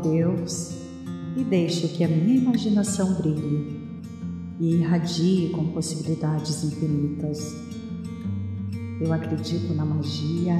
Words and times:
Deus 0.00 0.72
e 1.36 1.44
deixo 1.44 1.88
que 1.88 2.02
a 2.02 2.08
minha 2.08 2.36
imaginação 2.36 3.14
brilhe 3.14 3.80
e 4.58 4.74
irradie 4.74 5.50
com 5.50 5.66
possibilidades 5.72 6.64
infinitas. 6.64 7.54
Eu 9.00 9.12
acredito 9.12 9.72
na 9.74 9.84
magia 9.84 10.54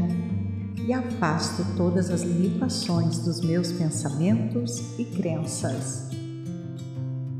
e 0.87 0.93
afasto 0.93 1.65
todas 1.77 2.11
as 2.11 2.23
limitações 2.23 3.19
dos 3.19 3.41
meus 3.41 3.71
pensamentos 3.73 4.99
e 4.99 5.05
crenças. 5.05 6.09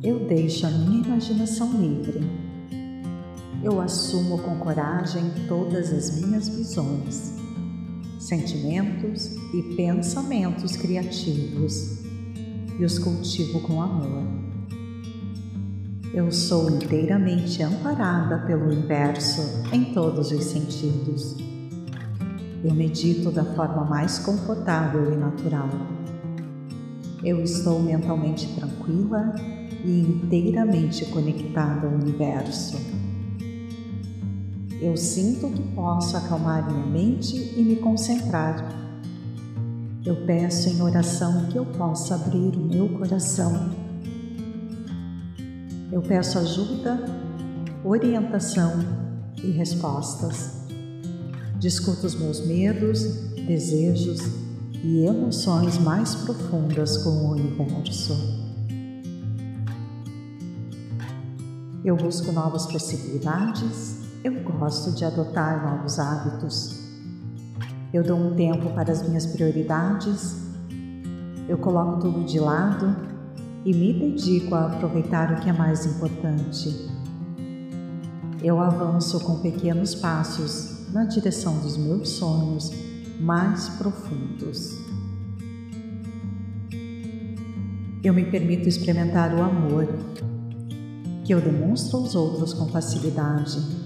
Eu 0.03 0.27
deixo 0.27 0.67
a 0.67 0.71
minha 0.71 1.07
imaginação 1.07 1.73
livre. 1.73 2.21
Eu 3.63 3.81
assumo 3.81 4.39
com 4.39 4.57
coragem 4.57 5.23
todas 5.49 5.93
as 5.93 6.21
minhas 6.21 6.49
visões, 6.49 7.40
sentimentos 8.31 9.35
e 9.53 9.75
pensamentos 9.75 10.77
criativos 10.77 11.99
e 12.79 12.85
os 12.85 12.97
cultivo 12.97 13.59
com 13.63 13.83
amor. 13.83 14.23
Eu 16.15 16.31
sou 16.31 16.71
inteiramente 16.71 17.61
amparada 17.61 18.39
pelo 18.47 18.67
universo 18.67 19.43
em 19.73 19.93
todos 19.93 20.31
os 20.31 20.45
sentidos. 20.45 21.39
Eu 22.63 22.73
medito 22.73 23.33
da 23.33 23.45
forma 23.45 23.85
mais 23.85 24.21
confortável 24.21 25.13
e 25.13 25.17
natural. 25.17 25.69
Eu 27.25 27.43
estou 27.43 27.81
mentalmente 27.83 28.47
tranquila 28.55 29.35
e 29.85 30.03
inteiramente 30.03 31.05
conectada 31.07 31.89
ao 31.89 31.95
universo. 31.95 32.90
Eu 34.81 34.97
sinto 34.97 35.49
que 35.51 35.63
posso 35.75 36.17
acalmar 36.17 36.71
minha 36.73 36.87
mente 36.87 37.37
e 37.37 37.63
me 37.63 37.77
concentrar 37.77 38.81
eu 40.05 40.17
peço 40.25 40.71
em 40.71 40.81
oração 40.81 41.45
que 41.47 41.59
eu 41.59 41.67
possa 41.67 42.15
abrir 42.15 42.57
o 42.57 42.61
meu 42.61 42.89
coração. 42.89 43.71
Eu 45.93 46.01
peço 46.01 46.39
ajuda, 46.39 47.05
orientação 47.85 48.81
e 49.45 49.51
respostas. 49.51 50.63
Discuto 51.59 52.07
os 52.07 52.15
meus 52.15 52.47
medos, 52.47 53.03
desejos 53.47 54.21
e 54.83 55.05
emoções 55.05 55.77
mais 55.77 56.15
profundas 56.15 56.97
com 56.97 57.11
o 57.11 57.33
universo. 57.33 58.17
Eu 61.85 61.95
busco 61.95 62.33
novas 62.33 62.65
possibilidades, 62.65 64.00
eu 64.23 64.43
gosto 64.43 64.93
de 64.93 65.05
adotar 65.05 65.63
novos 65.65 65.99
hábitos. 65.99 66.79
Eu 67.93 68.05
dou 68.05 68.19
um 68.19 68.35
tempo 68.35 68.71
para 68.71 68.93
as 68.93 69.07
minhas 69.07 69.27
prioridades, 69.27 70.37
eu 71.49 71.59
coloco 71.59 72.01
tudo 72.01 72.25
de 72.25 72.39
lado 72.39 72.95
e 73.65 73.75
me 73.75 73.93
dedico 73.93 74.55
a 74.55 74.67
aproveitar 74.67 75.33
o 75.33 75.41
que 75.41 75.49
é 75.49 75.53
mais 75.53 75.85
importante. 75.87 76.89
Eu 78.43 78.61
avanço 78.61 79.19
com 79.21 79.41
pequenos 79.41 79.95
passos 79.95 80.89
na 80.93 81.05
direção 81.05 81.59
dos 81.59 81.77
meus 81.77 82.11
sonhos 82.11 82.71
mais 83.21 83.69
profundos. 83.71 84.79
Eu 88.03 88.15
me 88.15 88.25
permito 88.25 88.69
experimentar 88.69 89.35
o 89.35 89.43
amor 89.43 89.89
que 91.25 91.35
eu 91.35 91.41
demonstro 91.41 91.99
aos 91.99 92.15
outros 92.15 92.55
com 92.55 92.67
facilidade. 92.69 93.80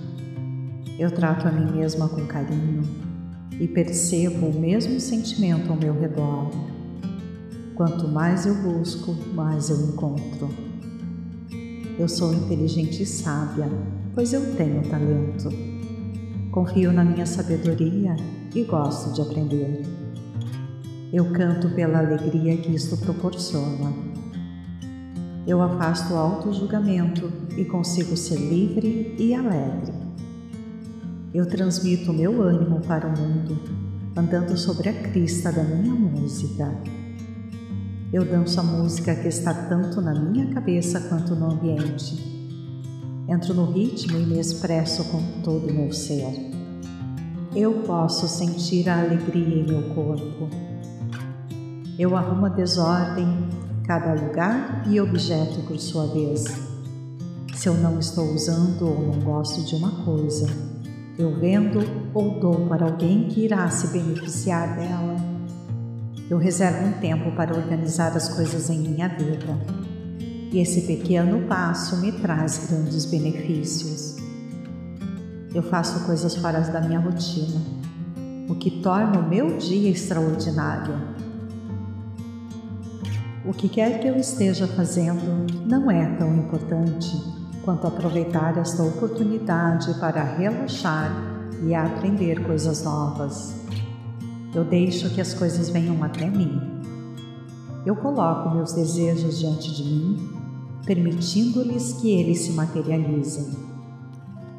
Eu 0.97 1.11
trato 1.11 1.49
a 1.49 1.51
mim 1.51 1.73
mesma 1.73 2.09
com 2.09 2.25
carinho 2.25 2.83
e 3.59 3.67
percebo 3.67 4.47
o 4.47 4.61
mesmo 4.61 5.01
sentimento 5.01 5.71
ao 5.71 5.77
meu 5.77 5.93
redor. 5.93 6.51
Quanto 7.75 8.07
mais 8.07 8.47
eu 8.47 8.55
busco, 8.55 9.13
mais 9.35 9.71
eu 9.71 9.89
encontro. 9.89 10.49
Eu 11.99 12.09
sou 12.09 12.33
inteligente 12.33 13.03
e 13.03 13.07
sábia, 13.07 13.69
pois 14.15 14.33
eu 14.33 14.55
tenho 14.55 14.89
talento. 14.89 15.49
Confio 16.53 16.93
na 16.93 17.03
minha 17.03 17.27
sabedoria 17.27 18.15
e 18.55 18.63
gosto 18.63 19.13
de 19.15 19.21
aprender. 19.21 19.83
Eu 21.13 21.33
canto 21.33 21.71
pela 21.71 21.99
alegria 21.99 22.57
que 22.57 22.73
isto 22.73 22.97
proporciona. 22.99 23.93
Eu 25.45 25.61
afasto 25.61 26.15
o 26.15 26.17
auto-julgamento 26.17 27.33
e 27.57 27.65
consigo 27.65 28.17
ser 28.17 28.39
livre 28.39 29.17
e 29.19 29.35
alegre. 29.35 30.04
Eu 31.35 31.47
transmito 31.47 32.13
o 32.13 32.15
meu 32.15 32.41
ânimo 32.43 32.79
para 32.83 33.09
o 33.09 33.11
mundo, 33.11 33.59
andando 34.17 34.57
sobre 34.57 34.89
a 34.89 34.93
crista 34.93 35.51
da 35.51 35.65
minha 35.65 35.93
música. 35.93 36.73
Eu 38.13 38.25
danço 38.25 38.61
a 38.61 38.63
música 38.63 39.17
que 39.17 39.27
está 39.27 39.53
tanto 39.53 40.01
na 40.01 40.15
minha 40.15 40.55
cabeça 40.55 41.01
quanto 41.09 41.35
no 41.35 41.51
ambiente. 41.51 42.15
Entro 43.29 43.53
no 43.53 43.73
ritmo 43.73 44.17
e 44.17 44.25
me 44.25 44.39
expresso 44.39 45.03
com 45.07 45.21
todo 45.43 45.69
o 45.69 45.75
meu 45.75 45.93
ser. 45.93 46.53
Eu 47.53 47.83
posso 47.83 48.29
sentir 48.29 48.89
a 48.89 49.01
alegria 49.01 49.59
em 49.59 49.67
meu 49.67 49.93
corpo. 49.93 50.49
Eu 51.99 52.17
arrumo 52.17 52.47
a 52.47 52.51
desordem, 52.51 53.27
cada 53.85 54.15
lugar 54.15 54.85
e 54.89 55.01
objeto 55.01 55.67
por 55.67 55.81
sua 55.81 56.07
vez. 56.07 56.45
Se 57.57 57.69
eu 57.69 57.75
não 57.75 57.99
estou 57.99 58.33
usando 58.33 58.87
ou 58.87 59.09
não 59.09 59.19
gosto 59.19 59.65
de 59.65 59.75
uma 59.75 60.05
coisa, 60.05 60.47
eu 61.17 61.39
vendo 61.39 61.81
ou 62.13 62.41
dou 62.41 62.67
para 62.67 62.87
alguém 62.87 63.29
que 63.29 63.45
irá 63.45 63.69
se 63.71 63.89
beneficiar 63.89 64.75
dela. 64.77 65.15
Eu 66.29 66.39
reservo 66.39 66.89
um 66.89 66.93
tempo 67.01 67.31
para 67.37 67.55
organizar 67.55 68.17
as 68.17 68.29
coisas 68.29 68.69
em 68.69 68.81
minha 68.81 69.09
vida. 69.09 69.59
E 70.51 70.59
esse 70.59 70.83
pequeno 70.83 71.47
passo 71.47 72.01
me 72.01 72.11
traz 72.11 72.67
grandes 72.69 73.05
benefícios. 73.05 74.17
Eu 75.55 75.63
faço 75.63 76.05
coisas 76.05 76.35
fora 76.35 76.61
da 76.61 76.81
minha 76.81 76.99
rotina, 76.99 77.61
o 78.49 78.57
que 78.57 78.83
torna 78.83 79.21
o 79.21 79.29
meu 79.29 79.57
dia 79.57 79.91
extraordinário. 79.91 81.15
O 83.45 83.53
que 83.53 83.69
quer 83.69 84.01
que 84.01 84.09
eu 84.09 84.17
esteja 84.17 84.67
fazendo 84.67 85.47
não 85.65 85.89
é 85.89 86.17
tão 86.17 86.35
importante 86.35 87.44
quanto 87.65 87.87
aproveitar 87.87 88.59
esta 88.59 88.83
oportunidade 88.83 89.93
para 89.99 90.23
relaxar 90.23 91.11
e 91.63 91.75
aprender 91.75 92.45
coisas 92.45 92.85
novas. 92.85 93.55
Eu 94.55 94.65
deixo 94.65 95.11
que 95.11 95.21
as 95.21 95.33
coisas 95.33 95.71
venham 95.71 96.03
até 96.05 96.29
mim. 96.29 96.61
Eu 97.87 97.97
coloco 97.97 98.55
meus 98.55 98.73
desejos 98.73 99.39
diante 99.39 99.75
de 99.75 99.83
mim, 99.83 100.31
permitindo-lhes 100.87 101.95
que 101.95 102.11
eles 102.11 102.41
se 102.41 102.53
materializem. 102.53 103.51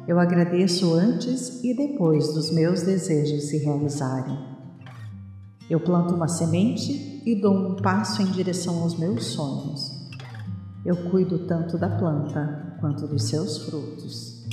Eu 0.06 0.20
agradeço 0.20 0.92
antes 0.94 1.62
e 1.64 1.74
depois 1.74 2.32
dos 2.34 2.50
meus 2.50 2.82
desejos 2.82 3.44
se 3.44 3.58
realizarem. 3.58 4.38
Eu 5.68 5.80
planto 5.80 6.14
uma 6.14 6.28
semente 6.28 7.22
e 7.24 7.40
dou 7.40 7.54
um 7.54 7.76
passo 7.76 8.22
em 8.22 8.26
direção 8.26 8.82
aos 8.82 8.96
meus 8.96 9.24
sonhos. 9.26 10.08
Eu 10.84 11.10
cuido 11.10 11.40
tanto 11.40 11.76
da 11.76 11.88
planta 11.88 12.75
quanto 12.86 13.04
dos 13.08 13.24
seus 13.24 13.64
frutos. 13.64 14.46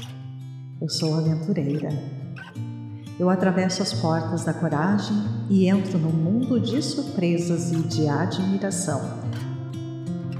Eu 0.81 0.89
sou 0.89 1.15
aventureira. 1.15 1.89
Eu 3.19 3.29
atravesso 3.29 3.83
as 3.83 3.93
portas 3.93 4.43
da 4.43 4.51
coragem 4.51 5.15
e 5.51 5.69
entro 5.69 5.99
no 5.99 6.09
mundo 6.09 6.59
de 6.59 6.81
surpresas 6.81 7.71
e 7.71 7.75
de 7.83 8.07
admiração. 8.07 9.01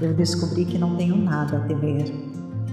Eu 0.00 0.12
descobri 0.12 0.64
que 0.64 0.76
não 0.76 0.96
tenho 0.96 1.16
nada 1.16 1.58
a 1.58 1.60
temer, 1.60 2.12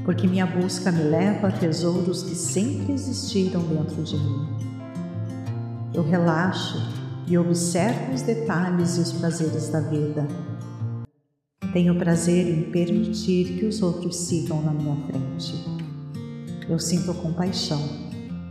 porque 0.04 0.26
minha 0.26 0.48
busca 0.48 0.92
me 0.92 1.04
leva 1.04 1.50
a 1.50 1.52
tesouros 1.52 2.24
que 2.24 2.34
sempre 2.34 2.92
existiram 2.92 3.62
dentro 3.62 4.02
de 4.02 4.18
mim. 4.18 4.48
Eu 5.94 6.02
relaxo 6.02 6.82
e 7.28 7.38
observo 7.38 8.12
os 8.12 8.24
detalhes 8.24 8.98
e 8.98 9.02
os 9.02 9.12
prazeres 9.12 9.70
da 9.70 9.82
vida 9.82 10.28
tenho 11.72 11.96
prazer 11.96 12.48
em 12.48 12.70
permitir 12.70 13.58
que 13.58 13.66
os 13.66 13.82
outros 13.82 14.16
sigam 14.18 14.62
na 14.62 14.72
minha 14.72 14.96
frente. 15.08 15.56
Eu 16.68 16.78
sinto 16.80 17.14
compaixão 17.14 17.82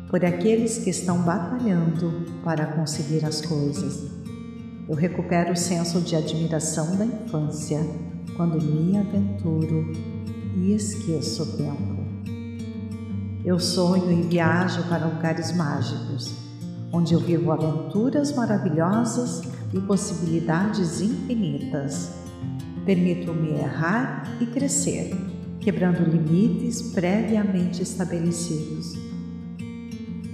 por 0.09 0.25
aqueles 0.25 0.79
que 0.79 0.91
estão 0.91 1.19
batalhando 1.23 2.27
para 2.43 2.67
conseguir 2.67 3.25
as 3.25 3.41
coisas. 3.41 4.11
Eu 4.89 4.95
recupero 4.95 5.53
o 5.53 5.57
senso 5.57 6.01
de 6.01 6.17
admiração 6.17 6.97
da 6.97 7.05
infância 7.05 7.81
quando 8.37 8.61
me 8.61 8.97
aventuro 8.97 9.93
e 10.57 10.73
esqueço 10.73 11.43
o 11.43 11.57
tempo. 11.57 12.01
Eu 13.45 13.59
sonho 13.59 14.11
e 14.11 14.23
viajo 14.23 14.83
para 14.85 15.07
lugares 15.07 15.55
mágicos, 15.55 16.33
onde 16.93 17.15
eu 17.15 17.21
vivo 17.21 17.53
aventuras 17.53 18.33
maravilhosas 18.33 19.43
e 19.73 19.81
possibilidades 19.81 21.01
infinitas. 21.01 22.20
Permito-me 22.85 23.51
errar 23.59 24.37
e 24.41 24.47
crescer, 24.47 25.15
quebrando 25.61 26.03
limites 26.03 26.83
previamente 26.93 27.83
estabelecidos. 27.83 28.99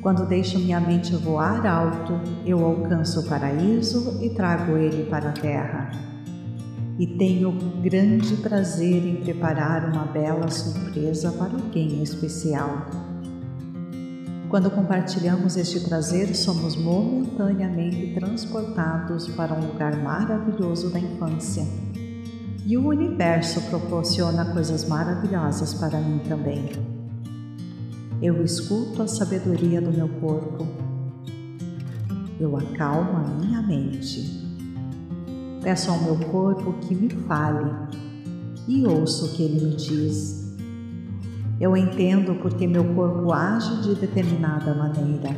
Quando 0.01 0.27
deixo 0.27 0.59
minha 0.59 0.79
mente 0.81 1.15
voar 1.17 1.67
alto, 1.67 2.13
eu 2.47 2.65
alcanço 2.65 3.21
o 3.21 3.29
paraíso 3.29 4.23
e 4.23 4.31
trago 4.31 4.77
ele 4.77 5.05
para 5.11 5.31
a 5.31 5.33
terra. 5.33 5.91
e 6.99 7.07
tenho 7.07 7.53
grande 7.83 8.37
prazer 8.37 9.05
em 9.05 9.17
preparar 9.17 9.93
uma 9.93 10.07
bela 10.07 10.49
surpresa 10.49 11.31
para 11.33 11.53
alguém 11.53 12.03
especial. 12.03 12.87
Quando 14.49 14.71
compartilhamos 14.71 15.57
este 15.57 15.81
prazer, 15.81 16.35
somos 16.35 16.77
momentaneamente 16.77 18.15
transportados 18.15 19.29
para 19.29 19.53
um 19.53 19.67
lugar 19.67 19.97
maravilhoso 20.03 20.91
da 20.91 20.99
infância. 20.99 21.67
E 22.69 22.77
o 22.77 22.89
universo 22.89 23.61
proporciona 23.71 24.45
coisas 24.47 24.89
maravilhosas 24.89 25.73
para 25.73 26.01
mim 26.01 26.19
também. 26.29 26.69
Eu 28.21 28.43
escuto 28.43 29.05
a 29.05 29.07
sabedoria 29.07 29.81
do 29.81 29.93
meu 29.93 30.09
corpo. 30.09 30.67
Eu 32.41 32.57
acalmo 32.57 33.19
a 33.19 33.21
minha 33.41 33.63
mente. 33.63 34.45
Peço 35.63 35.93
ao 35.93 36.03
meu 36.03 36.17
corpo 36.29 36.73
que 36.81 36.93
me 36.93 37.09
fale 37.09 37.71
e 38.67 38.85
ouço 38.85 39.27
o 39.27 39.29
que 39.37 39.45
ele 39.45 39.65
me 39.65 39.77
diz. 39.77 40.57
Eu 41.61 41.77
entendo 41.77 42.35
porque 42.43 42.67
meu 42.67 42.97
corpo 42.97 43.33
age 43.33 43.81
de 43.83 43.95
determinada 43.95 44.75
maneira. 44.75 45.31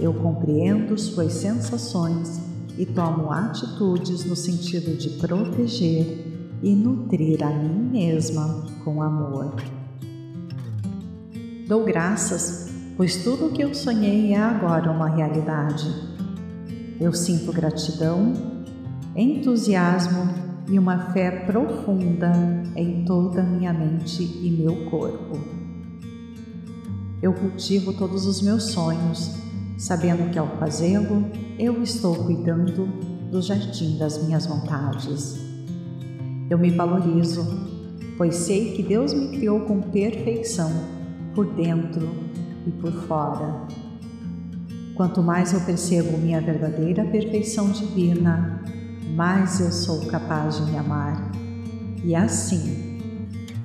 Eu 0.00 0.14
compreendo 0.14 0.96
suas 0.96 1.34
sensações 1.34 2.47
e 2.78 2.86
tomo 2.86 3.32
atitudes 3.32 4.24
no 4.24 4.36
sentido 4.36 4.96
de 4.96 5.10
proteger 5.18 6.24
e 6.62 6.74
nutrir 6.74 7.44
a 7.44 7.50
mim 7.50 7.90
mesma 7.90 8.64
com 8.84 9.02
amor. 9.02 9.52
Dou 11.66 11.84
graças, 11.84 12.72
pois 12.96 13.16
tudo 13.24 13.46
o 13.46 13.52
que 13.52 13.62
eu 13.62 13.74
sonhei 13.74 14.32
é 14.32 14.38
agora 14.38 14.92
uma 14.92 15.08
realidade. 15.08 15.92
Eu 17.00 17.12
sinto 17.12 17.52
gratidão, 17.52 18.32
entusiasmo 19.14 20.28
e 20.68 20.78
uma 20.78 21.10
fé 21.12 21.30
profunda 21.46 22.32
em 22.76 23.04
toda 23.04 23.40
a 23.40 23.44
minha 23.44 23.72
mente 23.72 24.22
e 24.22 24.50
meu 24.50 24.88
corpo. 24.88 25.38
Eu 27.20 27.32
cultivo 27.32 27.92
todos 27.92 28.24
os 28.24 28.40
meus 28.40 28.64
sonhos, 28.70 29.32
sabendo 29.76 30.30
que 30.30 30.38
ao 30.38 30.46
fazê-lo, 30.58 31.47
eu 31.58 31.82
estou 31.82 32.14
cuidando 32.14 32.86
do 33.32 33.42
jardim 33.42 33.98
das 33.98 34.22
minhas 34.22 34.46
vontades. 34.46 35.36
Eu 36.48 36.56
me 36.56 36.70
valorizo, 36.70 37.44
pois 38.16 38.36
sei 38.36 38.76
que 38.76 38.82
Deus 38.82 39.12
me 39.12 39.36
criou 39.36 39.62
com 39.62 39.80
perfeição 39.80 40.70
por 41.34 41.46
dentro 41.54 42.08
e 42.64 42.70
por 42.70 42.92
fora. 42.92 43.66
Quanto 44.94 45.20
mais 45.20 45.52
eu 45.52 45.60
percebo 45.62 46.16
minha 46.16 46.40
verdadeira 46.40 47.04
perfeição 47.04 47.70
divina, 47.70 48.62
mais 49.16 49.58
eu 49.58 49.72
sou 49.72 50.06
capaz 50.06 50.56
de 50.56 50.70
me 50.70 50.78
amar. 50.78 51.32
E 52.04 52.14
assim, 52.14 53.00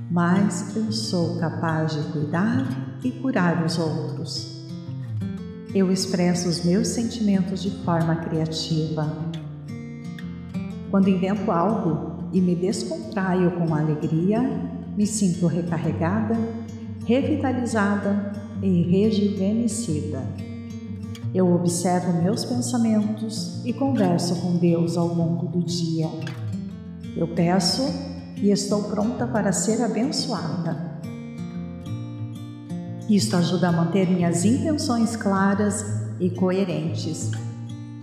mais 0.09 0.75
eu 0.75 0.91
sou 0.91 1.37
capaz 1.39 1.93
de 1.93 2.11
cuidar 2.11 2.99
e 3.03 3.11
curar 3.11 3.63
os 3.63 3.77
outros. 3.77 4.52
Eu 5.73 5.91
expresso 5.91 6.47
os 6.47 6.63
meus 6.63 6.89
sentimentos 6.89 7.61
de 7.61 7.71
forma 7.83 8.15
criativa. 8.17 9.11
Quando 10.91 11.09
invento 11.09 11.51
algo 11.51 12.29
e 12.31 12.39
me 12.39 12.55
descontraio 12.55 13.51
com 13.51 13.73
alegria, 13.73 14.41
me 14.95 15.07
sinto 15.07 15.47
recarregada 15.47 16.37
revitalizada 17.05 18.31
e 18.61 18.83
rejuvenescida. 18.83 20.23
Eu 21.33 21.53
observo 21.53 22.21
meus 22.21 22.45
pensamentos 22.45 23.61
e 23.65 23.73
converso 23.73 24.35
com 24.35 24.55
Deus 24.57 24.97
ao 24.97 25.07
longo 25.07 25.47
do 25.47 25.63
dia. 25.63 26.07
Eu 27.15 27.27
peço 27.27 27.83
e 28.37 28.51
estou 28.51 28.83
pronta 28.83 29.27
para 29.27 29.51
ser 29.51 29.81
abençoada. 29.81 30.92
Isto 33.09 33.35
ajuda 33.35 33.67
a 33.67 33.71
manter 33.71 34.09
minhas 34.09 34.45
intenções 34.45 35.15
claras 35.15 35.85
e 36.19 36.29
coerentes. 36.29 37.31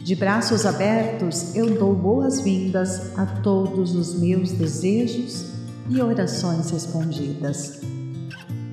De 0.04 0.14
braços 0.14 0.66
abertos, 0.66 1.54
eu 1.54 1.78
dou 1.78 1.94
boas-vindas 1.94 3.16
a 3.18 3.24
todos 3.26 3.94
os 3.94 4.18
meus 4.18 4.50
desejos 4.52 5.46
e 5.88 6.00
orações 6.00 6.70
respondidas. 6.70 7.80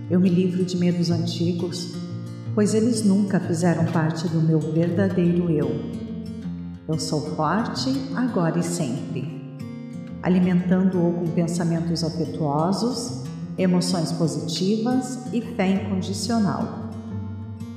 Eu 0.09 0.19
me 0.19 0.29
livro 0.29 0.65
de 0.65 0.77
medos 0.77 1.09
antigos, 1.11 1.93
pois 2.55 2.73
eles 2.73 3.03
nunca 3.03 3.39
fizeram 3.39 3.85
parte 3.85 4.27
do 4.27 4.41
meu 4.41 4.59
verdadeiro 4.59 5.49
eu. 5.49 5.69
Eu 6.87 6.99
sou 6.99 7.35
forte 7.35 7.89
agora 8.15 8.59
e 8.59 8.63
sempre, 8.63 9.59
alimentando-o 10.23 11.13
com 11.13 11.27
pensamentos 11.27 12.03
afetuosos, 12.03 13.26
emoções 13.57 14.11
positivas 14.11 15.33
e 15.33 15.41
fé 15.41 15.67
incondicional. 15.67 16.89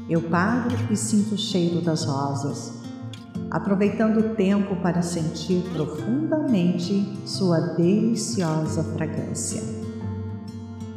Eu 0.08 0.22
paro 0.22 0.70
e 0.90 0.96
sinto 0.96 1.34
o 1.34 1.38
cheiro 1.38 1.80
das 1.80 2.04
rosas, 2.04 2.72
aproveitando 3.50 4.18
o 4.18 4.34
tempo 4.34 4.76
para 4.76 5.02
sentir 5.02 5.62
profundamente 5.72 7.18
sua 7.24 7.60
deliciosa 7.60 8.82
fragrância. 8.82 9.62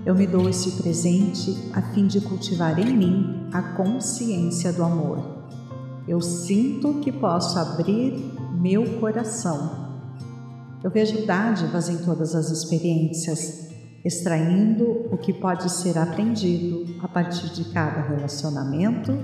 Eu 0.06 0.16
me 0.16 0.28
dou 0.28 0.50
esse 0.50 0.72
presente 0.82 1.56
a 1.74 1.82
fim 1.82 2.08
de 2.08 2.20
cultivar 2.20 2.78
em 2.78 2.94
mim 2.98 3.48
a 3.54 3.62
consciência 3.62 4.74
do 4.74 4.84
amor. 4.84 5.44
Eu 6.06 6.20
sinto 6.20 6.96
que 6.96 7.12
posso 7.12 7.58
abrir 7.58 8.34
meu 8.60 9.00
coração. 9.00 9.94
Eu 10.84 10.92
vejo 10.92 11.26
dádivas 11.26 11.88
em 11.88 11.98
todas 12.00 12.36
as 12.36 12.50
experiências, 12.50 13.73
extraindo 14.04 15.08
o 15.12 15.18
que 15.18 15.32
pode 15.32 15.72
ser 15.72 15.98
aprendido 15.98 16.96
a 17.02 17.08
partir 17.08 17.54
de 17.54 17.66
cada 17.72 18.02
relacionamento 18.02 19.18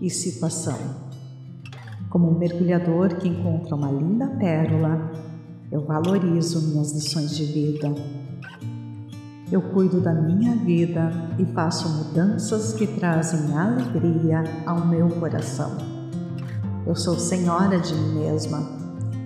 e 0.00 0.08
situação. 0.08 0.78
Como 2.08 2.30
um 2.30 2.38
mergulhador 2.38 3.16
que 3.16 3.28
encontra 3.28 3.74
uma 3.74 3.90
linda 3.90 4.26
pérola, 4.26 5.12
eu 5.70 5.84
valorizo 5.84 6.68
minhas 6.68 6.92
lições 6.92 7.36
de 7.36 7.44
vida 7.44 7.94
eu 9.50 9.60
cuido 9.60 10.00
da 10.00 10.14
minha 10.14 10.54
vida 10.54 11.10
e 11.36 11.44
faço 11.46 11.88
mudanças 11.88 12.72
que 12.72 12.86
trazem 12.86 13.52
alegria 13.52 14.44
ao 14.64 14.86
meu 14.86 15.08
coração. 15.08 15.76
Eu 16.86 16.94
sou 16.94 17.18
senhora 17.18 17.80
de 17.80 17.92
mim 17.92 18.20
mesma 18.20 18.62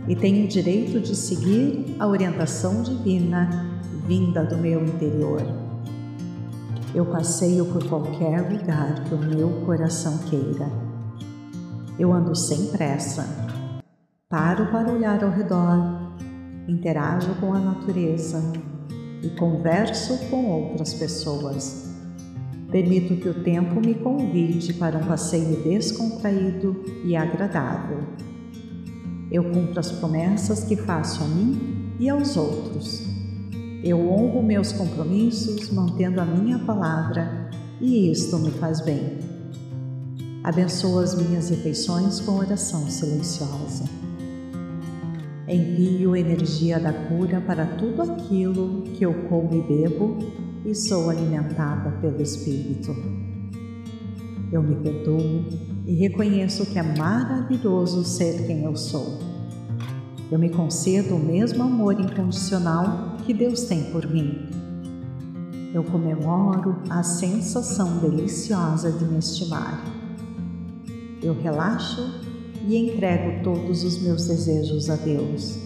e 0.09 0.17
tenho 0.17 0.47
o 0.47 0.49
direito 0.49 0.99
de 0.99 1.15
seguir 1.15 1.95
a 1.99 2.07
orientação 2.07 2.83
divina 2.83 3.74
vinda 4.07 4.45
do 4.45 4.59
meu 4.59 4.85
interior. 4.85 5.41
Eu 6.95 7.07
passeio 7.07 7.65
por 7.65 7.83
qualquer 7.89 8.43
lugar 8.43 9.03
que 9.05 9.15
o 9.15 9.19
meu 9.19 9.49
coração 9.65 10.19
queira. 10.19 10.71
Eu 11.99 12.13
ando 12.13 12.37
sem 12.37 12.67
pressa, 12.67 13.27
paro 14.29 14.67
para 14.67 14.93
olhar 14.93 15.25
ao 15.25 15.31
redor, 15.31 16.13
interajo 16.69 17.35
com 17.41 17.55
a 17.55 17.59
natureza 17.59 18.43
e 19.23 19.31
converso 19.31 20.19
com 20.29 20.51
outras 20.51 20.93
pessoas. 20.93 21.91
Permito 22.71 23.17
que 23.17 23.29
o 23.29 23.43
tempo 23.43 23.81
me 23.81 23.95
convide 23.95 24.75
para 24.75 24.99
um 24.99 25.07
passeio 25.07 25.63
descontraído 25.63 26.85
e 27.05 27.17
agradável. 27.17 28.01
Eu 29.31 29.45
cumpro 29.45 29.81
as 29.81 29.93
promessas 29.93 30.65
que 30.65 30.77
faço 30.77 31.23
a 31.23 31.27
mim 31.27 31.95
e 31.99 32.11
aos 32.11 32.37
outros. 32.37 33.14
Eu 33.85 34.01
honro 34.09 34.43
meus 34.43 34.73
compromissos 34.73 35.69
mantendo 35.71 36.19
a 36.19 36.25
minha 36.25 36.59
palavra 36.59 37.51
e 37.79 38.11
isto 38.11 38.39
me 38.39 38.51
faz 38.53 38.81
bem. 38.81 39.19
Abençoo 40.43 41.01
as 41.01 41.15
minhas 41.15 41.51
refeições 41.51 42.19
com 42.19 42.39
oração 42.39 42.89
silenciosa. 42.89 43.85
Envio 45.47 46.17
energia 46.17 46.81
da 46.81 46.95
cura 46.95 47.43
para 47.43 47.67
tudo 47.77 48.01
aquilo 48.01 48.85
que 48.95 49.05
eu 49.05 49.13
como 49.29 49.53
e 49.53 49.61
bebo 49.61 50.17
e 50.65 50.75
sou 50.75 51.11
alimentada 51.11 51.91
pelo 52.01 52.23
Espírito. 52.23 52.97
Eu 54.51 54.63
me 54.63 54.77
perdoo 54.77 55.45
e 55.85 55.95
reconheço 55.95 56.65
que 56.65 56.79
é 56.79 56.83
maravilhoso 56.83 58.03
ser 58.03 58.47
quem 58.47 58.65
eu 58.65 58.75
sou. 58.77 59.19
Eu 60.33 60.39
me 60.39 60.49
concedo 60.49 61.17
o 61.17 61.19
mesmo 61.19 61.63
amor 61.63 62.01
incondicional 62.01 63.14
que 63.25 63.33
Deus 63.33 63.63
tem 63.63 63.85
por 63.85 64.07
mim. 64.07 64.51
Eu 65.73 65.83
comemoro 65.83 66.77
a 66.91 67.03
sensação 67.03 67.99
deliciosa 67.99 68.93
de 68.93 69.05
me 69.05 69.19
estimar. 69.19 69.83
Eu 71.23 71.35
relaxo 71.35 72.23
e 72.69 72.77
entrego 72.77 73.43
todos 73.43 73.83
os 73.83 74.01
meus 74.03 74.27
desejos 74.27 74.91
a 74.91 74.97
Deus. 74.97 75.59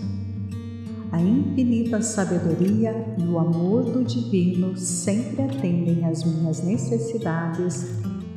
A 1.11 1.21
infinita 1.21 2.01
sabedoria 2.01 2.95
e 3.19 3.25
o 3.25 3.39
amor 3.39 3.85
do 3.85 4.05
Divino 4.05 4.77
sempre 4.77 5.43
atendem 5.43 6.05
às 6.05 6.23
minhas 6.23 6.63
necessidades 6.63 7.87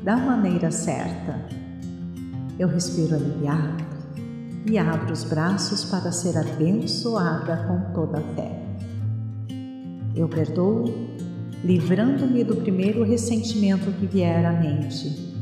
da 0.03 0.17
maneira 0.17 0.71
certa. 0.71 1.45
Eu 2.57 2.67
respiro 2.67 3.15
aliviado 3.15 3.83
e 4.65 4.77
abro 4.77 5.13
os 5.13 5.23
braços 5.23 5.85
para 5.85 6.11
ser 6.11 6.37
abençoada 6.37 7.67
com 7.67 7.93
toda 7.93 8.19
a 8.19 8.35
fé. 8.35 8.70
Eu 10.13 10.27
perdoo, 10.27 10.85
livrando-me 11.63 12.43
do 12.43 12.57
primeiro 12.57 13.03
ressentimento 13.03 13.91
que 13.93 14.05
vier 14.05 14.45
à 14.45 14.51
mente. 14.51 15.33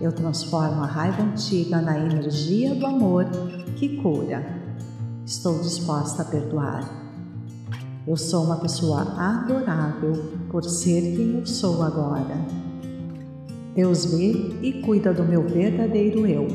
Eu 0.00 0.10
transformo 0.10 0.82
a 0.82 0.86
raiva 0.86 1.22
antiga 1.22 1.80
na 1.80 1.96
energia 1.98 2.74
do 2.74 2.86
amor 2.86 3.26
que 3.76 3.96
cura. 3.98 4.44
Estou 5.24 5.60
disposta 5.60 6.22
a 6.22 6.24
perdoar. 6.24 6.90
Eu 8.06 8.16
sou 8.16 8.44
uma 8.44 8.56
pessoa 8.56 9.02
adorável 9.16 10.12
por 10.50 10.64
ser 10.64 11.02
quem 11.16 11.38
eu 11.38 11.46
sou 11.46 11.82
agora. 11.82 12.34
Deus 13.76 14.06
vê 14.06 14.32
e 14.60 14.82
cuida 14.82 15.14
do 15.14 15.22
meu 15.22 15.46
verdadeiro 15.46 16.26
eu. 16.26 16.48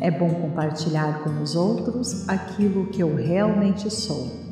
É 0.00 0.10
bom 0.10 0.30
compartilhar 0.30 1.22
com 1.22 1.42
os 1.42 1.54
outros 1.54 2.26
aquilo 2.28 2.86
que 2.86 3.02
eu 3.02 3.14
realmente 3.14 3.90
sou. 3.90 4.45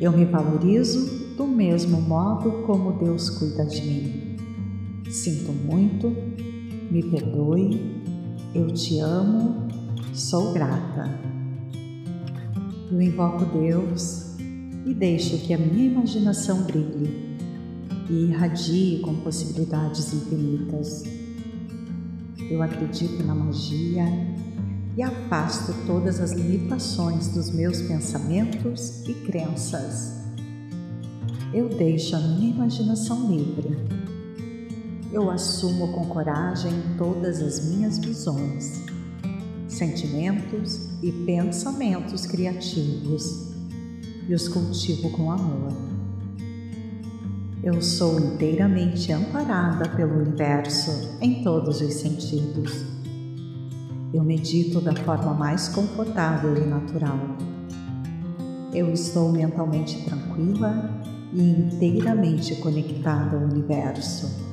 Eu 0.00 0.12
me 0.12 0.24
valorizo 0.24 1.36
do 1.36 1.46
mesmo 1.46 2.00
modo 2.00 2.62
como 2.66 2.92
Deus 2.92 3.28
cuida 3.28 3.66
de 3.66 3.82
mim. 3.82 4.36
Sinto 5.10 5.52
muito, 5.52 6.10
me 6.90 7.02
perdoe, 7.02 8.00
eu 8.54 8.68
te 8.68 8.98
amo, 8.98 9.68
sou 10.14 10.54
grata. 10.54 11.04
Eu 12.90 13.02
invoco 13.02 13.44
Deus 13.58 14.36
e 14.86 14.94
deixo 14.94 15.36
que 15.46 15.52
a 15.52 15.58
minha 15.58 15.90
imaginação 15.90 16.62
brilhe 16.62 17.36
e 18.08 18.24
irradie 18.24 19.00
com 19.00 19.14
possibilidades 19.16 20.14
infinitas. 20.14 21.04
Eu 22.50 22.62
acredito 22.62 23.22
na 23.22 23.34
magia 23.34 24.04
e 24.96 25.02
afasto 25.02 25.74
todas 25.86 26.20
as 26.20 26.32
limitações 26.32 27.28
dos 27.28 27.50
meus 27.50 27.80
pensamentos 27.82 29.06
e 29.08 29.14
crenças. 29.14 30.20
Eu 31.52 31.68
deixo 31.68 32.14
a 32.16 32.20
minha 32.20 32.50
imaginação 32.54 33.28
livre. 33.30 33.76
Eu 35.12 35.30
assumo 35.30 35.92
com 35.92 36.06
coragem 36.06 36.72
todas 36.96 37.42
as 37.42 37.68
minhas 37.68 37.98
visões, 37.98 38.84
sentimentos 39.68 40.88
e 41.02 41.10
pensamentos 41.10 42.26
criativos 42.26 43.50
e 44.28 44.34
os 44.34 44.46
cultivo 44.46 45.10
com 45.10 45.32
amor. 45.32 45.72
Eu 47.62 47.82
sou 47.82 48.18
inteiramente 48.20 49.12
amparada 49.12 49.88
pelo 49.90 50.20
universo 50.20 51.18
em 51.20 51.42
todos 51.42 51.80
os 51.80 51.94
sentidos. 51.94 52.89
Eu 54.12 54.24
medito 54.24 54.80
da 54.80 54.94
forma 54.94 55.34
mais 55.34 55.68
confortável 55.68 56.56
e 56.56 56.66
natural. 56.66 57.18
Eu 58.72 58.92
estou 58.92 59.30
mentalmente 59.30 60.04
tranquila 60.04 61.02
e 61.32 61.42
inteiramente 61.42 62.56
conectada 62.56 63.36
ao 63.36 63.44
universo. 63.44 64.48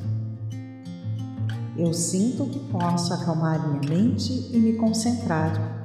Eu 1.75 1.93
sinto 1.93 2.45
que 2.45 2.59
posso 2.71 3.13
acalmar 3.13 3.67
minha 3.67 3.97
mente 3.97 4.49
e 4.51 4.57
me 4.57 4.73
concentrar 4.73 5.77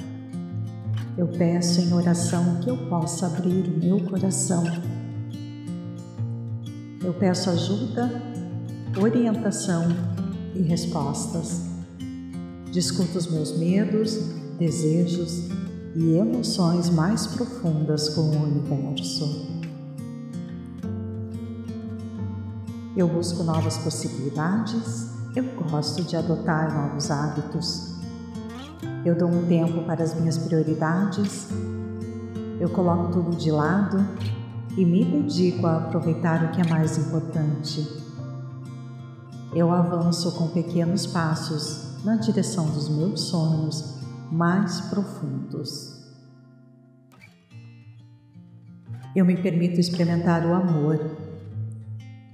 eu 1.16 1.28
peço 1.28 1.82
em 1.82 1.92
oração 1.92 2.58
que 2.62 2.70
eu 2.70 2.76
possa 2.88 3.26
abrir 3.26 3.68
o 3.68 3.78
meu 3.78 4.00
coração. 4.00 4.64
Eu 7.04 7.12
peço 7.12 7.50
ajuda, 7.50 8.10
orientação 8.98 9.88
e 10.54 10.62
respostas. 10.62 11.71
Discuto 12.72 13.18
os 13.18 13.26
meus 13.26 13.54
medos, 13.58 14.18
desejos 14.58 15.46
e 15.94 16.14
emoções 16.14 16.88
mais 16.88 17.26
profundas 17.26 18.08
com 18.08 18.22
o 18.22 18.44
universo. 18.44 19.46
Eu 22.96 23.06
busco 23.08 23.42
novas 23.42 23.76
possibilidades, 23.76 25.06
eu 25.36 25.44
gosto 25.70 26.02
de 26.02 26.16
adotar 26.16 26.74
novos 26.74 27.10
hábitos. 27.10 27.94
Eu 29.04 29.18
dou 29.18 29.28
um 29.28 29.44
tempo 29.46 29.84
para 29.84 30.02
as 30.02 30.18
minhas 30.18 30.38
prioridades, 30.38 31.48
eu 32.58 32.70
coloco 32.70 33.12
tudo 33.12 33.36
de 33.36 33.50
lado 33.50 34.02
e 34.78 34.84
me 34.86 35.04
dedico 35.04 35.66
a 35.66 35.76
aproveitar 35.76 36.42
o 36.46 36.52
que 36.52 36.62
é 36.62 36.70
mais 36.70 36.96
importante. 36.96 37.86
Eu 39.54 39.70
avanço 39.70 40.32
com 40.32 40.48
pequenos 40.48 41.06
passos 41.06 41.91
na 42.04 42.16
direção 42.16 42.70
dos 42.70 42.88
meus 42.88 43.20
sonhos 43.22 44.00
mais 44.30 44.80
profundos. 44.82 46.00
Eu 49.14 49.26
me 49.26 49.36
permito 49.36 49.78
experimentar 49.78 50.46
o 50.46 50.54
amor 50.54 50.98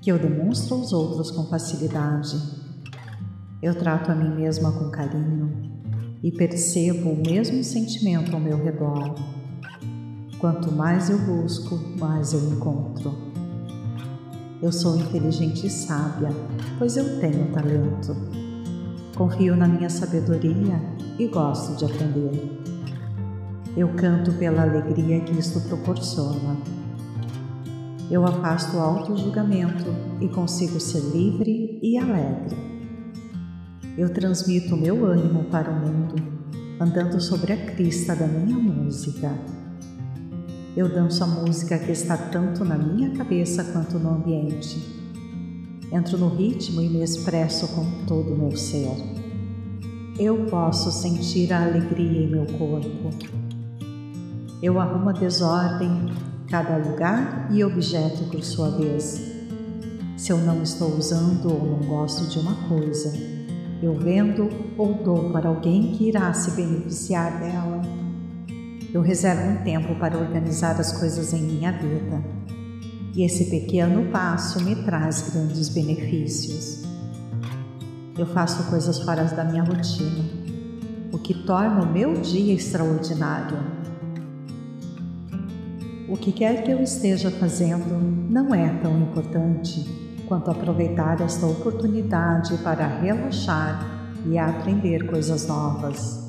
que 0.00 0.10
eu 0.10 0.18
demonstro 0.18 0.76
aos 0.76 0.92
outros 0.92 1.30
com 1.30 1.44
facilidade. 1.46 2.36
Eu 3.60 3.74
trato 3.74 4.12
a 4.12 4.14
mim 4.14 4.36
mesma 4.36 4.70
com 4.70 4.88
carinho 4.90 5.72
e 6.22 6.30
percebo 6.30 7.10
o 7.10 7.16
mesmo 7.16 7.62
sentimento 7.64 8.32
ao 8.32 8.40
meu 8.40 8.56
redor. 8.62 9.16
Quanto 10.38 10.70
mais 10.70 11.10
eu 11.10 11.18
busco, 11.18 11.76
mais 11.98 12.32
eu 12.32 12.52
encontro. 12.52 13.12
Eu 14.62 14.70
sou 14.70 14.96
inteligente 14.96 15.66
e 15.66 15.70
sábia, 15.70 16.30
pois 16.78 16.96
eu 16.96 17.20
tenho 17.20 17.52
talento. 17.52 18.37
Confio 19.18 19.56
na 19.56 19.66
minha 19.66 19.90
sabedoria 19.90 20.80
e 21.18 21.26
gosto 21.26 21.76
de 21.76 21.84
aprender. 21.84 22.62
Eu 23.76 23.88
canto 23.94 24.32
pela 24.34 24.62
alegria 24.62 25.18
que 25.22 25.36
isto 25.36 25.60
proporciona. 25.62 26.56
Eu 28.08 28.24
afasto 28.24 28.76
o 28.76 28.80
auto-julgamento 28.80 29.86
e 30.20 30.28
consigo 30.28 30.78
ser 30.78 31.00
livre 31.00 31.80
e 31.82 31.98
alegre. 31.98 32.56
Eu 33.96 34.08
transmito 34.14 34.76
o 34.76 34.78
meu 34.78 35.04
ânimo 35.04 35.46
para 35.46 35.68
o 35.68 35.74
mundo, 35.74 36.14
andando 36.80 37.20
sobre 37.20 37.52
a 37.52 37.56
crista 37.74 38.14
da 38.14 38.28
minha 38.28 38.56
música. 38.56 39.36
Eu 40.76 40.88
danço 40.88 41.24
a 41.24 41.26
música 41.26 41.76
que 41.76 41.90
está 41.90 42.16
tanto 42.16 42.64
na 42.64 42.78
minha 42.78 43.10
cabeça 43.16 43.64
quanto 43.64 43.98
no 43.98 44.10
ambiente. 44.10 44.97
Entro 45.90 46.18
no 46.18 46.28
ritmo 46.28 46.82
e 46.82 46.88
me 46.88 47.02
expresso 47.02 47.66
com 47.68 48.04
todo 48.06 48.34
o 48.34 48.36
meu 48.36 48.56
ser. 48.56 48.92
Eu 50.18 50.46
posso 50.46 50.92
sentir 50.92 51.52
a 51.52 51.64
alegria 51.64 52.24
em 52.24 52.30
meu 52.30 52.44
corpo. 52.44 53.10
Eu 54.62 54.78
arrumo 54.78 55.08
a 55.08 55.12
desordem, 55.12 56.12
cada 56.50 56.76
lugar 56.76 57.48
e 57.50 57.64
objeto 57.64 58.24
por 58.24 58.42
sua 58.42 58.70
vez. 58.76 59.32
Se 60.16 60.32
eu 60.32 60.38
não 60.38 60.62
estou 60.62 60.96
usando 60.96 61.46
ou 61.46 61.64
não 61.64 61.88
gosto 61.88 62.28
de 62.28 62.38
uma 62.38 62.54
coisa, 62.68 63.12
eu 63.82 63.94
vendo 63.94 64.50
ou 64.76 64.92
dou 64.92 65.30
para 65.30 65.48
alguém 65.48 65.92
que 65.92 66.08
irá 66.08 66.34
se 66.34 66.50
beneficiar 66.50 67.38
dela. 67.38 67.80
Eu 68.92 69.00
reservo 69.00 69.52
um 69.52 69.64
tempo 69.64 69.94
para 69.94 70.18
organizar 70.18 70.78
as 70.80 70.92
coisas 70.92 71.32
em 71.32 71.42
minha 71.42 71.70
vida. 71.70 72.22
E 73.18 73.24
esse 73.24 73.46
pequeno 73.46 74.12
passo 74.12 74.62
me 74.62 74.76
traz 74.76 75.30
grandes 75.30 75.68
benefícios. 75.68 76.84
Eu 78.16 78.24
faço 78.26 78.70
coisas 78.70 79.00
fora 79.00 79.24
da 79.24 79.42
minha 79.42 79.64
rotina, 79.64 80.24
o 81.10 81.18
que 81.18 81.34
torna 81.34 81.82
o 81.82 81.92
meu 81.92 82.14
dia 82.20 82.54
extraordinário. 82.54 83.58
O 86.08 86.16
que 86.16 86.30
quer 86.30 86.62
que 86.62 86.70
eu 86.70 86.80
esteja 86.80 87.28
fazendo 87.28 87.92
não 88.30 88.54
é 88.54 88.68
tão 88.78 88.96
importante 89.00 89.84
quanto 90.28 90.52
aproveitar 90.52 91.20
esta 91.20 91.44
oportunidade 91.44 92.56
para 92.58 92.86
relaxar 92.86 93.84
e 94.26 94.38
aprender 94.38 95.08
coisas 95.10 95.44
novas. 95.48 96.24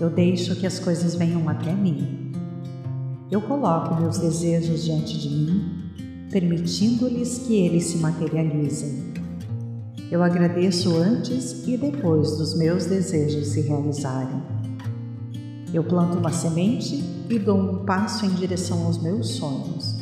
Eu 0.00 0.08
deixo 0.08 0.56
que 0.56 0.66
as 0.66 0.78
coisas 0.78 1.14
venham 1.14 1.46
até 1.46 1.74
mim. 1.74 2.32
Eu 3.30 3.42
coloco 3.42 4.00
meus 4.00 4.16
desejos 4.16 4.82
diante 4.82 5.20
de 5.20 5.28
mim, 5.28 5.79
permitindo-lhes 6.30 7.38
que 7.38 7.56
eles 7.56 7.84
se 7.86 7.98
materializem. 7.98 9.10
Eu 10.10 10.22
agradeço 10.22 10.96
antes 10.96 11.66
e 11.66 11.76
depois 11.76 12.36
dos 12.36 12.56
meus 12.56 12.86
desejos 12.86 13.48
se 13.48 13.60
realizarem. 13.60 14.42
Eu 15.72 15.84
planto 15.84 16.18
uma 16.18 16.32
semente 16.32 16.96
e 17.28 17.38
dou 17.38 17.58
um 17.58 17.84
passo 17.84 18.26
em 18.26 18.30
direção 18.30 18.86
aos 18.86 19.00
meus 19.00 19.28
sonhos. 19.28 19.96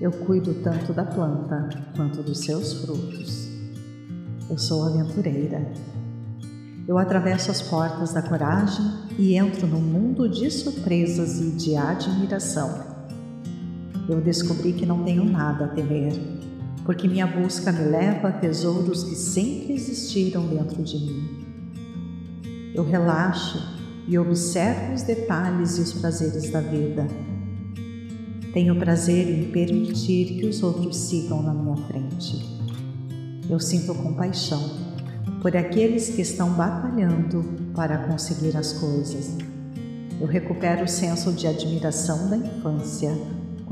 Eu 0.00 0.10
cuido 0.10 0.54
tanto 0.54 0.92
da 0.92 1.04
planta 1.04 1.68
quanto 1.96 2.22
dos 2.22 2.40
seus 2.40 2.72
frutos. 2.74 3.48
Eu 4.50 4.58
sou 4.58 4.84
aventureira. 4.84 5.72
Eu 6.86 6.98
atravesso 6.98 7.50
as 7.50 7.62
portas 7.62 8.12
da 8.12 8.22
coragem 8.22 8.84
e 9.16 9.36
entro 9.36 9.68
num 9.68 9.80
mundo 9.80 10.28
de 10.28 10.50
surpresas 10.50 11.40
e 11.40 11.52
de 11.52 11.76
admiração. 11.76 12.91
Eu 14.08 14.20
descobri 14.20 14.72
que 14.72 14.84
não 14.84 15.04
tenho 15.04 15.24
nada 15.24 15.66
a 15.66 15.68
temer, 15.68 16.12
porque 16.84 17.06
minha 17.06 17.26
busca 17.26 17.70
me 17.70 17.84
leva 17.84 18.28
a 18.28 18.32
tesouros 18.32 19.04
que 19.04 19.14
sempre 19.14 19.74
existiram 19.74 20.46
dentro 20.48 20.82
de 20.82 20.96
mim. 20.98 21.42
Eu 22.74 22.84
relaxo 22.84 23.62
e 24.08 24.18
observo 24.18 24.94
os 24.94 25.02
detalhes 25.02 25.78
e 25.78 25.82
os 25.82 25.92
prazeres 25.92 26.50
da 26.50 26.60
vida. 26.60 27.06
Tenho 28.52 28.76
prazer 28.76 29.28
em 29.28 29.50
permitir 29.50 30.38
que 30.38 30.46
os 30.46 30.62
outros 30.62 30.96
sigam 30.96 31.42
na 31.42 31.54
minha 31.54 31.76
frente. 31.86 32.44
Eu 33.48 33.60
sinto 33.60 33.94
compaixão 33.94 34.92
por 35.40 35.56
aqueles 35.56 36.10
que 36.10 36.22
estão 36.22 36.50
batalhando 36.50 37.44
para 37.74 37.98
conseguir 38.08 38.56
as 38.56 38.72
coisas. 38.72 39.36
Eu 40.20 40.26
recupero 40.26 40.84
o 40.84 40.88
senso 40.88 41.32
de 41.32 41.46
admiração 41.46 42.28
da 42.28 42.36
infância 42.36 43.16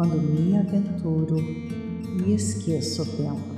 quando 0.00 0.18
me 0.18 0.56
aventuro 0.56 1.36
e 1.36 2.32
esqueço 2.32 3.02
o 3.02 3.04
tempo. 3.04 3.54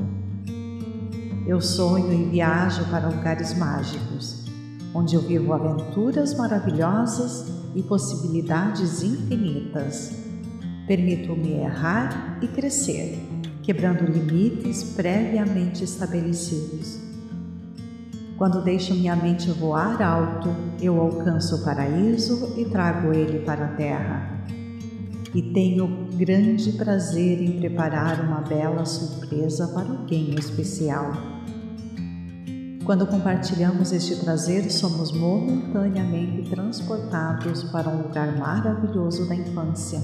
Eu 1.46 1.60
sonho 1.60 2.12
e 2.12 2.30
viajo 2.30 2.84
para 2.86 3.08
lugares 3.08 3.56
mágicos, 3.56 4.44
onde 4.92 5.14
eu 5.14 5.22
vivo 5.22 5.52
aventuras 5.52 6.34
maravilhosas 6.36 7.46
e 7.76 7.82
possibilidades 7.84 9.04
infinitas. 9.04 10.10
Permito-me 10.88 11.60
errar 11.60 12.40
e 12.42 12.48
crescer, 12.48 13.24
quebrando 13.62 14.04
limites 14.04 14.82
previamente 14.96 15.84
estabelecidos. 15.84 16.98
Quando 18.36 18.64
deixo 18.64 18.92
minha 18.94 19.14
mente 19.14 19.48
voar 19.52 20.02
alto, 20.02 20.48
eu 20.80 21.00
alcanço 21.00 21.54
o 21.54 21.64
paraíso 21.64 22.52
e 22.56 22.64
trago 22.64 23.12
ele 23.12 23.44
para 23.44 23.66
a 23.66 23.76
terra. 23.76 24.31
E 25.34 25.40
tenho 25.40 26.08
grande 26.14 26.72
prazer 26.72 27.40
em 27.40 27.58
preparar 27.58 28.20
uma 28.20 28.42
bela 28.42 28.84
surpresa 28.84 29.66
para 29.68 29.88
alguém 29.88 30.34
especial. 30.34 31.12
Quando 32.84 33.06
compartilhamos 33.06 33.92
este 33.92 34.16
prazer, 34.16 34.70
somos 34.70 35.12
momentaneamente 35.12 36.50
transportados 36.50 37.62
para 37.64 37.88
um 37.88 38.02
lugar 38.02 38.36
maravilhoso 38.36 39.28
da 39.28 39.36
infância. 39.36 40.00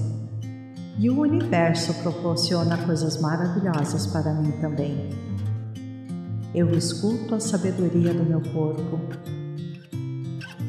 E 0.97 1.09
o 1.09 1.19
universo 1.19 1.93
proporciona 2.01 2.77
coisas 2.85 3.21
maravilhosas 3.21 4.07
para 4.07 4.33
mim 4.33 4.51
também. 4.59 5.09
Eu 6.55 6.71
escuto 6.71 7.35
a 7.35 7.39
sabedoria 7.39 8.13
do 8.13 8.23
meu 8.23 8.41
corpo. 8.41 8.99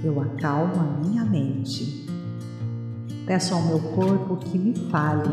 Eu 0.05 0.21
acalmo 0.21 0.75
a 0.75 1.07
minha 1.07 1.25
mente. 1.25 2.00
Peço 3.31 3.55
ao 3.55 3.63
meu 3.63 3.79
corpo 3.79 4.39
que 4.39 4.59
me 4.59 4.75
fale 4.91 5.33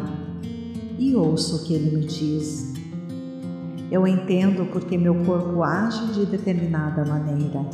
e 1.00 1.16
ouço 1.16 1.56
o 1.56 1.64
que 1.64 1.74
ele 1.74 1.98
me 1.98 2.06
diz. 2.06 2.72
Eu 3.90 4.06
entendo 4.06 4.68
porque 4.72 4.96
meu 4.96 5.16
corpo 5.26 5.64
age 5.64 6.06
de 6.14 6.28
determinada 6.28 7.04
maneira. 7.04 7.66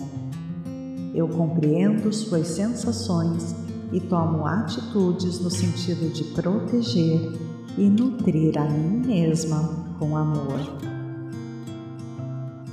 Eu 1.14 1.28
compreendo 1.28 2.14
suas 2.14 2.48
sensações 2.48 3.54
e 3.92 4.00
tomo 4.00 4.46
atitudes 4.46 5.42
no 5.42 5.52
sentido 5.52 6.10
de 6.14 6.24
proteger 6.36 7.34
e 7.78 7.90
nutrir 7.90 8.58
a 8.58 8.64
mim 8.64 9.06
mesma 9.06 9.72
com 10.00 10.16
amor. 10.16 10.62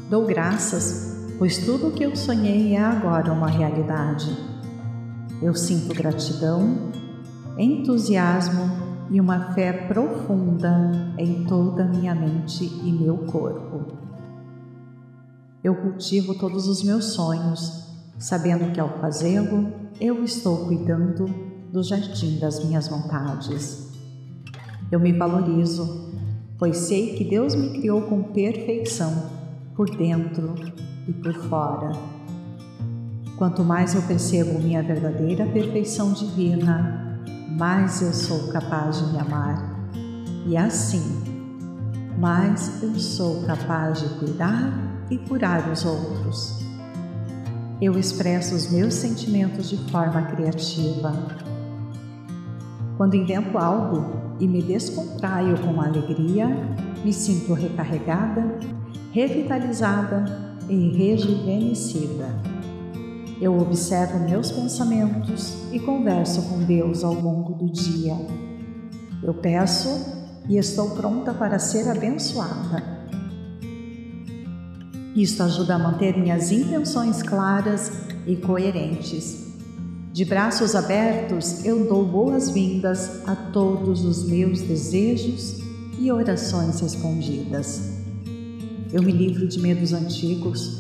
Dou 0.09 0.25
graças, 0.25 1.27
pois 1.37 1.59
tudo 1.59 1.89
o 1.89 1.91
que 1.91 2.05
eu 2.05 2.15
sonhei 2.15 2.77
é 2.77 2.81
agora 2.81 3.33
uma 3.33 3.49
realidade. 3.49 4.31
Eu 5.43 5.53
sinto 5.53 5.93
gratidão, 5.93 6.91
entusiasmo 7.59 8.91
e 9.11 9.21
uma 9.21 9.53
fé 9.53 9.73
profunda 9.89 11.15
em 11.19 11.45
toda 11.45 11.85
minha 11.85 12.15
mente 12.15 12.65
e 12.65 12.93
meu 12.93 13.19
corpo. 13.19 13.99
Eu 15.63 15.75
cultivo 15.75 16.35
todos 16.35 16.67
os 16.67 16.83
meus 16.83 17.13
sonhos, 17.13 17.87
sabendo 18.19 18.73
que 18.73 18.81
ao 18.81 18.99
fazê-lo, 19.01 19.73
eu 20.01 20.25
estou 20.25 20.67
cuidando 20.67 21.27
do 21.71 21.83
jardim 21.83 22.39
das 22.39 22.65
minhas 22.65 22.89
vontades. 22.89 23.91
Eu 24.91 24.99
me 24.99 25.13
valorizo, 25.13 26.15
pois 26.59 26.77
sei 26.79 27.15
que 27.15 27.25
Deus 27.25 27.55
me 27.55 27.79
criou 27.79 28.03
com 28.03 28.23
perfeição, 28.23 29.31
por 29.75 29.91
dentro 29.91 30.55
e 31.07 31.13
por 31.13 31.35
fora. 31.35 31.93
Quanto 33.37 33.63
mais 33.63 33.95
eu 33.95 34.03
percebo 34.03 34.59
minha 34.59 34.83
verdadeira 34.83 35.47
perfeição 35.47 36.13
divina, 36.13 37.10
mais 37.51 38.01
eu 38.01 38.13
sou 38.13 38.49
capaz 38.53 38.99
de 38.99 39.13
me 39.13 39.19
amar. 39.19 39.77
E 40.47 40.57
assim, 40.57 41.23
mais 42.19 42.83
eu 42.83 42.95
sou 42.99 43.43
capaz 43.43 44.01
de 44.01 44.09
cuidar 44.19 44.73
e 45.11 45.19
curar 45.19 45.71
os 45.71 45.85
outros. 45.85 46.61
Eu 47.81 47.99
expresso 47.99 48.55
os 48.55 48.71
meus 48.71 48.95
sentimentos 48.95 49.69
de 49.69 49.77
forma 49.91 50.23
criativa. 50.23 51.13
Quando 52.97 53.17
invento 53.17 53.57
algo 53.57 54.37
e 54.39 54.47
me 54.47 54.63
descontraio 54.63 55.59
com 55.59 55.81
alegria, 55.81 56.47
me 57.05 57.13
sinto 57.13 57.55
recarregada, 57.55 58.59
revitalizada 59.13 60.25
e 60.69 60.91
rejuvenescida. 60.91 62.50
Eu 63.41 63.59
observo 63.59 64.19
meus 64.19 64.53
pensamentos 64.53 65.55
e 65.73 65.81
converso 65.81 66.43
com 66.43 66.59
Deus 66.59 67.03
ao 67.03 67.15
longo 67.15 67.55
do 67.55 67.73
dia. 67.73 68.15
Eu 69.23 69.33
peço 69.33 69.89
e 70.47 70.59
estou 70.59 70.91
pronta 70.91 71.33
para 71.33 71.59
ser 71.59 71.89
abençoada. 71.89 73.01
Isto 75.17 75.43
ajuda 75.43 75.77
a 75.77 75.79
manter 75.79 76.19
minhas 76.19 76.53
intenções 76.53 77.23
claras 77.23 77.91
e 78.27 78.37
coerentes. 78.37 79.47
De 80.13 80.25
braços 80.27 80.75
abertos, 80.75 81.65
eu 81.65 81.89
dou 81.89 82.05
boas-vindas 82.05 83.27
a 83.27 83.35
todos 83.35 84.05
os 84.05 84.29
meus 84.29 84.61
desejos 84.61 85.61
e 85.99 86.13
orações 86.13 86.79
respondidas. 86.81 87.91
Eu 88.93 89.03
me 89.03 89.13
livro 89.13 89.49
de 89.49 89.59
medos 89.59 89.95
antigos 89.95 90.80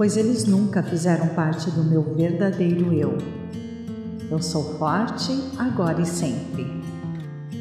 pois 0.00 0.16
eles 0.16 0.46
nunca 0.46 0.82
fizeram 0.82 1.28
parte 1.34 1.70
do 1.70 1.84
meu 1.84 2.02
verdadeiro 2.02 2.90
eu. 2.90 3.18
Eu 4.30 4.40
sou 4.40 4.78
forte 4.78 5.30
agora 5.58 6.00
e 6.00 6.06
sempre, 6.06 6.66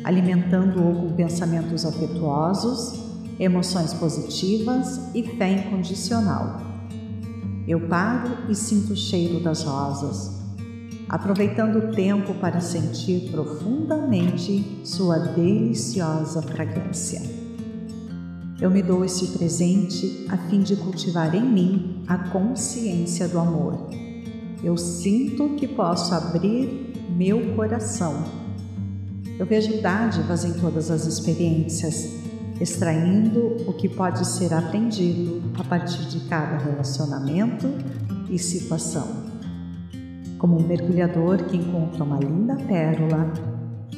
alimentando-o 0.06 1.02
com 1.02 1.16
pensamentos 1.18 1.86
afetuosos, 1.86 2.98
emoções 3.38 3.94
positivas 3.94 5.14
e 5.14 5.22
fé 5.22 5.52
incondicional. 5.52 6.62
Eu 7.68 7.90
paro 7.90 8.50
e 8.50 8.56
sinto 8.56 8.94
o 8.94 8.96
cheiro 8.96 9.44
das 9.44 9.64
rosas, 9.64 10.32
aproveitando 11.10 11.90
o 11.90 11.92
tempo 11.92 12.34
para 12.36 12.62
sentir 12.62 13.32
profundamente 13.32 14.80
sua 14.86 15.20
deliciosa 15.20 16.42
fragrância. 16.42 17.39
Eu 18.62 18.70
me 18.70 18.84
dou 18.84 19.06
esse 19.06 19.28
presente 19.38 20.26
a 20.28 20.36
fim 20.36 20.60
de 20.60 20.76
cultivar 20.76 21.34
em 21.34 21.50
mim 21.50 22.04
a 22.06 22.18
consciência 22.18 23.26
do 23.26 23.40
amor. 23.40 23.88
Eu 24.62 24.76
sinto 24.76 25.56
que 25.56 25.66
posso 25.66 26.14
abrir 26.14 26.94
meu 27.10 27.56
coração. 27.56 28.22
Eu 29.38 29.46
vejo 29.46 29.82
dádivas 29.82 30.44
em 30.44 30.60
todas 30.60 30.92
as 30.92 31.06
experiências, 31.06 32.16
extraindo 32.60 33.56
o 33.66 33.72
que 33.72 33.88
pode 33.88 34.28
ser 34.28 34.54
aprendido 34.54 35.42
a 35.58 35.64
partir 35.64 36.10
de 36.10 36.20
cada 36.28 36.58
relacionamento 36.58 37.66
e 38.30 38.38
situação. 38.38 39.08
Como 40.38 40.60
um 40.60 40.68
mergulhador 40.68 41.46
que 41.46 41.56
encontra 41.56 42.04
uma 42.04 42.20
linda 42.20 42.58
pérola, 42.58 43.32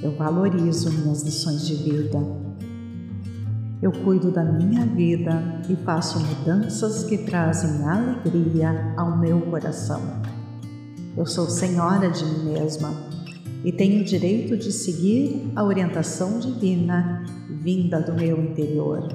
eu 0.04 0.15
valorizo 0.15 0.91
minhas 0.91 1.24
lições 1.24 1.65
de 1.65 1.74
vida 1.74 2.40
eu 3.81 3.91
cuido 3.91 4.31
da 4.31 4.43
minha 4.43 4.85
vida 4.85 5.61
e 5.67 5.75
faço 5.75 6.19
mudanças 6.19 7.03
que 7.03 7.17
trazem 7.17 7.83
alegria 7.83 8.93
ao 8.95 9.17
meu 9.17 9.41
coração. 9.41 10.21
Eu 11.17 11.25
sou 11.25 11.49
senhora 11.49 12.09
de 12.11 12.23
mim 12.23 12.53
mesma 12.53 12.93
e 13.63 13.71
tenho 13.71 14.01
o 14.01 14.05
direito 14.05 14.55
de 14.55 14.71
seguir 14.71 15.51
a 15.55 15.63
orientação 15.63 16.37
divina 16.37 17.25
vinda 17.49 17.99
do 17.99 18.13
meu 18.13 18.39
interior. 18.39 19.07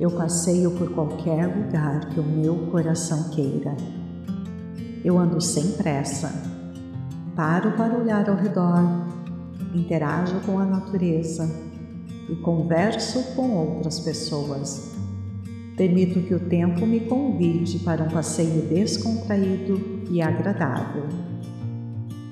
Eu 0.00 0.10
passeio 0.10 0.72
por 0.72 0.90
qualquer 0.90 1.46
lugar 1.46 2.08
que 2.08 2.18
o 2.18 2.24
meu 2.24 2.56
coração 2.70 3.30
queira. 3.30 3.76
Eu 5.04 5.16
ando 5.16 5.40
sem 5.40 5.72
pressa, 5.72 6.32
paro 7.36 7.72
para 7.72 7.96
olhar 7.96 8.28
ao 8.28 8.36
redor, 8.36 9.06
interajo 9.72 10.40
com 10.40 10.58
a 10.58 10.64
natureza 10.64 11.69
e 12.30 12.36
converso 12.36 13.34
com 13.34 13.50
outras 13.50 13.98
pessoas. 14.00 14.92
Permito 15.76 16.20
que 16.20 16.34
o 16.34 16.40
tempo 16.40 16.86
me 16.86 17.00
convide 17.00 17.78
para 17.80 18.04
um 18.04 18.08
passeio 18.08 18.62
descontraído 18.68 19.80
e 20.10 20.22
agradável. 20.22 21.04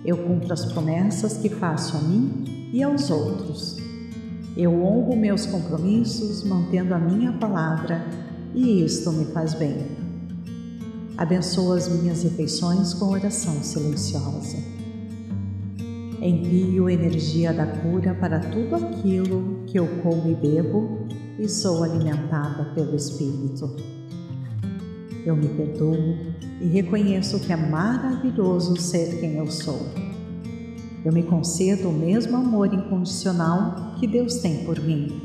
Eu 0.05 0.17
cumpro 0.19 0.53
as 0.53 0.65
promessas 0.67 1.39
que 1.39 1.49
faço 1.49 1.97
a 1.97 2.01
mim 2.01 2.71
e 2.73 2.83
aos 2.83 3.11
outros. 3.11 3.77
Eu 4.57 4.83
honro 4.83 5.17
meus 5.17 5.47
compromissos 5.47 6.45
mantendo 6.45 6.95
a 6.95 6.99
minha 6.99 7.33
palavra 7.33 8.07
e 8.55 8.85
isto 8.85 9.11
me 9.13 9.25
faz 9.27 9.55
bem. 9.55 9.87
Abençoa 11.17 11.77
as 11.77 11.89
minhas 11.89 12.23
refeições 12.23 12.95
com 12.95 13.07
oração 13.07 13.63
silenciosa. 13.63 14.78
Envio 16.21 16.91
energia 16.91 17.53
da 17.53 17.65
cura 17.65 18.13
para 18.13 18.41
tudo 18.41 18.75
aquilo 18.75 19.63
que 19.67 19.79
eu 19.79 19.87
como 20.03 20.29
e 20.29 20.35
bebo 20.35 21.07
e 21.39 21.49
sou 21.49 21.85
alimentada 21.85 22.65
pelo 22.75 22.97
Espírito. 22.97 23.77
Eu 25.25 25.37
me 25.37 25.49
perdoo 25.49 26.17
e 26.61 26.67
reconheço 26.67 27.39
que 27.39 27.53
é 27.53 27.57
maravilhoso 27.57 28.77
ser 28.77 29.21
quem 29.21 29.37
eu 29.37 29.49
sou. 29.49 29.79
Eu 31.05 31.13
me 31.13 31.23
concedo 31.23 31.89
o 31.89 31.93
mesmo 31.93 32.37
amor 32.37 32.75
incondicional 32.75 33.95
que 34.01 34.07
Deus 34.07 34.39
tem 34.39 34.65
por 34.65 34.81
mim. 34.81 35.23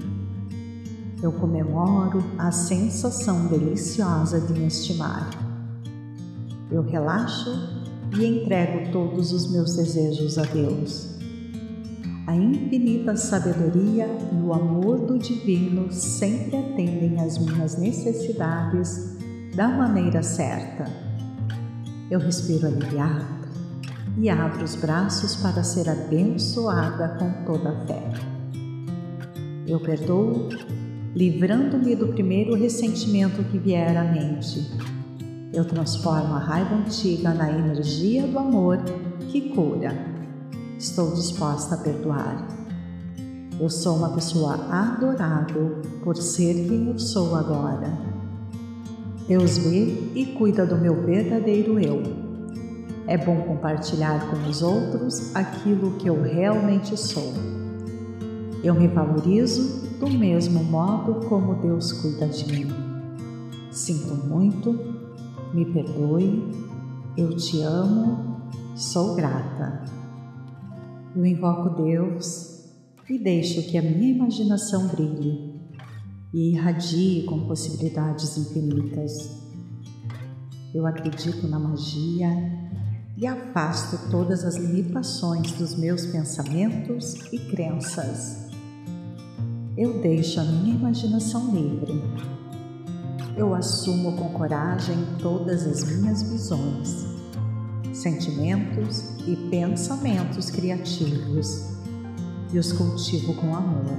Eu 1.23 1.31
comemoro 1.31 2.23
a 2.37 2.51
sensação 2.51 3.47
deliciosa 3.47 4.39
de 4.39 4.53
me 4.53 4.67
estimar. 4.67 5.31
Eu 6.69 6.83
relaxo 6.83 7.82
e 8.17 8.25
entrego 8.25 8.91
todos 8.91 9.31
os 9.31 9.51
meus 9.51 9.75
desejos 9.75 10.37
a 10.37 10.43
Deus. 10.43 11.13
A 12.25 12.35
infinita 12.35 13.15
sabedoria 13.15 14.07
e 14.31 14.35
o 14.35 14.53
amor 14.53 14.99
do 14.99 15.19
Divino 15.19 15.91
sempre 15.91 16.55
atendem 16.57 17.19
às 17.19 17.37
minhas 17.37 17.77
necessidades 17.77 19.17
da 19.55 19.67
maneira 19.67 20.23
certa. 20.23 20.85
Eu 22.09 22.19
respiro 22.19 22.67
aliviado 22.67 23.43
e 24.17 24.29
abro 24.29 24.63
os 24.63 24.75
braços 24.75 25.35
para 25.35 25.63
ser 25.63 25.89
abençoada 25.89 27.17
com 27.19 27.31
toda 27.45 27.71
a 27.71 27.85
fé. 27.85 28.03
Eu 29.67 29.79
perdoo, 29.79 30.49
livrando-me 31.15 31.95
do 31.95 32.07
primeiro 32.09 32.55
ressentimento 32.55 33.43
que 33.45 33.57
vier 33.57 33.97
à 33.97 34.03
mente. 34.03 34.92
Eu 35.53 35.63
transformo 35.65 36.33
a 36.33 36.39
raiva 36.39 36.75
antiga 36.75 37.33
na 37.33 37.51
energia 37.51 38.25
do 38.27 38.39
amor 38.39 38.79
que 39.29 39.49
cura. 39.49 39.95
Estou 40.77 41.13
disposta 41.13 41.75
a 41.75 41.77
perdoar. 41.77 42.47
Eu 43.59 43.69
sou 43.69 43.97
uma 43.97 44.09
pessoa 44.09 44.55
adorável 44.71 45.81
por 46.03 46.17
ser 46.17 46.53
quem 46.67 46.87
eu 46.87 46.97
sou 46.97 47.35
agora. 47.35 47.95
Deus 49.27 49.59
vê 49.59 50.11
e 50.15 50.35
cuida 50.37 50.65
do 50.65 50.75
meu 50.75 51.01
verdadeiro 51.05 51.79
eu 51.79 52.23
é 53.07 53.17
bom 53.17 53.41
compartilhar 53.41 54.29
com 54.29 54.49
os 54.49 54.61
outros 54.61 55.35
aquilo 55.35 55.91
que 55.97 56.07
eu 56.07 56.21
realmente 56.21 56.97
sou. 56.97 57.33
Eu 58.63 58.73
me 58.73 58.87
valorizo 58.87 59.89
do 59.99 60.09
mesmo 60.09 60.63
modo 60.63 61.27
como 61.27 61.55
Deus 61.55 61.91
cuida 61.91 62.27
de 62.27 62.45
mim. 62.51 62.73
Sinto 63.71 64.15
muito, 64.15 64.92
me 65.53 65.65
perdoe, 65.65 66.51
eu 67.15 67.35
te 67.35 67.61
amo, 67.61 68.49
sou 68.75 69.15
grata. 69.15 69.83
Eu 71.15 71.25
invoco 71.25 71.81
Deus 71.83 72.63
e 73.09 73.19
deixo 73.19 73.61
que 73.69 73.77
a 73.77 73.81
minha 73.81 74.15
imaginação 74.15 74.87
brilhe 74.87 75.61
e 76.33 76.53
irradie 76.53 77.23
com 77.23 77.47
possibilidades 77.47 78.35
infinitas. 78.37 79.41
Eu 80.73 80.87
acredito 80.87 81.47
na 81.47 81.59
magia 81.59 82.29
e 83.15 83.27
afasto 83.27 84.09
todas 84.09 84.43
as 84.43 84.55
limitações 84.55 85.51
dos 85.51 85.75
meus 85.75 86.07
pensamentos 86.07 87.13
e 87.31 87.37
crenças. 87.37 88.49
Eu 89.77 90.01
deixo 90.01 90.39
a 90.39 90.43
minha 90.43 90.75
imaginação 90.75 91.51
livre. 91.53 91.93
Eu 93.35 93.53
assumo 93.53 94.15
com 94.15 94.29
coragem 94.29 94.97
todas 95.19 95.65
as 95.65 95.83
minhas 95.83 96.23
visões, 96.23 97.05
sentimentos 97.93 99.17
e 99.27 99.35
pensamentos 99.49 100.49
criativos 100.49 101.73
e 102.51 102.59
os 102.59 102.71
cultivo 102.71 103.33
com 103.35 103.55
amor. 103.55 103.97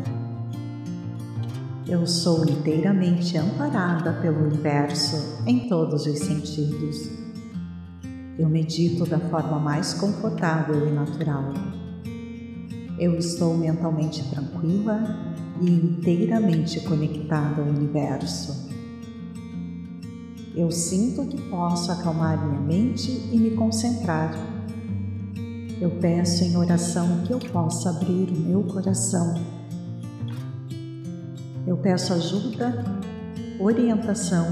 Eu 1.87 2.07
sou 2.07 2.45
inteiramente 2.49 3.37
amparada 3.37 4.13
pelo 4.23 4.47
universo 4.47 5.43
em 5.47 5.69
todos 5.69 6.07
os 6.07 6.19
sentidos 6.19 7.25
eu 8.37 8.49
medito 8.49 9.07
da 9.07 9.19
forma 9.19 9.61
mais 9.61 9.95
confortável 9.95 10.89
e 10.89 10.91
natural. 10.91 11.53
Eu 12.99 13.17
estou 13.17 13.57
mentalmente 13.57 14.29
tranquila 14.29 15.03
e 15.61 15.71
inteiramente 15.71 16.81
conectada 16.81 17.63
ao 17.63 17.69
universo. 17.69 18.64
Eu 20.57 20.71
sinto 20.71 21.27
que 21.27 21.41
posso 21.51 21.91
acalmar 21.91 22.47
minha 22.47 22.61
mente 22.61 23.11
e 23.33 23.37
me 23.37 23.51
concentrar. 23.57 24.33
Eu 25.81 25.91
peço 26.01 26.45
em 26.45 26.57
oração 26.57 27.23
que 27.27 27.33
eu 27.33 27.41
possa 27.41 27.91
abrir 27.91 28.31
o 28.31 28.39
meu 28.39 28.63
coração. 28.63 29.35
Eu 31.67 31.77
peço 31.77 32.13
ajuda, 32.13 32.85
orientação 33.59 34.47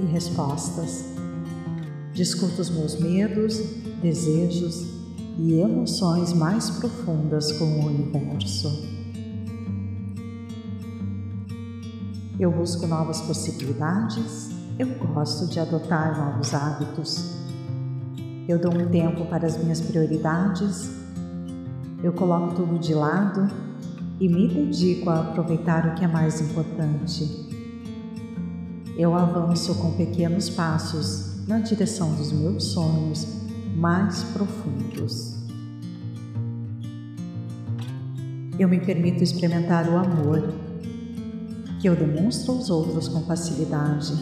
e 0.00 0.06
respostas. 0.12 1.04
Discuto 2.12 2.62
os 2.62 2.70
meus 2.70 3.00
medos, 3.00 3.58
desejos 4.00 4.86
e 5.36 5.54
emoções 5.54 6.32
mais 6.32 6.70
profundas 6.70 7.50
com 7.50 7.64
o 7.64 7.86
universo. 7.86 8.70
Eu 12.38 12.52
busco 12.52 12.86
novas 12.86 13.20
possibilidades, 13.22 14.53
eu 14.78 14.88
gosto 15.14 15.46
de 15.46 15.60
adotar 15.60 16.18
novos 16.18 16.52
hábitos. 16.52 17.34
Eu 18.48 18.58
dou 18.58 18.74
um 18.74 18.88
tempo 18.88 19.24
para 19.26 19.46
as 19.46 19.56
minhas 19.56 19.80
prioridades, 19.80 20.90
eu 22.02 22.12
coloco 22.12 22.54
tudo 22.54 22.78
de 22.78 22.92
lado 22.92 23.48
e 24.20 24.28
me 24.28 24.48
dedico 24.48 25.08
a 25.08 25.20
aproveitar 25.20 25.86
o 25.86 25.94
que 25.94 26.04
é 26.04 26.08
mais 26.08 26.40
importante. 26.40 27.48
Eu 28.96 29.14
avanço 29.14 29.74
com 29.76 29.92
pequenos 29.92 30.50
passos 30.50 31.46
na 31.48 31.58
direção 31.60 32.14
dos 32.14 32.32
meus 32.32 32.64
sonhos 32.64 33.26
mais 33.74 34.22
profundos. 34.24 35.34
Eu 38.58 38.68
me 38.68 38.78
permito 38.78 39.22
experimentar 39.22 39.88
o 39.88 39.96
amor 39.96 40.54
que 41.80 41.88
eu 41.88 41.96
demonstro 41.96 42.52
aos 42.52 42.70
outros 42.70 43.08
com 43.08 43.20
facilidade. 43.22 44.14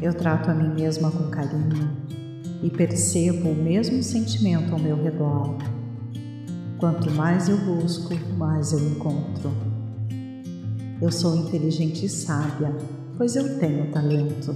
Eu 0.00 0.12
trato 0.12 0.50
a 0.50 0.54
mim 0.54 0.74
mesma 0.74 1.10
com 1.10 1.30
carinho 1.30 1.90
e 2.62 2.68
percebo 2.68 3.48
o 3.48 3.54
mesmo 3.54 4.02
sentimento 4.02 4.72
ao 4.72 4.78
meu 4.78 5.02
redor. 5.02 5.56
Quanto 6.78 7.10
mais 7.12 7.48
eu 7.48 7.56
busco, 7.56 8.14
mais 8.36 8.72
eu 8.72 8.78
encontro. 8.78 9.50
Eu 11.00 11.10
sou 11.10 11.34
inteligente 11.36 12.04
e 12.04 12.08
sábia, 12.10 12.74
pois 13.16 13.36
eu 13.36 13.58
tenho 13.58 13.90
talento. 13.90 14.54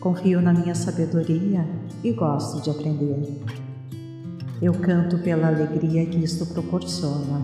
Confio 0.00 0.40
na 0.40 0.52
minha 0.52 0.74
sabedoria 0.74 1.64
e 2.02 2.12
gosto 2.12 2.60
de 2.62 2.70
aprender. 2.70 3.40
Eu 4.60 4.74
canto 4.74 5.18
pela 5.18 5.46
alegria 5.46 6.04
que 6.06 6.18
isto 6.18 6.46
proporciona. 6.46 7.42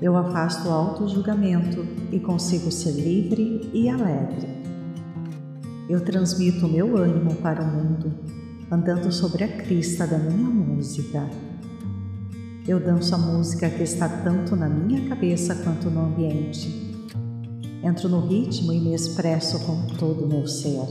Eu 0.00 0.14
afasto 0.14 0.68
o 0.68 0.72
auto-julgamento 0.72 1.86
e 2.12 2.20
consigo 2.20 2.70
ser 2.70 2.92
livre 2.92 3.70
e 3.72 3.88
alegre. 3.88 4.57
Eu 5.88 6.00
transmito 6.00 6.66
o 6.66 6.68
meu 6.68 6.96
ânimo 6.96 7.34
para 7.36 7.62
o 7.62 7.66
mundo, 7.66 8.12
andando 8.70 9.10
sobre 9.10 9.44
a 9.44 9.48
crista 9.48 10.06
da 10.06 10.18
minha 10.18 10.48
música. 10.48 11.28
Eu 12.66 12.78
danço 12.78 13.14
a 13.14 13.18
música 13.18 13.70
que 13.70 13.82
está 13.82 14.08
tanto 14.08 14.54
na 14.54 14.68
minha 14.68 15.08
cabeça 15.08 15.54
quanto 15.54 15.88
no 15.88 16.06
ambiente 16.06 16.88
Entro 17.82 18.08
no 18.08 18.26
ritmo 18.26 18.72
e 18.72 18.80
me 18.80 18.92
expresso 18.92 19.60
com 19.60 19.86
todo 19.96 20.24
o 20.24 20.28
meu 20.28 20.48
ser. 20.48 20.84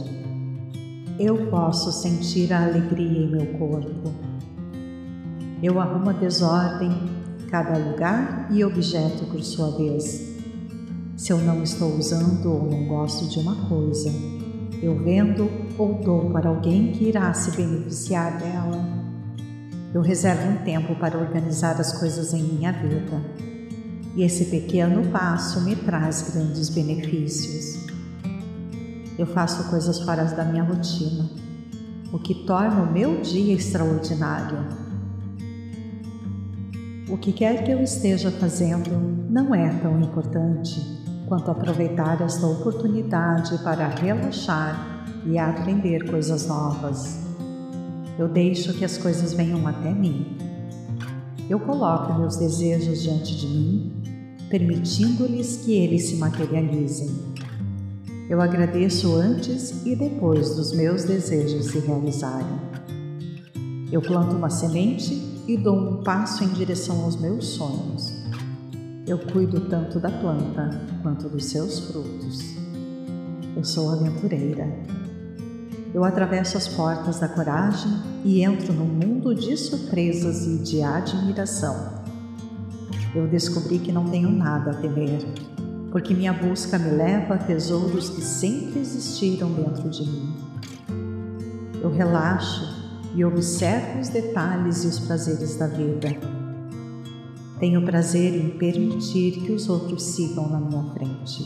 Eu 1.20 1.48
posso 1.50 1.92
sentir 1.92 2.54
a 2.54 2.64
alegria 2.64 3.24
em 3.24 3.30
meu 3.30 3.46
corpo. 3.58 4.14
Eu 5.62 5.82
arrumo 5.82 6.12
a 6.12 6.14
desordem, 6.14 6.90
cada 7.50 7.78
lugar 7.78 8.48
e 8.52 8.64
objeto 8.64 9.26
por 9.26 9.44
sua 9.44 9.72
vez. 9.72 10.38
Se 11.18 11.34
eu 11.34 11.40
não 11.40 11.62
estou 11.62 11.94
usando 11.94 12.46
ou 12.46 12.64
não 12.64 12.88
gosto 12.88 13.28
de 13.28 13.40
uma 13.40 13.68
coisa, 13.68 14.10
eu 14.82 14.96
vendo 14.96 15.50
ou 15.78 15.96
dou 15.96 16.30
para 16.30 16.50
alguém 16.50 16.92
que 16.92 17.06
irá 17.06 17.34
se 17.34 17.52
beneficiar 17.52 18.38
dela. 18.38 18.86
Eu 19.94 20.02
reservo 20.02 20.50
um 20.50 20.58
tempo 20.64 20.96
para 20.96 21.18
organizar 21.18 21.80
as 21.80 22.00
coisas 22.00 22.34
em 22.34 22.44
minha 22.44 22.72
vida 22.72 23.22
e 24.16 24.24
esse 24.24 24.46
pequeno 24.46 25.12
passo 25.12 25.62
me 25.62 25.76
traz 25.76 26.32
grandes 26.32 26.70
benefícios. 26.70 27.86
Eu 29.18 29.26
faço 29.26 29.70
coisas 29.70 30.00
fora 30.02 30.26
da 30.26 30.44
minha 30.44 30.64
rotina, 30.64 31.30
o 32.12 32.20
que 32.20 32.46
torna 32.46 32.84
o 32.84 32.92
meu 32.92 33.22
dia 33.22 33.54
extraordinário. 33.54 34.58
O 37.10 37.18
que 37.18 37.32
quer 37.32 37.64
que 37.64 37.72
eu 37.72 37.82
esteja 37.82 38.30
fazendo 38.32 38.92
não 39.30 39.56
é 39.56 39.70
tão 39.80 40.00
importante 40.02 41.07
quanto 41.28 41.52
aproveitar 41.52 42.22
esta 42.22 42.48
oportunidade 42.48 43.58
para 43.60 43.88
relaxar 43.88 45.06
e 45.26 45.38
aprender 45.38 46.10
coisas 46.10 46.48
novas. 46.48 47.20
Eu 48.18 48.28
deixo 48.28 48.74
que 48.74 48.86
as 48.86 48.98
coisas 48.98 49.34
venham 49.34 49.68
até 49.68 49.94
mim. 49.94 50.38
Eu 51.50 51.60
coloco 51.60 52.14
meus 52.18 52.38
desejos 52.38 53.04
diante 53.04 53.38
de 53.38 53.48
mim, 53.48 54.04
permitindo-lhes 54.50 55.58
que 55.58 55.74
eles 55.74 56.06
se 56.06 56.16
materializem. 56.16 57.10
Eu 58.30 58.42
agradeço 58.42 59.16
antes 59.16 59.86
e 59.86 59.96
depois 59.96 60.56
dos 60.56 60.74
meus 60.74 61.04
desejos 61.04 61.68
se 61.68 61.80
realizarem. 61.80 62.58
Eu 63.92 64.02
planto 64.02 64.36
uma 64.36 64.50
semente 64.50 65.14
e 65.48 65.56
dou 65.56 65.76
um 65.78 66.04
passo 66.04 66.44
em 66.44 66.50
direção 66.50 67.04
aos 67.04 67.16
meus 67.16 67.46
sonhos. 67.46 68.17
Eu 69.08 69.18
cuido 69.18 69.62
tanto 69.62 70.02
da 70.02 70.12
planta 70.12 70.70
quanto 71.02 71.30
dos 71.30 71.46
seus 71.46 71.80
frutos. 71.80 72.58
Eu 73.56 73.64
sou 73.64 73.90
aventureira. 73.90 74.68
Eu 75.94 76.04
atravesso 76.04 76.58
as 76.58 76.68
portas 76.68 77.18
da 77.18 77.30
coragem 77.30 77.90
e 78.26 78.44
entro 78.44 78.74
num 78.74 78.84
mundo 78.86 79.34
de 79.34 79.56
surpresas 79.56 80.46
e 80.46 80.58
de 80.58 80.84
admiração. 80.84 82.04
Eu 83.16 83.30
descobri 83.30 83.80
que 83.80 83.94
não 83.94 84.10
tenho 84.10 84.30
nada 84.30 84.72
a 84.72 84.74
temer, 84.74 85.26
porque 85.90 86.14
minha 86.14 86.34
busca 86.34 86.78
me 86.78 86.90
leva 86.90 87.36
a 87.36 87.38
tesouros 87.38 88.10
que 88.10 88.22
sempre 88.22 88.82
existiram 88.82 89.54
dentro 89.54 89.90
de 89.90 90.02
mim. 90.04 90.36
Eu 91.82 91.90
relaxo 91.90 92.76
e 93.16 93.24
observo 93.24 94.02
os 94.02 94.10
detalhes 94.10 94.84
e 94.84 94.88
os 94.88 95.00
prazeres 95.00 95.56
da 95.56 95.68
vida. 95.68 96.37
Tenho 97.60 97.84
prazer 97.84 98.36
em 98.36 98.58
permitir 98.58 99.42
que 99.42 99.52
os 99.52 99.68
outros 99.68 100.04
sigam 100.04 100.48
na 100.48 100.60
minha 100.60 100.94
frente. 100.94 101.44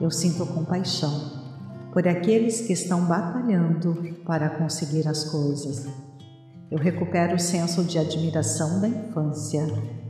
Eu 0.00 0.10
sinto 0.10 0.46
compaixão 0.46 1.42
por 1.92 2.06
aqueles 2.06 2.60
que 2.60 2.72
estão 2.72 3.04
batalhando 3.04 4.16
para 4.24 4.48
conseguir 4.50 5.06
as 5.08 5.24
coisas. 5.24 5.88
Eu 6.70 6.78
recupero 6.78 7.34
o 7.34 7.38
senso 7.38 7.82
de 7.82 7.98
admiração 7.98 8.80
da 8.80 8.88
infância 8.88 9.66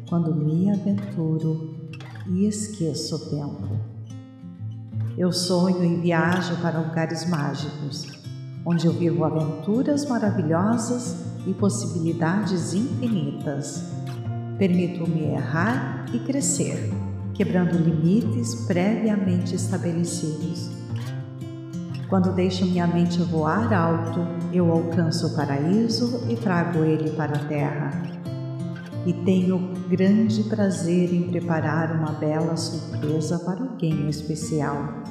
quando 0.09 0.35
me 0.35 0.71
aventuro 0.71 1.91
e 2.29 2.47
esqueço 2.47 3.17
o 3.17 3.31
tempo. 3.31 3.93
Eu 5.17 5.33
sonho 5.33 5.83
e 5.85 6.01
viajo 6.01 6.57
para 6.61 6.81
lugares 6.81 7.29
mágicos, 7.29 8.07
onde 8.65 8.87
eu 8.87 8.93
vivo 8.93 9.25
aventuras 9.25 10.05
maravilhosas 10.05 11.17
e 11.47 11.55
possibilidades 11.55 12.75
infinitas. 12.75 13.83
Permito-me 14.62 15.25
errar 15.35 16.07
e 16.12 16.20
crescer, 16.20 16.88
quebrando 17.35 17.77
limites 17.77 18.55
previamente 18.64 19.57
estabelecidos. 19.57 20.70
Quando 22.09 22.33
deixo 22.33 22.64
minha 22.66 22.87
mente 22.87 23.20
voar 23.25 23.72
alto, 23.72 24.20
eu 24.53 24.70
alcanço 24.70 25.27
o 25.27 25.35
paraíso 25.35 26.25
e 26.31 26.37
trago 26.37 26.85
ele 26.85 27.11
para 27.11 27.37
a 27.37 27.44
terra. 27.46 27.90
E 29.05 29.12
tenho 29.12 29.59
grande 29.88 30.44
prazer 30.44 31.12
em 31.12 31.29
preparar 31.29 31.96
uma 31.96 32.12
bela 32.12 32.57
surpresa 32.57 33.40
para 33.40 33.64
alguém 33.64 34.09
especial. 34.09 35.03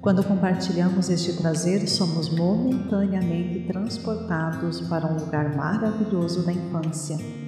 Quando 0.00 0.24
compartilhamos 0.24 1.10
este 1.10 1.34
prazer, 1.34 1.86
somos 1.86 2.30
momentaneamente 2.30 3.66
transportados 3.66 4.80
para 4.80 5.06
um 5.06 5.18
lugar 5.18 5.54
maravilhoso 5.54 6.46
da 6.46 6.54
infância. 6.54 7.47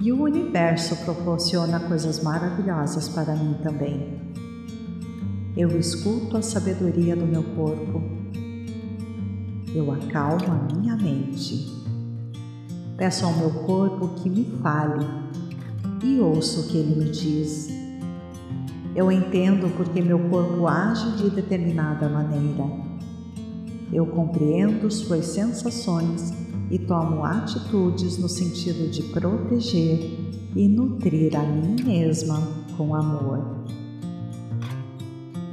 E 0.00 0.10
o 0.10 0.22
universo 0.22 0.96
proporciona 1.04 1.78
coisas 1.78 2.22
maravilhosas 2.22 3.06
para 3.06 3.36
mim 3.36 3.54
também. 3.62 4.18
Eu 5.54 5.78
escuto 5.78 6.38
a 6.38 6.42
sabedoria 6.42 7.14
do 7.14 7.26
meu 7.26 7.42
corpo. 7.42 8.00
Eu 9.74 9.92
acalmo 9.92 10.46
a 10.46 10.74
minha 10.74 10.96
mente. 10.96 11.68
Peço 12.96 13.26
ao 13.26 13.34
meu 13.34 13.50
corpo 13.50 14.08
que 14.14 14.30
me 14.30 14.44
fale 14.62 15.06
e 16.02 16.18
ouço 16.18 16.62
o 16.62 16.68
que 16.68 16.78
ele 16.78 17.04
me 17.04 17.10
diz. 17.10 17.68
Eu 18.96 19.12
entendo 19.12 19.68
porque 19.76 20.00
meu 20.00 20.30
corpo 20.30 20.66
age 20.66 21.14
de 21.18 21.28
determinada 21.28 22.08
maneira. 22.08 22.64
Eu 23.92 24.06
compreendo 24.06 24.90
suas 24.90 25.26
sensações 25.26 26.32
e 26.70 26.78
tomo 26.78 27.24
atitudes 27.24 28.16
no 28.18 28.28
sentido 28.28 28.90
de 28.90 29.02
proteger 29.04 30.18
e 30.54 30.68
nutrir 30.68 31.36
a 31.36 31.42
mim 31.42 31.76
mesma 31.84 32.40
com 32.76 32.94
amor. 32.94 33.64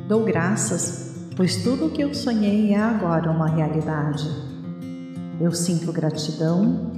Dou 0.07 0.23
graças, 0.23 1.27
pois 1.35 1.63
tudo 1.63 1.87
o 1.87 1.89
que 1.89 2.01
eu 2.01 2.13
sonhei 2.13 2.71
é 2.73 2.77
agora 2.77 3.31
uma 3.31 3.47
realidade. 3.47 4.29
Eu 5.41 5.51
sinto 5.51 5.91
gratidão, 5.91 6.91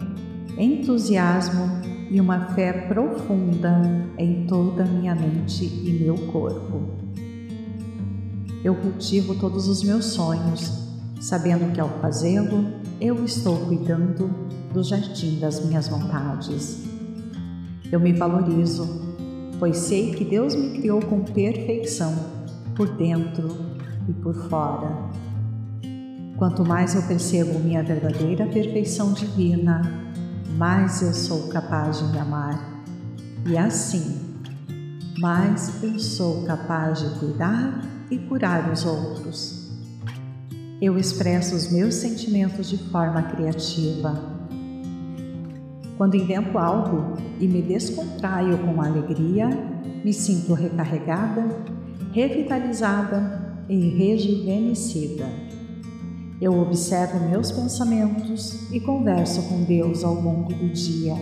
entusiasmo 0.57 1.79
e 2.11 2.19
uma 2.19 2.47
fé 2.53 2.87
profunda 2.87 3.81
em 4.17 4.45
toda 4.45 4.83
a 4.83 4.87
minha 4.87 5.15
mente 5.15 5.65
e 5.65 5.91
meu 6.03 6.15
corpo. 6.27 6.81
Eu 8.63 8.75
cultivo 8.75 9.35
todos 9.35 9.67
os 9.67 9.83
meus 9.83 10.05
sonhos, 10.05 10.88
sabendo 11.19 11.71
que 11.73 11.81
ao 11.81 11.89
fazê-lo, 11.99 12.65
eu 12.99 13.23
estou 13.25 13.57
cuidando 13.65 14.29
do 14.73 14.83
jardim 14.83 15.39
das 15.39 15.63
minhas 15.65 15.87
vontades. 15.87 16.83
Eu 17.91 17.99
me 17.99 18.13
valorizo, 18.13 18.87
pois 19.59 19.77
sei 19.77 20.13
que 20.13 20.23
Deus 20.23 20.55
me 20.55 20.79
criou 20.79 21.01
com 21.01 21.23
perfeição, 21.23 22.13
por 22.75 22.95
dentro 22.95 23.55
e 24.07 24.13
por 24.13 24.33
fora. 24.49 25.09
Quanto 26.37 26.63
mais 26.63 26.95
eu 26.95 27.01
percebo 27.01 27.59
minha 27.59 27.83
verdadeira 27.83 28.45
perfeição 28.47 29.11
divina, 29.11 29.81
mais 30.57 31.01
eu 31.01 31.13
sou 31.13 31.49
capaz 31.49 31.99
de 31.99 32.05
me 32.05 32.17
amar. 32.17 32.83
E 33.45 33.57
assim, 33.57 34.19
mais 35.19 35.83
eu 35.83 35.99
sou 35.99 36.45
capaz 36.45 36.99
de 36.99 37.19
cuidar 37.19 37.81
e 38.09 38.17
curar 38.17 38.71
os 38.71 38.85
outros. 38.85 39.58
Eu 40.81 40.97
expresso 40.97 41.55
os 41.55 41.69
meus 41.69 41.95
sentimentos 41.95 42.69
de 42.69 42.77
forma 42.77 43.21
criativa. 43.23 44.17
Quando 45.97 46.15
invento 46.15 46.57
algo 46.57 47.17
e 47.37 47.45
me 47.45 47.61
descontraio 47.61 48.57
com 48.59 48.81
alegria, 48.81 49.49
me 50.05 50.13
sinto 50.13 50.53
recarregada, 50.53 51.45
revitalizada 52.13 53.57
e 53.67 53.89
rejuvenescida. 53.89 55.25
Eu 56.39 56.57
observo 56.57 57.27
meus 57.27 57.51
pensamentos 57.51 58.71
e 58.71 58.79
converso 58.79 59.41
com 59.49 59.63
Deus 59.63 60.05
ao 60.05 60.13
longo 60.13 60.53
do 60.53 60.69
dia. 60.69 61.15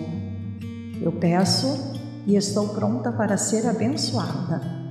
Eu 1.02 1.12
peço 1.13 1.96
e 2.28 2.36
estou 2.36 2.70
pronta 2.70 3.12
para 3.12 3.38
ser 3.38 3.65
abençoada. 3.65 4.87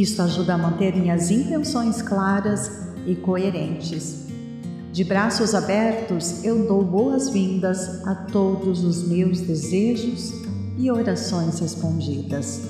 Isto 0.00 0.22
ajuda 0.22 0.54
a 0.54 0.58
manter 0.58 0.94
minhas 0.94 1.30
intenções 1.30 2.00
claras 2.00 2.70
e 3.06 3.14
coerentes. 3.14 4.26
De 4.92 5.04
braços 5.04 5.54
abertos, 5.54 6.44
eu 6.44 6.66
dou 6.66 6.84
boas-vindas 6.84 8.06
a 8.06 8.14
todos 8.14 8.84
os 8.84 9.06
meus 9.06 9.40
desejos 9.40 10.32
e 10.78 10.90
orações 10.90 11.58
respondidas. 11.58 12.62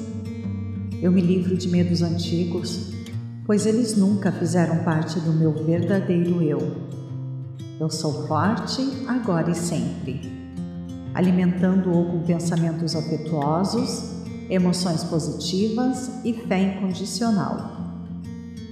Eu 1.00 1.12
me 1.12 1.20
livro 1.20 1.56
de 1.56 1.68
medos 1.68 2.02
antigos 2.02 2.98
pois 3.48 3.64
eles 3.64 3.96
nunca 3.96 4.30
fizeram 4.30 4.84
parte 4.84 5.18
do 5.20 5.32
meu 5.32 5.54
verdadeiro 5.64 6.42
eu. 6.42 6.76
Eu 7.80 7.88
sou 7.88 8.26
forte 8.26 8.82
agora 9.08 9.50
e 9.50 9.54
sempre, 9.54 10.20
alimentando-o 11.14 12.04
com 12.10 12.20
pensamentos 12.24 12.94
afetuosos, 12.94 14.17
emoções 14.48 15.04
positivas 15.04 16.10
e 16.24 16.32
fé 16.32 16.60
incondicional. 16.60 17.76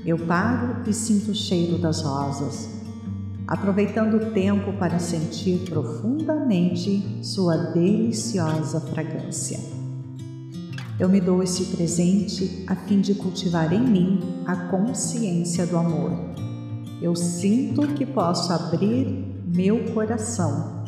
Eu 0.04 0.18
paro 0.18 0.88
e 0.88 0.92
sinto 0.92 1.32
o 1.32 1.34
cheiro 1.34 1.78
das 1.78 2.00
rosas, 2.00 2.68
aproveitando 3.46 4.14
o 4.14 4.32
tempo 4.32 4.72
para 4.74 4.98
sentir 4.98 5.68
profundamente 5.68 7.18
sua 7.22 7.56
deliciosa 7.56 8.80
fragrância. 8.80 9.58
Eu 10.98 11.08
me 11.08 11.20
dou 11.20 11.42
esse 11.42 11.76
presente 11.76 12.64
a 12.66 12.74
fim 12.74 13.00
de 13.00 13.14
cultivar 13.14 13.72
em 13.72 13.82
mim 13.82 14.20
a 14.46 14.56
consciência 14.56 15.66
do 15.66 15.76
amor. 15.76 16.12
Eu 17.02 17.14
sinto 17.14 17.86
que 17.88 18.06
posso 18.06 18.50
abrir 18.52 19.36
meu 19.46 19.92
coração. 19.92 20.84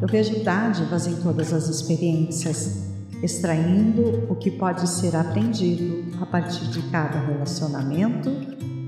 Eu 0.00 0.08
vejo 0.08 0.42
dádivas 0.42 1.06
em 1.06 1.16
todas 1.16 1.52
as 1.52 1.68
experiências, 1.68 2.89
extraindo 3.22 4.24
o 4.28 4.34
que 4.34 4.50
pode 4.50 4.88
ser 4.88 5.14
aprendido 5.14 6.16
a 6.20 6.26
partir 6.26 6.66
de 6.68 6.82
cada 6.90 7.18
relacionamento 7.20 8.30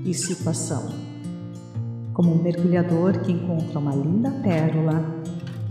e 0.05 0.13
situação. 0.13 0.89
Como 2.13 2.33
um 2.33 2.41
mergulhador 2.41 3.19
que 3.19 3.31
encontra 3.31 3.79
uma 3.79 3.95
linda 3.95 4.31
pérola, 4.43 5.03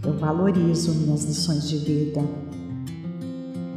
eu 0.04 0.18
valorizo 0.18 0.92
minhas 0.94 1.24
lições 1.24 1.68
de 1.68 1.78
vida 1.78 2.20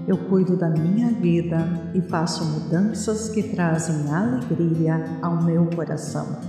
Eu 0.08 0.18
cuido 0.18 0.56
da 0.56 0.70
minha 0.70 1.12
vida 1.12 1.92
e 1.96 2.02
faço 2.02 2.46
mudanças 2.46 3.30
que 3.30 3.42
trazem 3.42 4.08
alegria 4.12 5.04
ao 5.22 5.44
meu 5.44 5.66
coração. 5.68 6.40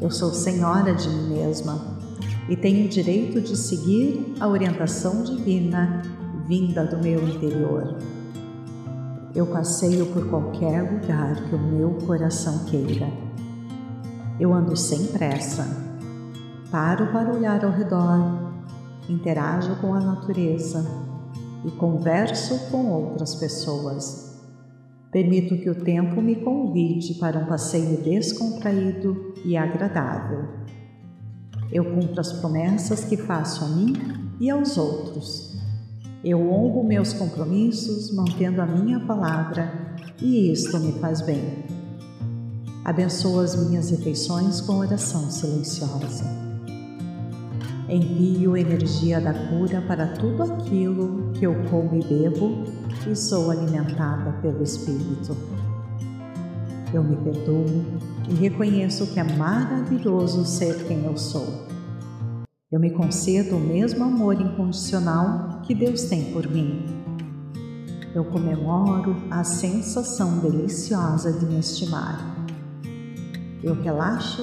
Eu 0.00 0.10
sou 0.10 0.32
senhora 0.32 0.94
de 0.94 1.08
mim 1.08 1.34
mesma 1.34 1.98
e 2.48 2.56
tenho 2.56 2.86
o 2.86 2.88
direito 2.88 3.40
de 3.40 3.56
seguir 3.56 4.34
a 4.40 4.48
orientação 4.48 5.22
divina 5.22 6.02
vinda 6.46 6.84
do 6.84 6.98
meu 6.98 7.26
interior. 7.26 7.96
Eu 9.34 9.46
passeio 9.46 10.06
por 10.06 10.28
qualquer 10.28 10.82
lugar 10.82 11.36
que 11.48 11.54
o 11.54 11.58
meu 11.58 11.94
coração 12.06 12.64
queira. 12.66 13.08
Eu 14.38 14.52
ando 14.52 14.76
sem 14.76 15.06
pressa. 15.06 15.66
Paro 16.70 17.06
para 17.12 17.32
olhar 17.32 17.64
ao 17.64 17.70
redor, 17.70 18.52
interajo 19.08 19.74
com 19.76 19.94
a 19.94 20.00
natureza 20.00 20.84
e 21.64 21.70
converso 21.70 22.70
com 22.70 22.90
outras 22.90 23.34
pessoas. 23.36 24.38
Permito 25.10 25.56
que 25.56 25.70
o 25.70 25.82
tempo 25.82 26.20
me 26.20 26.36
convide 26.36 27.14
para 27.14 27.38
um 27.38 27.46
passeio 27.46 28.02
descontraído 28.02 29.34
e 29.44 29.56
agradável. 29.56 30.48
Eu 31.72 31.84
cumpro 31.84 32.20
as 32.20 32.32
promessas 32.32 33.04
que 33.04 33.16
faço 33.16 33.64
a 33.64 33.68
mim 33.68 33.94
e 34.40 34.50
aos 34.50 34.76
outros 34.76 35.53
eu 36.24 36.40
honro 36.50 36.82
meus 36.82 37.12
compromissos 37.12 38.10
mantendo 38.10 38.62
a 38.62 38.66
minha 38.66 38.98
palavra 38.98 39.70
e 40.22 40.50
isto 40.50 40.78
me 40.80 40.92
faz 40.92 41.20
bem. 41.20 41.64
Abençoo 42.82 43.40
as 43.40 43.54
minhas 43.54 43.90
refeições 43.90 44.62
com 44.62 44.78
oração 44.78 45.30
silenciosa. 45.30 46.24
Envio 47.90 48.56
energia 48.56 49.20
da 49.20 49.34
cura 49.34 49.82
para 49.82 50.06
tudo 50.14 50.44
aquilo 50.44 51.30
que 51.34 51.44
eu 51.44 51.54
como 51.68 51.94
e 51.94 52.02
bebo 52.02 52.64
e 53.06 53.14
sou 53.14 53.50
alimentada 53.50 54.32
pelo 54.40 54.62
Espírito. 54.62 55.36
Eu 56.92 57.04
me 57.04 57.16
perdoo 57.16 57.66
e 58.30 58.34
reconheço 58.34 59.08
que 59.08 59.20
é 59.20 59.24
maravilhoso 59.24 60.46
ser 60.46 60.86
quem 60.86 61.04
eu 61.04 61.18
sou 61.18 61.73
eu 62.74 62.80
me 62.80 62.90
concedo 62.90 63.54
o 63.54 63.60
mesmo 63.60 64.02
amor 64.02 64.34
incondicional 64.40 65.60
que 65.62 65.72
Deus 65.72 66.02
tem 66.06 66.32
por 66.32 66.50
mim. 66.50 66.84
Eu 68.12 68.24
comemoro 68.24 69.14
a 69.30 69.44
sensação 69.44 70.40
deliciosa 70.40 71.32
de 71.34 71.46
me 71.46 71.60
estimar. 71.60 72.36
Eu 73.62 73.80
relaxo 73.80 74.42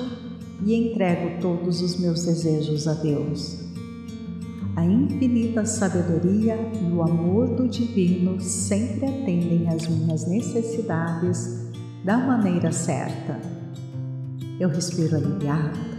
e 0.65 0.73
entrego 0.73 1.41
todos 1.41 1.81
os 1.81 1.99
meus 1.99 2.23
desejos 2.23 2.87
a 2.87 2.93
Deus. 2.93 3.65
A 4.77 4.85
infinita 4.85 5.65
sabedoria 5.65 6.55
e 6.55 6.89
o 6.89 7.03
amor 7.03 7.49
do 7.49 7.67
Divino 7.67 8.39
sempre 8.39 9.07
atendem 9.07 9.67
às 9.67 9.89
minhas 9.89 10.25
necessidades 10.25 11.69
da 12.05 12.17
maneira 12.17 12.71
certa. 12.71 13.41
Eu 14.57 14.69
respiro 14.69 15.17
aliviado 15.17 15.90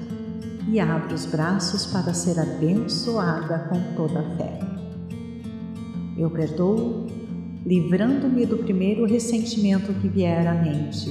e 0.69 0.79
abro 0.79 1.15
os 1.15 1.27
braços 1.27 1.87
para 1.87 2.15
ser 2.15 2.39
abençoada 2.39 3.59
com 3.69 3.81
toda 3.97 4.21
a 4.21 4.37
fé. 4.37 4.61
Eu 6.17 6.31
perdoo, 6.31 7.07
livrando-me 7.65 8.47
do 8.47 8.59
primeiro 8.59 9.05
ressentimento 9.05 9.93
que 9.95 10.09
vier 10.09 10.47
à 10.47 10.55
mente. 10.55 11.11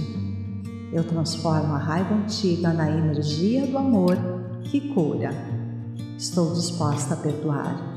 Eu 0.94 1.04
transformo 1.04 1.74
a 1.74 1.78
raiva 1.78 2.14
antiga 2.14 2.74
na 2.74 2.90
energia 2.90 3.66
do 3.66 3.78
amor 3.78 4.18
que 4.64 4.94
cura. 4.94 5.32
Estou 6.18 6.54
disposta 6.54 7.14
a 7.14 7.18
perdoar. 7.18 7.96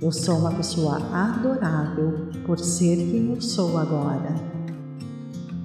Eu 0.00 0.12
sou 0.12 0.38
uma 0.38 0.52
pessoa 0.52 0.98
adorável 1.12 2.28
por 2.44 2.58
ser 2.58 2.96
quem 2.96 3.30
eu 3.30 3.40
sou 3.40 3.78
agora. 3.78 4.34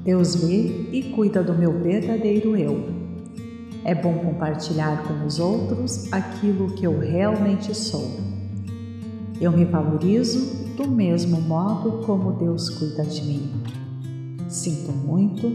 Deus 0.03 0.35
vê 0.35 0.87
e 0.91 1.11
cuida 1.15 1.43
do 1.43 1.53
meu 1.53 1.77
verdadeiro 1.79 2.55
eu 2.55 2.98
é 3.83 3.95
bom 3.95 4.13
compartilhar 4.19 5.03
com 5.03 5.25
os 5.25 5.39
outros 5.39 6.11
aquilo 6.11 6.71
que 6.71 6.85
eu 6.85 6.99
realmente 6.99 7.73
sou. 7.75 8.19
Eu 9.39 9.51
me 9.51 9.63
valorizo 9.65 10.67
do 10.75 10.87
mesmo 10.89 11.39
modo 11.41 12.05
como 12.05 12.33
Deus 12.33 12.69
cuida 12.69 13.03
de 13.05 13.21
mim. 13.23 13.51
Sinto 14.47 14.91
muito, 14.91 15.47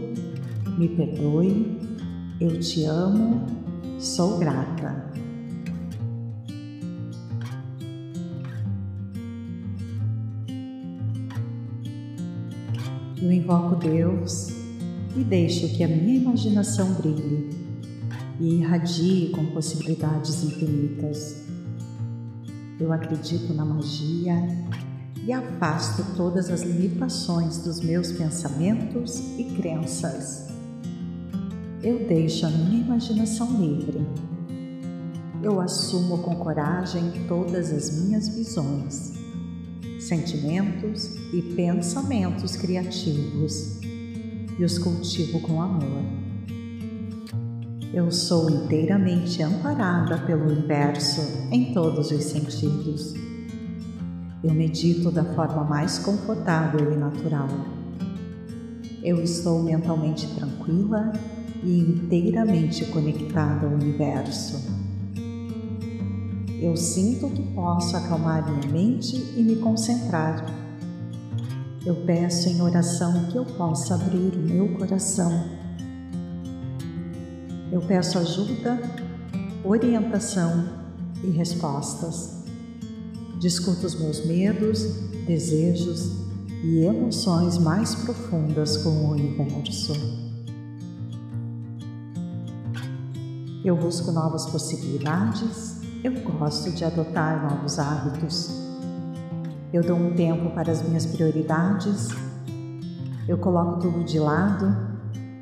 me 0.77 0.87
perdoe, 0.89 1.79
eu 2.39 2.59
te 2.59 2.83
amo, 2.85 3.45
sou 3.99 4.37
grata. 4.39 5.05
Eu 13.21 13.31
invoco 13.31 13.75
Deus 13.75 14.49
e 15.15 15.23
deixo 15.23 15.69
que 15.69 15.83
a 15.83 15.87
minha 15.87 16.17
imaginação 16.17 16.93
brilhe 16.93 17.64
e 18.39 18.55
irradie 18.55 19.29
com 19.29 19.45
possibilidades 19.47 20.43
infinitas. 20.43 21.43
Eu 22.79 22.91
acredito 22.91 23.53
na 23.53 23.63
magia 23.63 24.35
e 25.25 25.31
afasto 25.31 26.05
todas 26.15 26.49
as 26.49 26.61
limitações 26.61 27.57
dos 27.59 27.81
meus 27.81 28.11
pensamentos 28.11 29.19
e 29.37 29.45
crenças. 29.55 30.47
Eu 31.81 32.07
deixo 32.07 32.45
a 32.45 32.49
minha 32.49 32.81
imaginação 32.81 33.59
livre. 33.59 34.05
Eu 35.41 35.59
assumo 35.61 36.17
com 36.19 36.35
coragem 36.35 37.11
todas 37.27 37.71
as 37.71 38.01
minhas 38.01 38.27
visões, 38.27 39.13
sentimentos 39.99 41.15
e 41.33 41.41
pensamentos 41.55 42.55
criativos 42.55 43.79
e 44.57 44.63
os 44.63 44.77
cultivo 44.77 45.39
com 45.41 45.61
amor. 45.61 46.24
Eu 47.95 48.11
sou 48.11 48.49
inteiramente 48.49 49.41
amparada 49.41 50.17
pelo 50.17 50.51
universo 50.51 51.21
em 51.49 51.73
todos 51.73 52.11
os 52.11 52.25
sentidos. 52.25 53.13
Eu 54.43 54.53
medito 54.53 55.09
da 55.09 55.23
forma 55.23 55.63
mais 55.63 55.97
confortável 55.99 56.91
e 56.91 56.97
natural. 56.97 57.47
Eu 59.01 59.23
estou 59.23 59.63
mentalmente 59.63 60.27
tranquila 60.35 61.13
e 61.63 61.79
inteiramente 61.79 62.83
conectada 62.87 63.65
ao 63.65 63.71
universo. 63.71 64.61
Eu 66.59 66.75
sinto 66.75 67.29
que 67.29 67.43
posso 67.53 67.95
acalmar 67.95 68.43
minha 68.45 68.73
mente 68.73 69.15
e 69.37 69.41
me 69.41 69.55
concentrar. 69.55 70.45
Eu 71.85 71.95
peço 72.05 72.49
em 72.49 72.61
oração 72.61 73.27
que 73.31 73.37
eu 73.37 73.45
possa 73.45 73.95
abrir 73.95 74.35
o 74.35 74.39
meu 74.39 74.67
coração 74.77 75.54
eu 77.75 77.81
peço 77.81 78.17
ajuda, 78.17 78.79
orientação 79.61 80.63
e 81.21 81.29
respostas. 81.29 82.45
Discuto 83.37 83.85
os 83.85 83.99
meus 83.99 84.25
medos, 84.25 84.81
desejos 85.27 86.09
e 86.63 86.85
emoções 86.85 87.57
mais 87.57 87.93
profundas 87.93 88.77
com 88.77 88.89
o 88.89 89.11
universo. 89.11 89.93
Eu 93.65 93.75
busco 93.75 94.09
novas 94.09 94.45
possibilidades, 94.45 95.81
eu 96.01 96.13
gosto 96.31 96.71
de 96.71 96.85
adotar 96.85 97.51
novos 97.51 97.77
hábitos. 97.77 98.51
Eu 99.73 99.83
dou 99.83 99.97
um 99.97 100.13
tempo 100.13 100.49
para 100.51 100.71
as 100.71 100.81
minhas 100.81 101.05
prioridades, 101.05 102.07
eu 103.27 103.37
coloco 103.37 103.81
tudo 103.81 104.01
de 104.05 104.17
lado 104.17 104.94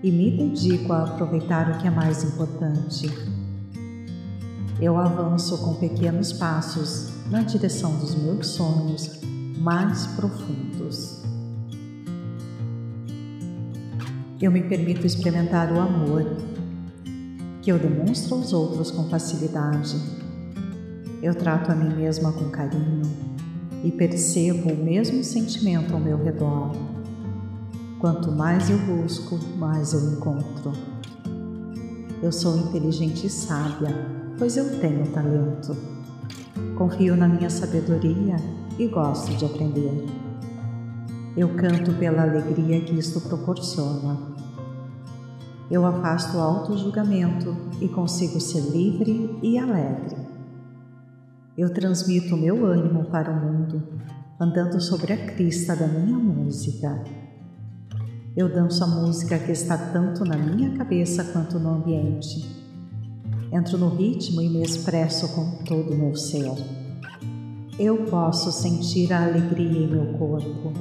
e 0.04 0.12
me 0.12 0.30
dedico 0.30 0.91
a 0.91 1.04
aproveitar 1.04 1.72
o 1.72 1.78
que 1.78 1.88
é 1.88 1.89
mais 1.89 2.26
importante. 2.26 3.10
Eu 4.82 4.97
avanço 4.97 5.58
com 5.60 5.76
pequenos 5.76 6.34
passos 6.34 7.10
na 7.32 7.41
direção 7.41 7.97
dos 7.99 8.14
meus 8.14 8.47
sonhos 8.47 9.22
mais 9.58 10.06
profundos. 10.08 11.24
Eu 14.41 14.51
me 14.51 14.62
permito 14.64 15.08
experimentar 15.08 15.72
o 15.72 15.80
amor 15.80 16.36
que 17.62 17.72
eu 17.72 17.80
demonstro 17.80 18.36
aos 18.36 18.51
outros 18.51 18.91
com 18.91 19.08
facilidade. 19.08 19.95
Eu 21.22 21.34
trato 21.34 21.72
a 21.72 21.76
mim 21.76 21.95
mesma 21.95 22.34
com 22.34 22.49
carinho 22.49 23.04
e 23.86 23.91
percebo 23.91 24.74
o 24.74 24.84
mesmo 24.84 25.24
sentimento 25.24 25.93
ao 25.93 25.99
meu 26.01 26.22
redor. 26.22 26.93
Quanto 28.04 28.34
mais 28.34 28.70
eu 28.70 28.78
busco, 28.80 29.39
mais 29.58 29.93
eu 29.93 30.12
encontro. 30.12 30.74
Eu 32.22 32.34
sou 32.34 32.58
inteligente 32.58 33.28
e 33.28 33.30
sábia, 33.30 33.95
pois 34.38 34.58
eu 34.58 34.78
tenho 34.82 35.10
talento. 35.14 35.74
Confio 36.78 37.16
na 37.16 37.30
minha 37.30 37.49
sabedoria 37.49 38.36
e 38.78 38.88
gosto 38.88 39.34
de 39.38 39.45
aprender. 39.45 40.06
Eu 41.38 41.56
canto 41.56 41.93
pela 41.93 42.24
alegria 42.24 42.82
que 42.82 42.93
isto 42.93 43.22
proporciona. 43.22 44.18
Eu 45.72 45.86
afasto 45.86 46.36
o 46.36 46.41
auto-julgamento 46.41 47.56
e 47.80 47.88
consigo 47.88 48.41
ser 48.41 48.70
livre 48.70 49.39
e 49.41 49.58
alegre. 49.58 50.18
Eu 51.58 51.74
transmito 51.74 52.36
meu 52.36 52.66
ânimo 52.66 53.06
para 53.06 53.32
o 53.32 53.34
mundo, 53.34 53.82
andando 54.38 54.82
sobre 54.82 55.14
a 55.14 55.26
crista 55.26 55.74
da 55.74 55.88
minha 55.88 56.18
música. 56.18 57.22
Eu 58.36 58.50
danço 58.50 58.84
a 58.84 58.88
música 58.88 59.38
que 59.38 59.52
está 59.52 59.78
tanto 59.78 60.26
na 60.26 60.36
minha 60.36 60.76
cabeça 60.76 61.24
quanto 61.26 61.60
no 61.60 61.76
ambiente. 61.76 62.44
Entro 63.52 63.78
no 63.78 63.90
ritmo 63.90 64.42
e 64.42 64.50
me 64.50 64.64
expresso 64.64 65.36
com 65.36 65.64
todo 65.64 65.94
o 65.94 65.96
meu 65.96 66.16
ser. 66.16 66.52
Eu 67.78 68.06
posso 68.06 68.52
sentir 68.52 69.14
a 69.14 69.24
alegria 69.24 69.84
em 69.84 69.88
meu 69.88 70.18
corpo. 70.18 70.74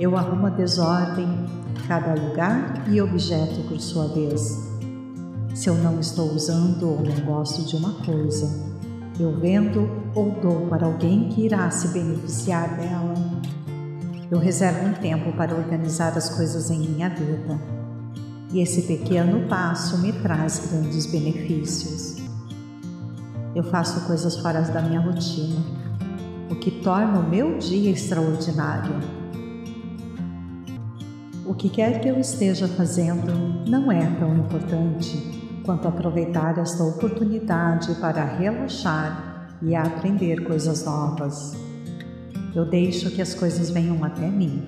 Eu 0.00 0.16
arrumo 0.16 0.48
a 0.48 0.50
desordem, 0.50 1.28
cada 1.86 2.20
lugar 2.20 2.88
e 2.90 3.00
objeto 3.00 3.68
por 3.68 3.80
sua 3.80 4.08
vez. 4.08 4.68
Se 5.54 5.68
eu 5.68 5.76
não 5.76 6.00
estou 6.00 6.32
usando 6.32 6.88
ou 6.88 7.00
não 7.04 7.24
gosto 7.24 7.64
de 7.64 7.76
uma 7.76 7.92
coisa, 8.04 8.48
eu 9.20 9.38
vendo 9.38 9.88
ou 10.12 10.32
dou 10.42 10.66
para 10.66 10.86
alguém 10.86 11.28
que 11.28 11.42
irá 11.42 11.70
se 11.70 11.86
beneficiar 11.88 12.76
dela. 12.76 13.29
Eu 14.30 14.38
reservo 14.38 14.86
um 14.86 14.92
tempo 14.92 15.32
para 15.32 15.56
organizar 15.56 16.16
as 16.16 16.28
coisas 16.28 16.70
em 16.70 16.78
minha 16.78 17.08
vida. 17.08 17.58
E 18.52 18.60
esse 18.60 18.82
pequeno 18.82 19.48
passo 19.48 19.98
me 19.98 20.12
traz 20.12 20.70
grandes 20.70 21.06
benefícios. 21.06 22.16
Eu 23.56 23.64
faço 23.64 24.06
coisas 24.06 24.36
fora 24.36 24.60
da 24.62 24.82
minha 24.82 25.00
rotina, 25.00 25.60
o 26.48 26.54
que 26.54 26.70
torna 26.70 27.18
o 27.18 27.28
meu 27.28 27.58
dia 27.58 27.90
extraordinário. 27.90 28.94
O 31.44 31.52
que 31.52 31.68
quer 31.68 32.00
que 32.00 32.06
eu 32.06 32.16
esteja 32.20 32.68
fazendo 32.68 33.68
não 33.68 33.90
é 33.90 34.06
tão 34.20 34.36
importante 34.36 35.60
quanto 35.64 35.88
aproveitar 35.88 36.56
esta 36.56 36.84
oportunidade 36.84 37.96
para 37.96 38.24
relaxar 38.24 39.48
e 39.60 39.74
aprender 39.74 40.44
coisas 40.44 40.84
novas. 40.84 41.69
Eu 42.54 42.64
deixo 42.64 43.10
que 43.10 43.22
as 43.22 43.34
coisas 43.34 43.70
venham 43.70 44.02
até 44.02 44.28
mim. 44.28 44.62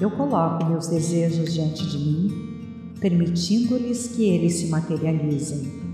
Eu 0.00 0.10
coloco 0.10 0.64
meus 0.64 0.86
desejos 0.86 1.52
diante 1.52 1.86
de 1.86 1.98
mim, 1.98 2.92
permitindo-lhes 3.00 4.08
que 4.08 4.24
eles 4.24 4.54
se 4.54 4.66
materializem. 4.68 5.84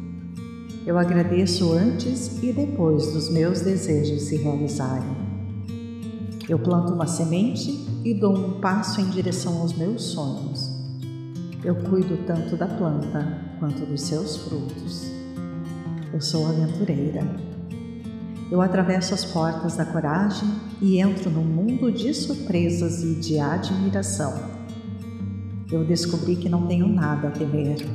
Eu 0.86 0.96
agradeço 0.96 1.72
antes 1.72 2.42
e 2.42 2.52
depois 2.52 3.12
dos 3.12 3.28
meus 3.30 3.60
desejos 3.60 4.22
se 4.22 4.36
realizarem. 4.36 5.16
Eu 6.48 6.58
planto 6.58 6.92
uma 6.92 7.06
semente 7.06 7.86
e 8.04 8.14
dou 8.14 8.34
um 8.36 8.60
passo 8.60 9.00
em 9.00 9.10
direção 9.10 9.58
aos 9.58 9.72
meus 9.72 10.02
sonhos. 10.02 10.70
Eu 11.62 11.74
cuido 11.74 12.16
tanto 12.26 12.56
da 12.56 12.66
planta 12.66 13.56
quanto 13.58 13.84
dos 13.84 14.02
seus 14.02 14.36
frutos. 14.36 15.10
Eu 16.12 16.20
sou 16.20 16.46
aventureira. 16.46 17.49
Eu 18.50 18.60
atravesso 18.60 19.14
as 19.14 19.24
portas 19.24 19.76
da 19.76 19.84
coragem 19.84 20.48
e 20.80 20.98
entro 20.98 21.30
num 21.30 21.44
mundo 21.44 21.92
de 21.92 22.12
surpresas 22.12 23.02
e 23.02 23.14
de 23.14 23.38
admiração. 23.38 24.34
Eu 25.70 25.84
descobri 25.84 26.34
que 26.36 26.48
não 26.48 26.66
tenho 26.66 26.88
nada 26.88 27.28
a 27.28 27.30
temer, 27.30 27.86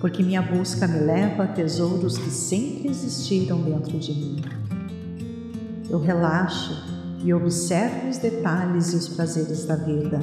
porque 0.00 0.22
minha 0.22 0.42
busca 0.42 0.88
me 0.88 0.98
leva 0.98 1.44
a 1.44 1.46
tesouros 1.46 2.18
que 2.18 2.30
sempre 2.30 2.88
existiram 2.88 3.62
dentro 3.62 3.98
de 3.98 4.12
mim. 4.12 4.42
Eu 5.88 6.00
relaxo 6.00 6.74
e 7.24 7.32
observo 7.32 8.08
os 8.08 8.18
detalhes 8.18 8.92
e 8.92 8.96
os 8.96 9.08
prazeres 9.08 9.64
da 9.64 9.76
vida 9.76 10.20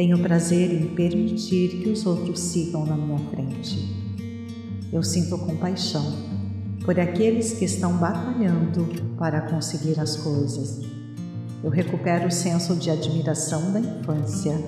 tenho 0.00 0.18
prazer 0.18 0.72
em 0.72 0.94
permitir 0.94 1.82
que 1.82 1.90
os 1.90 2.06
outros 2.06 2.40
sigam 2.40 2.86
na 2.86 2.96
minha 2.96 3.18
frente. 3.18 3.86
Eu 4.90 5.02
sinto 5.02 5.36
compaixão 5.36 6.29
por 6.84 6.98
aqueles 6.98 7.52
que 7.52 7.64
estão 7.64 7.96
batalhando 7.96 8.86
para 9.16 9.42
conseguir 9.42 10.00
as 10.00 10.16
coisas. 10.16 10.80
Eu 11.62 11.70
recupero 11.70 12.28
o 12.28 12.30
senso 12.30 12.74
de 12.74 12.90
admiração 12.90 13.72
da 13.72 13.80
infância 13.80 14.58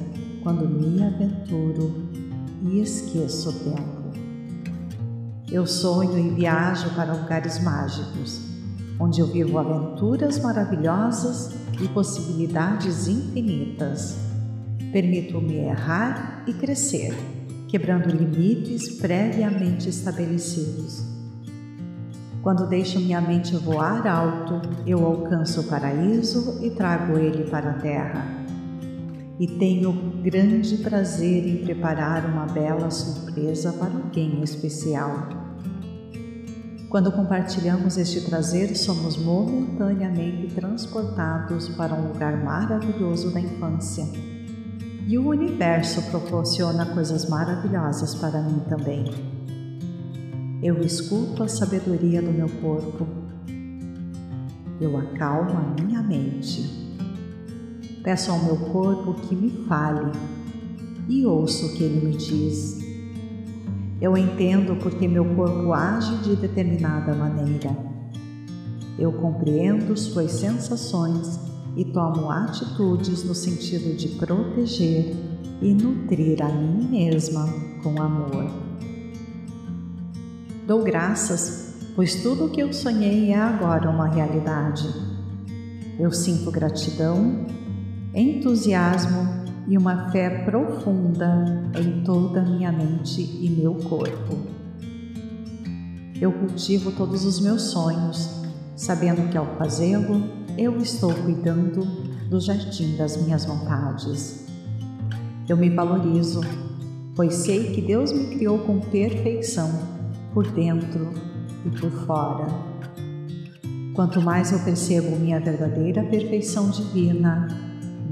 quando 0.42 0.68
me 0.68 1.02
aventuro 1.02 1.94
e 2.62 2.80
esqueço 2.80 3.50
o 3.50 3.52
tempo. 3.52 4.02
Eu 5.50 5.66
sonho 5.66 6.18
e 6.18 6.30
viajo 6.34 6.90
para 6.94 7.14
lugares 7.14 7.62
mágicos, 7.62 8.40
onde 8.98 9.20
eu 9.20 9.26
vivo 9.26 9.58
aventuras 9.58 10.38
maravilhosas 10.38 11.50
e 11.80 11.88
possibilidades 11.88 13.08
infinitas. 13.08 14.16
Permito-me 14.92 15.56
errar 15.56 16.44
e 16.46 16.52
crescer, 16.52 17.14
quebrando 17.68 18.08
limites 18.08 18.96
previamente 18.98 19.88
estabelecidos. 19.88 21.21
Quando 22.42 22.66
deixo 22.66 22.98
minha 22.98 23.20
mente 23.20 23.54
voar 23.56 24.04
alto, 24.04 24.60
eu 24.84 25.06
alcanço 25.06 25.60
o 25.60 25.64
paraíso 25.64 26.58
e 26.60 26.70
trago 26.70 27.16
ele 27.16 27.44
para 27.44 27.70
a 27.70 27.74
terra. 27.74 28.26
E 29.38 29.46
tenho 29.46 29.92
grande 30.22 30.78
prazer 30.78 31.46
em 31.46 31.64
preparar 31.64 32.26
uma 32.26 32.46
bela 32.46 32.90
surpresa 32.90 33.72
para 33.72 33.94
alguém 33.94 34.42
especial. 34.42 35.28
Quando 36.88 37.12
compartilhamos 37.12 37.96
este 37.96 38.20
prazer, 38.22 38.76
somos 38.76 39.16
momentaneamente 39.16 40.52
transportados 40.52 41.68
para 41.68 41.94
um 41.94 42.08
lugar 42.08 42.42
maravilhoso 42.42 43.32
da 43.32 43.40
infância 43.40 44.04
e 45.06 45.16
o 45.16 45.28
universo 45.28 46.02
proporciona 46.10 46.86
coisas 46.86 47.28
maravilhosas 47.28 48.14
para 48.16 48.42
mim 48.42 48.60
também. 48.68 49.31
Eu 50.62 50.80
escuto 50.80 51.42
a 51.42 51.48
sabedoria 51.48 52.22
do 52.22 52.30
meu 52.30 52.48
corpo. 52.48 53.04
Eu 54.80 54.96
acalmo 54.96 55.50
a 55.50 55.82
minha 55.82 56.00
mente. 56.00 56.70
Peço 58.04 58.30
ao 58.30 58.44
meu 58.44 58.56
corpo 58.70 59.14
que 59.14 59.34
me 59.34 59.50
fale 59.66 60.12
e 61.08 61.26
ouço 61.26 61.66
o 61.66 61.72
que 61.74 61.82
ele 61.82 62.06
me 62.06 62.16
diz. 62.16 62.80
Eu 64.00 64.16
entendo 64.16 64.76
porque 64.80 65.08
meu 65.08 65.34
corpo 65.34 65.72
age 65.72 66.16
de 66.18 66.36
determinada 66.36 67.12
maneira. 67.12 67.76
Eu 68.96 69.12
compreendo 69.14 69.96
suas 69.96 70.30
sensações 70.30 71.40
e 71.76 71.84
tomo 71.86 72.30
atitudes 72.30 73.24
no 73.24 73.34
sentido 73.34 73.96
de 73.96 74.10
proteger 74.10 75.12
e 75.60 75.74
nutrir 75.74 76.40
a 76.40 76.48
mim 76.48 76.88
mesma 76.88 77.48
com 77.82 78.00
amor. 78.00 78.71
Dou 80.64 80.84
graças, 80.84 81.74
pois 81.96 82.22
tudo 82.22 82.44
o 82.44 82.48
que 82.48 82.60
eu 82.60 82.72
sonhei 82.72 83.32
é 83.32 83.36
agora 83.36 83.90
uma 83.90 84.06
realidade. 84.06 84.88
Eu 85.98 86.12
sinto 86.12 86.52
gratidão, 86.52 87.46
entusiasmo 88.14 89.42
e 89.66 89.76
uma 89.76 90.10
fé 90.12 90.44
profunda 90.44 91.44
em 91.74 92.04
toda 92.04 92.42
minha 92.42 92.70
mente 92.70 93.22
e 93.22 93.50
meu 93.50 93.74
corpo. 93.74 94.36
Eu 96.20 96.30
cultivo 96.30 96.92
todos 96.92 97.24
os 97.24 97.40
meus 97.40 97.62
sonhos, 97.62 98.30
sabendo 98.76 99.28
que 99.30 99.36
ao 99.36 99.56
fazê-lo, 99.56 100.22
eu 100.56 100.78
estou 100.78 101.12
cuidando 101.12 101.84
do 102.30 102.40
jardim 102.40 102.96
das 102.96 103.16
minhas 103.16 103.44
vontades. 103.44 104.46
Eu 105.48 105.56
me 105.56 105.68
valorizo, 105.70 106.40
pois 107.16 107.34
sei 107.34 107.72
que 107.72 107.82
Deus 107.82 108.12
me 108.12 108.36
criou 108.36 108.60
com 108.60 108.78
perfeição, 108.78 110.01
por 110.32 110.46
dentro 110.50 111.12
e 111.64 111.70
por 111.70 111.90
fora. 112.06 112.46
Quanto 113.94 114.20
mais 114.20 114.52
eu 114.52 114.58
percebo 114.60 115.16
minha 115.16 115.40
verdadeira 115.40 116.02
perfeição 116.04 116.70
divina, 116.70 117.48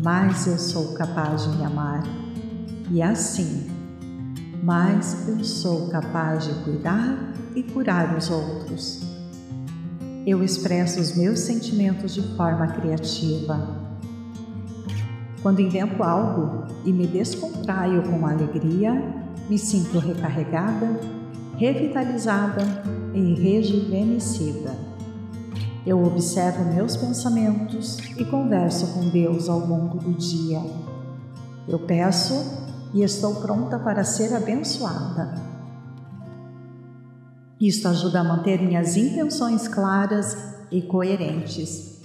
mais 0.02 0.46
eu 0.46 0.58
sou 0.58 0.92
capaz 0.94 1.44
de 1.44 1.56
me 1.56 1.64
amar. 1.64 2.02
E 2.90 3.02
assim, 3.02 3.66
mais 4.62 5.28
eu 5.28 5.42
sou 5.44 5.88
capaz 5.88 6.46
de 6.46 6.54
cuidar 6.64 7.32
e 7.54 7.62
curar 7.62 8.16
os 8.16 8.30
outros 8.30 9.10
eu 10.26 10.44
expresso 10.44 11.00
os 11.00 11.16
meus 11.16 11.40
sentimentos 11.40 12.14
de 12.14 12.22
forma 12.36 12.66
criativa. 12.68 13.90
Quando 15.42 15.60
invento 15.60 16.02
algo 16.02 16.66
e 16.84 16.92
me 16.92 17.06
descontraio 17.06 18.02
com 18.02 18.26
alegria, 18.26 18.92
me 19.48 19.58
sinto 19.58 19.98
recarregada, 19.98 21.00
revitalizada 21.61 22.62
e 23.12 23.34
rejuvenescida. 23.34 24.74
Eu 25.86 26.02
observo 26.02 26.64
meus 26.72 26.96
pensamentos 26.96 27.98
e 28.16 28.24
converso 28.24 28.86
com 28.94 29.11
Deus 29.11 29.46
ao 29.46 29.58
longo 29.58 29.98
do 29.98 30.12
dia. 30.14 30.58
Eu 31.68 31.80
peço 31.80 32.32
e 32.94 33.02
estou 33.02 33.34
pronta 33.42 33.78
para 33.78 34.04
ser 34.04 34.34
abençoada. 34.34 35.34
Isto 37.61 37.88
ajuda 37.88 38.20
a 38.20 38.24
manter 38.24 38.62
minhas 38.62 38.96
intenções 38.96 39.68
claras 39.68 40.34
e 40.70 40.80
coerentes. 40.80 42.00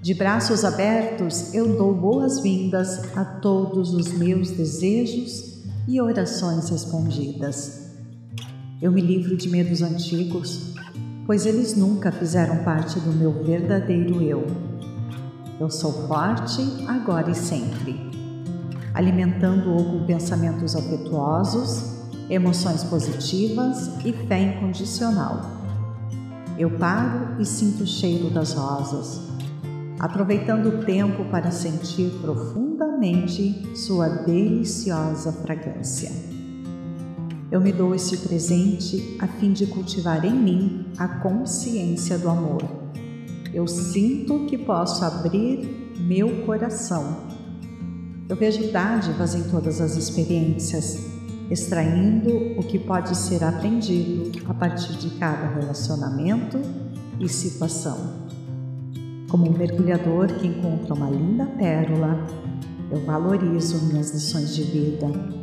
De 0.00 0.14
braços 0.14 0.64
abertos, 0.64 1.52
eu 1.52 1.76
dou 1.76 1.94
boas-vindas 1.94 3.14
a 3.14 3.22
todos 3.22 3.92
os 3.92 4.14
meus 4.14 4.50
desejos 4.52 5.62
e 5.86 6.00
orações 6.00 6.70
respondidas. 6.70 7.83
Eu 8.82 8.90
me 8.90 9.00
livro 9.00 9.36
de 9.36 9.48
medos 9.48 9.82
antigos, 9.82 10.74
pois 11.26 11.46
eles 11.46 11.76
nunca 11.76 12.10
fizeram 12.10 12.64
parte 12.64 12.98
do 12.98 13.12
meu 13.12 13.44
verdadeiro 13.44 14.20
eu. 14.20 14.44
Eu 15.60 15.70
sou 15.70 16.08
forte 16.08 16.60
agora 16.88 17.30
e 17.30 17.34
sempre, 17.36 18.10
alimentando-o 18.92 19.84
com 19.84 20.06
pensamentos 20.06 20.74
afetuosos, 20.74 22.02
emoções 22.28 22.82
positivas 22.82 24.04
e 24.04 24.12
fé 24.12 24.40
incondicional. 24.40 25.40
Eu 26.58 26.70
paro 26.72 27.40
e 27.40 27.46
sinto 27.46 27.84
o 27.84 27.86
cheiro 27.86 28.28
das 28.28 28.54
rosas, 28.54 29.20
aproveitando 30.00 30.66
o 30.66 30.84
tempo 30.84 31.24
para 31.26 31.52
sentir 31.52 32.10
profundamente 32.20 33.76
sua 33.76 34.08
deliciosa 34.08 35.32
fragrância. 35.32 36.33
Eu 37.54 37.60
me 37.60 37.70
dou 37.70 37.94
esse 37.94 38.16
presente 38.16 39.16
a 39.20 39.28
fim 39.28 39.52
de 39.52 39.64
cultivar 39.64 40.24
em 40.24 40.34
mim 40.34 40.86
a 40.98 41.06
consciência 41.06 42.18
do 42.18 42.28
amor. 42.28 42.64
Eu 43.52 43.68
sinto 43.68 44.44
que 44.46 44.58
posso 44.58 45.04
abrir 45.04 45.94
meu 46.00 46.44
coração. 46.44 47.28
Eu 48.28 48.34
vejo 48.34 48.72
dádivas 48.72 49.36
em 49.36 49.44
todas 49.44 49.80
as 49.80 49.94
experiências, 49.94 50.98
extraindo 51.48 52.58
o 52.58 52.64
que 52.64 52.76
pode 52.76 53.16
ser 53.16 53.44
aprendido 53.44 54.32
a 54.50 54.54
partir 54.54 54.94
de 54.94 55.10
cada 55.10 55.46
relacionamento 55.46 56.58
e 57.20 57.28
situação. 57.28 58.26
Como 59.30 59.48
um 59.48 59.56
mergulhador 59.56 60.26
que 60.26 60.48
encontra 60.48 60.92
uma 60.92 61.08
linda 61.08 61.46
pérola, 61.46 62.18
eu 62.90 63.06
valorizo 63.06 63.78
minhas 63.86 64.10
lições 64.10 64.52
de 64.56 64.64
vida 64.64 65.33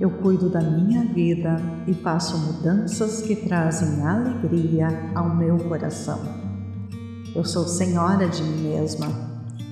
eu 0.00 0.10
cuido 0.10 0.48
da 0.48 0.60
minha 0.60 1.04
vida 1.04 1.56
e 1.86 1.94
faço 1.94 2.36
mudanças 2.38 3.22
que 3.22 3.36
trazem 3.36 4.02
alegria 4.02 4.88
ao 5.14 5.34
meu 5.36 5.56
coração. 5.58 6.18
Eu 7.34 7.44
sou 7.44 7.66
senhora 7.66 8.28
de 8.28 8.42
mim 8.42 8.70
mesma 8.70 9.06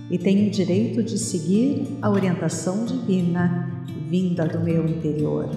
e 0.09 0.19
tenho 0.19 0.47
o 0.47 0.51
direito 0.51 1.03
de 1.03 1.19
seguir 1.19 1.99
a 2.01 2.09
orientação 2.09 2.85
divina 2.85 3.69
vinda 4.09 4.47
do 4.47 4.61
meu 4.61 4.87
interior. 4.87 5.49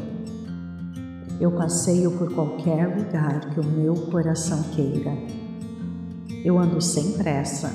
Eu 1.39 1.51
passeio 1.51 2.11
por 2.11 2.33
qualquer 2.33 2.87
lugar 2.87 3.41
que 3.51 3.59
o 3.59 3.63
meu 3.63 3.93
coração 3.93 4.63
queira. 4.71 5.11
Eu 6.43 6.57
ando 6.57 6.81
sem 6.81 7.11
pressa. 7.13 7.71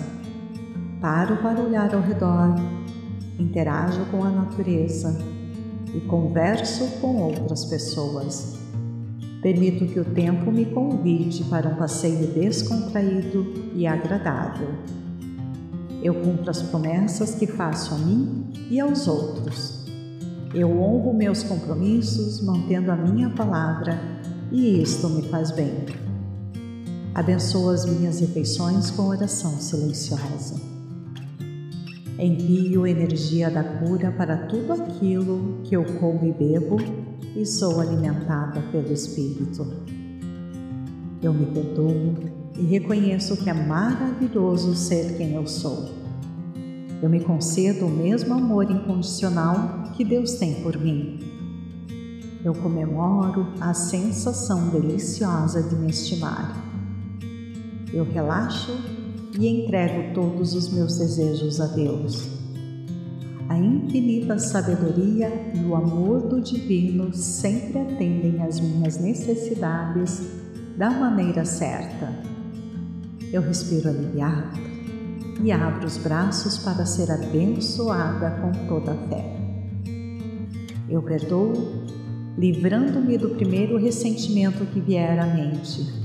Paro 1.00 1.36
para 1.36 1.60
olhar 1.60 1.94
ao 1.94 2.00
redor, 2.00 2.54
interajo 3.38 4.04
com 4.10 4.24
a 4.24 4.30
natureza 4.30 5.29
e 5.94 6.00
converso 6.00 6.86
com 7.00 7.16
outras 7.22 7.64
pessoas. 7.64 8.58
Permito 9.42 9.86
que 9.86 9.98
o 9.98 10.04
tempo 10.04 10.52
me 10.52 10.66
convide 10.66 11.44
para 11.44 11.68
um 11.68 11.76
passeio 11.76 12.26
descontraído 12.28 13.70
e 13.74 13.86
agradável. 13.86 14.68
Eu 16.02 16.14
cumpro 16.14 16.50
as 16.50 16.62
promessas 16.62 17.34
que 17.34 17.46
faço 17.46 17.94
a 17.94 17.98
mim 17.98 18.52
e 18.70 18.78
aos 18.78 19.06
outros. 19.08 19.86
Eu 20.54 20.70
honro 20.80 21.14
meus 21.14 21.42
compromissos 21.42 22.42
mantendo 22.42 22.90
a 22.90 22.96
minha 22.96 23.30
palavra 23.30 23.98
e 24.50 24.82
isto 24.82 25.08
me 25.08 25.22
faz 25.28 25.50
bem. 25.50 25.86
Abençoo 27.14 27.70
as 27.70 27.84
minhas 27.86 28.20
refeições 28.20 28.90
com 28.90 29.08
oração 29.08 29.58
silenciosa. 29.58 30.79
Envio 32.22 32.86
energia 32.86 33.50
da 33.50 33.64
cura 33.64 34.12
para 34.12 34.46
tudo 34.46 34.74
aquilo 34.74 35.62
que 35.64 35.74
eu 35.74 35.82
como 35.98 36.22
e 36.26 36.30
bebo 36.30 36.76
e 37.34 37.46
sou 37.46 37.80
alimentada 37.80 38.60
pelo 38.70 38.92
Espírito. 38.92 39.66
Eu 41.22 41.32
me 41.32 41.46
perdoo 41.46 42.14
e 42.58 42.62
reconheço 42.64 43.38
que 43.38 43.48
é 43.48 43.54
maravilhoso 43.54 44.74
ser 44.74 45.16
quem 45.16 45.32
eu 45.32 45.46
sou. 45.46 45.88
Eu 47.02 47.08
me 47.08 47.20
concedo 47.20 47.86
o 47.86 47.90
mesmo 47.90 48.34
amor 48.34 48.70
incondicional 48.70 49.90
que 49.94 50.04
Deus 50.04 50.34
tem 50.34 50.62
por 50.62 50.76
mim. 50.76 51.20
Eu 52.44 52.54
comemoro 52.54 53.46
a 53.58 53.72
sensação 53.72 54.68
deliciosa 54.68 55.62
de 55.62 55.74
me 55.74 55.88
estimar. 55.88 56.54
Eu 57.90 58.04
relaxo 58.04 58.99
e 59.38 59.46
entrego 59.46 60.14
todos 60.14 60.54
os 60.54 60.72
meus 60.72 60.98
desejos 60.98 61.60
a 61.60 61.66
Deus. 61.66 62.28
A 63.48 63.58
infinita 63.58 64.38
sabedoria 64.38 65.28
e 65.54 65.64
o 65.64 65.74
amor 65.74 66.28
do 66.28 66.40
Divino 66.40 67.12
sempre 67.12 67.80
atendem 67.80 68.40
às 68.42 68.60
minhas 68.60 68.98
necessidades 68.98 70.22
da 70.76 70.90
maneira 70.90 71.44
certa. 71.44 72.12
Eu 73.32 73.42
respiro 73.42 73.88
aliviada 73.88 74.52
e 75.42 75.50
abro 75.50 75.86
os 75.86 75.96
braços 75.96 76.58
para 76.58 76.86
ser 76.86 77.10
abençoada 77.10 78.30
com 78.40 78.68
toda 78.68 78.92
a 78.92 79.08
fé. 79.08 79.36
Eu 80.88 81.02
perdoo, 81.02 81.52
livrando-me 82.36 83.18
do 83.18 83.30
primeiro 83.30 83.78
ressentimento 83.78 84.64
que 84.66 84.80
vier 84.80 85.18
à 85.18 85.26
mente 85.26 85.99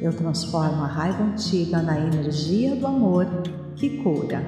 eu 0.00 0.12
transformo 0.12 0.82
a 0.82 0.86
raiva 0.86 1.24
antiga 1.24 1.80
na 1.80 1.98
energia 1.98 2.76
do 2.76 2.86
amor 2.86 3.26
que 3.74 4.02
cura. 4.02 4.42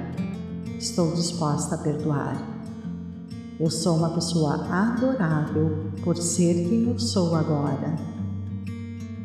Estou 0.78 1.12
disposta 1.14 1.74
a 1.74 1.78
perdoar. 1.78 2.36
Eu 3.59 3.70
sou 3.70 3.96
uma 3.96 4.11
pessoa 4.11 4.66
adorável 4.70 5.90
por 6.05 6.16
ser 6.16 6.68
quem 6.68 6.90
eu 6.90 6.99
sou 6.99 7.34
agora. 7.34 7.96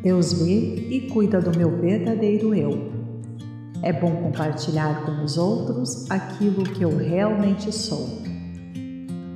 Deus 0.01 0.33
vê 0.33 0.87
e 0.89 1.09
cuida 1.09 1.39
do 1.39 1.55
meu 1.57 1.79
verdadeiro 1.79 2.55
eu. 2.55 2.91
É 3.81 3.91
bom 3.91 4.11
compartilhar 4.15 5.05
com 5.05 5.23
os 5.23 5.37
outros 5.37 6.09
aquilo 6.09 6.63
que 6.63 6.83
eu 6.83 6.97
realmente 6.97 7.71
sou. 7.71 8.21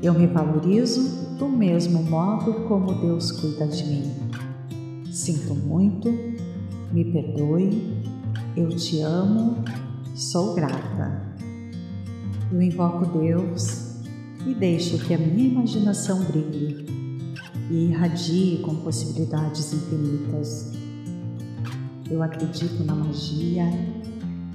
Eu 0.01 0.13
me 0.13 0.25
valorizo 0.25 1.35
do 1.37 1.47
mesmo 1.47 2.01
modo 2.01 2.65
como 2.67 2.93
Deus 3.01 3.31
cuida 3.31 3.67
de 3.67 3.83
mim. 3.83 4.13
Sinto 5.11 5.53
muito 5.53 6.36
me 6.91 7.05
perdoe, 7.05 8.01
eu 8.55 8.69
te 8.69 9.01
amo, 9.01 9.63
sou 10.15 10.53
grata. 10.55 11.21
Eu 12.51 12.61
invoco 12.61 13.05
Deus 13.19 13.97
e 14.45 14.53
deixo 14.53 14.97
que 14.99 15.13
a 15.13 15.17
minha 15.17 15.49
imaginação 15.49 16.23
brilhe 16.23 16.85
e 17.69 17.89
irradie 17.89 18.59
com 18.63 18.75
possibilidades 18.77 19.73
infinitas. 19.73 20.71
Eu 22.09 22.23
acredito 22.23 22.83
na 22.85 22.95
magia 22.95 23.65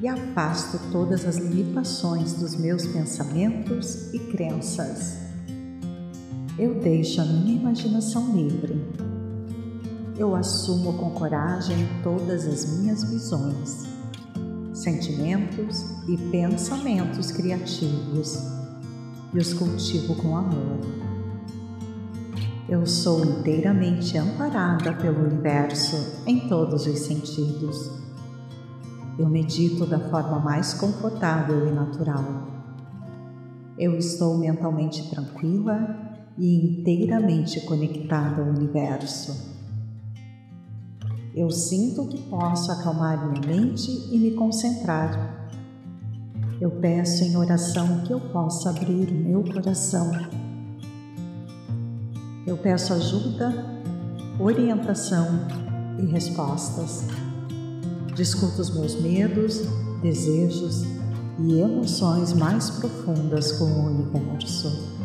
e 0.00 0.08
afasto 0.08 0.80
todas 0.90 1.26
as 1.26 1.36
limitações 1.36 2.32
dos 2.34 2.56
meus 2.56 2.86
pensamentos 2.86 4.12
e 4.14 4.18
crenças. 4.18 5.18
Eu 6.58 6.80
deixo 6.80 7.20
a 7.20 7.24
minha 7.24 7.60
imaginação 7.60 8.34
livre 8.34 9.11
eu 10.16 10.34
assumo 10.34 10.92
com 10.94 11.10
coragem 11.10 11.88
todas 12.02 12.46
as 12.46 12.78
minhas 12.78 13.02
visões, 13.04 13.86
sentimentos 14.74 15.86
e 16.06 16.16
pensamentos 16.30 17.32
criativos 17.32 18.38
e 19.32 19.38
os 19.38 19.54
cultivo 19.54 20.14
com 20.16 20.36
amor. 20.36 20.80
Eu 22.68 22.86
sou 22.86 23.24
inteiramente 23.24 24.16
amparada 24.16 24.92
pelo 24.94 25.26
universo 25.26 26.22
em 26.26 26.48
todos 26.48 26.86
os 26.86 27.00
sentidos. 27.00 27.90
Eu 29.18 29.28
medito 29.28 29.86
da 29.86 29.98
forma 29.98 30.38
mais 30.38 30.74
confortável 30.74 31.68
e 31.68 31.72
natural. 31.72 32.24
Eu 33.78 33.96
estou 33.96 34.38
mentalmente 34.38 35.08
tranquila 35.10 36.22
e 36.38 36.80
inteiramente 36.80 37.60
conectada 37.62 38.42
ao 38.42 38.48
universo. 38.48 39.51
Eu 41.34 41.50
sinto 41.50 42.06
que 42.08 42.18
posso 42.28 42.70
acalmar 42.70 43.26
minha 43.26 43.40
mente 43.40 43.90
e 44.10 44.18
me 44.18 44.32
concentrar. 44.32 45.48
Eu 46.60 46.70
peço 46.72 47.24
em 47.24 47.34
oração 47.38 48.02
que 48.02 48.12
eu 48.12 48.20
possa 48.20 48.68
abrir 48.68 49.08
o 49.08 49.14
meu 49.14 49.42
coração. 49.42 50.12
Eu 52.46 52.58
peço 52.58 52.92
ajuda, 52.92 53.50
orientação 54.38 55.26
e 55.98 56.04
respostas. 56.04 57.06
Discuto 58.14 58.60
os 58.60 58.68
meus 58.74 59.00
medos, 59.00 59.62
desejos 60.02 60.82
e 61.38 61.60
emoções 61.60 62.34
mais 62.34 62.68
profundas 62.68 63.52
com 63.52 63.64
o 63.64 63.86
universo. 63.86 65.00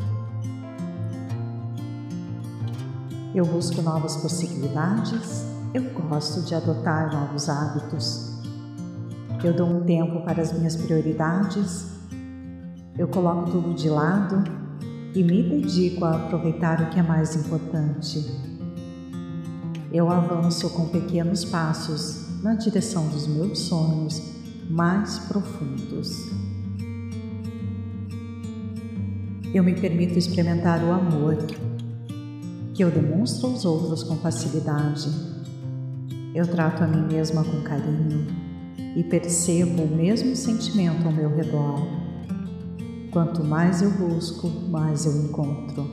Eu 3.34 3.46
busco 3.46 3.82
novas 3.82 4.18
possibilidades 4.18 5.57
eu 5.78 5.84
gosto 6.10 6.42
de 6.42 6.56
adotar 6.56 7.14
novos 7.14 7.48
hábitos. 7.48 8.32
Eu 9.44 9.54
dou 9.54 9.68
um 9.68 9.84
tempo 9.84 10.24
para 10.24 10.42
as 10.42 10.52
minhas 10.52 10.76
prioridades. 10.76 11.92
Eu 12.98 13.08
coloco 13.08 13.52
tudo 13.52 13.76
de 13.76 13.88
lado 13.88 14.44
e 15.14 15.24
me 15.24 15.44
dedico 15.44 16.04
a 16.04 16.16
aproveitar 16.16 16.82
o 16.82 16.90
que 16.90 17.00
é 17.00 17.04
mais 17.04 17.36
importante. 17.36 18.26
eu 19.94 20.10
avanço 20.10 20.70
com 20.72 20.90
pequenos 20.90 21.46
passos 21.46 22.42
na 22.44 22.56
direção 22.56 23.08
dos 23.08 23.28
meus 23.28 23.60
sonhos 23.60 24.22
mais 24.70 25.20
profundos. 25.20 26.12
Eu 29.54 29.64
me 29.64 29.74
permito 29.80 30.18
experimentar 30.18 30.84
o 30.84 30.92
amor 30.92 31.38
que 32.74 32.84
eu 32.84 32.92
demonstro 32.92 33.48
aos 33.48 33.64
outros 33.64 34.04
com 34.04 34.18
facilidade. 34.18 35.37
Eu 36.38 36.46
trato 36.46 36.84
a 36.84 36.88
mim 36.88 37.12
mesma 37.12 37.44
com 37.44 37.64
carinho 37.64 38.28
e 38.96 39.04
percebo 39.04 39.82
o 39.82 39.88
mesmo 39.88 40.36
sentimento 40.36 41.08
ao 41.08 41.12
meu 41.12 41.36
redor. 41.36 41.82
Quanto 43.10 43.44
mais 43.44 43.82
eu 43.82 43.90
busco, 43.90 44.48
mais 44.70 45.08
eu 45.08 45.18
encontro. 45.24 45.90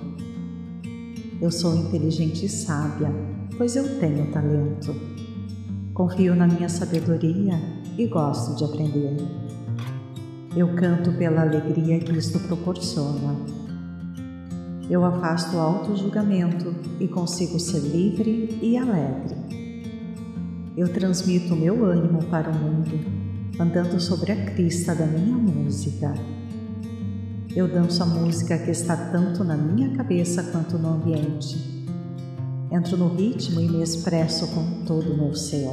Eu 1.40 1.50
sou 1.50 1.74
inteligente 1.74 2.44
e 2.44 2.48
sábia, 2.50 3.10
pois 3.56 3.74
eu 3.74 3.98
tenho 3.98 4.30
talento. 4.32 4.94
Confio 5.94 6.34
na 6.34 6.46
minha 6.46 6.68
sabedoria 6.68 7.58
e 7.96 8.06
gosto 8.06 8.54
de 8.54 8.64
aprender. 8.64 9.16
Eu 10.54 10.74
canto 10.76 11.10
pela 11.12 11.40
alegria 11.40 12.00
que 12.00 12.12
isto 12.12 12.38
proporciona. 12.40 13.34
Eu 14.90 15.06
afasto 15.06 15.56
o 15.56 15.60
auto-julgamento 15.60 16.74
e 17.00 17.08
consigo 17.08 17.58
ser 17.58 17.80
livre 17.80 18.58
e 18.60 18.76
alegre. 18.76 19.63
Eu 20.76 20.92
transmito 20.92 21.54
o 21.54 21.56
meu 21.56 21.84
ânimo 21.84 22.24
para 22.24 22.50
o 22.50 22.54
mundo, 22.54 22.98
andando 23.60 24.00
sobre 24.00 24.32
a 24.32 24.44
crista 24.52 24.94
da 24.94 25.06
minha 25.06 25.36
música. 25.36 26.12
Eu 27.54 27.68
danço 27.68 28.02
a 28.02 28.06
música 28.06 28.58
que 28.58 28.70
está 28.70 28.96
tanto 28.96 29.44
na 29.44 29.56
minha 29.56 29.96
cabeça 29.96 30.42
quanto 30.42 30.76
no 30.76 30.94
ambiente 30.94 31.74
entro 32.74 32.96
no 32.96 33.08
ritmo 33.14 33.60
e 33.60 33.68
me 33.68 33.82
expresso 33.82 34.48
com 34.48 34.84
todo 34.84 35.12
o 35.12 35.16
meu 35.16 35.34
ser. 35.34 35.70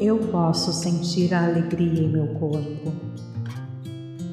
Eu 0.00 0.18
posso 0.30 0.72
sentir 0.72 1.34
a 1.34 1.44
alegria 1.44 2.02
em 2.02 2.10
meu 2.10 2.28
corpo. 2.28 2.92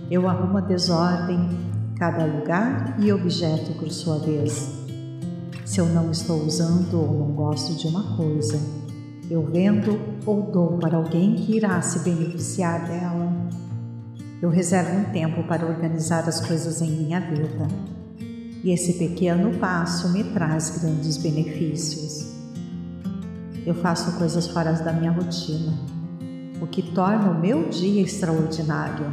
Eu 0.09 0.29
arrumo 0.29 0.57
a 0.57 0.61
desordem, 0.61 1.49
cada 1.97 2.25
lugar 2.25 2.95
e 2.99 3.11
objeto 3.11 3.73
por 3.73 3.91
sua 3.91 4.19
vez. 4.19 4.71
Se 5.65 5.81
eu 5.81 5.85
não 5.87 6.11
estou 6.11 6.45
usando 6.45 6.93
ou 6.93 7.13
não 7.13 7.35
gosto 7.35 7.75
de 7.75 7.87
uma 7.87 8.15
coisa, 8.15 8.57
eu 9.29 9.45
vendo 9.45 9.99
ou 10.25 10.41
dou 10.51 10.77
para 10.77 10.97
alguém 10.97 11.35
que 11.35 11.55
irá 11.55 11.81
se 11.81 11.99
beneficiar 11.99 12.85
dela. 12.87 13.31
Eu 14.41 14.49
reservo 14.49 14.97
um 14.97 15.05
tempo 15.11 15.43
para 15.43 15.65
organizar 15.65 16.27
as 16.27 16.45
coisas 16.45 16.81
em 16.81 16.91
minha 16.91 17.19
vida 17.19 17.67
e 18.63 18.71
esse 18.71 18.93
pequeno 18.93 19.57
passo 19.59 20.11
me 20.13 20.23
traz 20.23 20.79
grandes 20.81 21.17
benefícios. 21.17 22.33
Eu 23.65 23.75
faço 23.75 24.17
coisas 24.17 24.47
fora 24.47 24.73
da 24.73 24.91
minha 24.91 25.11
rotina, 25.11 25.73
o 26.61 26.67
que 26.67 26.81
torna 26.81 27.31
o 27.31 27.39
meu 27.39 27.69
dia 27.69 28.01
extraordinário. 28.01 29.05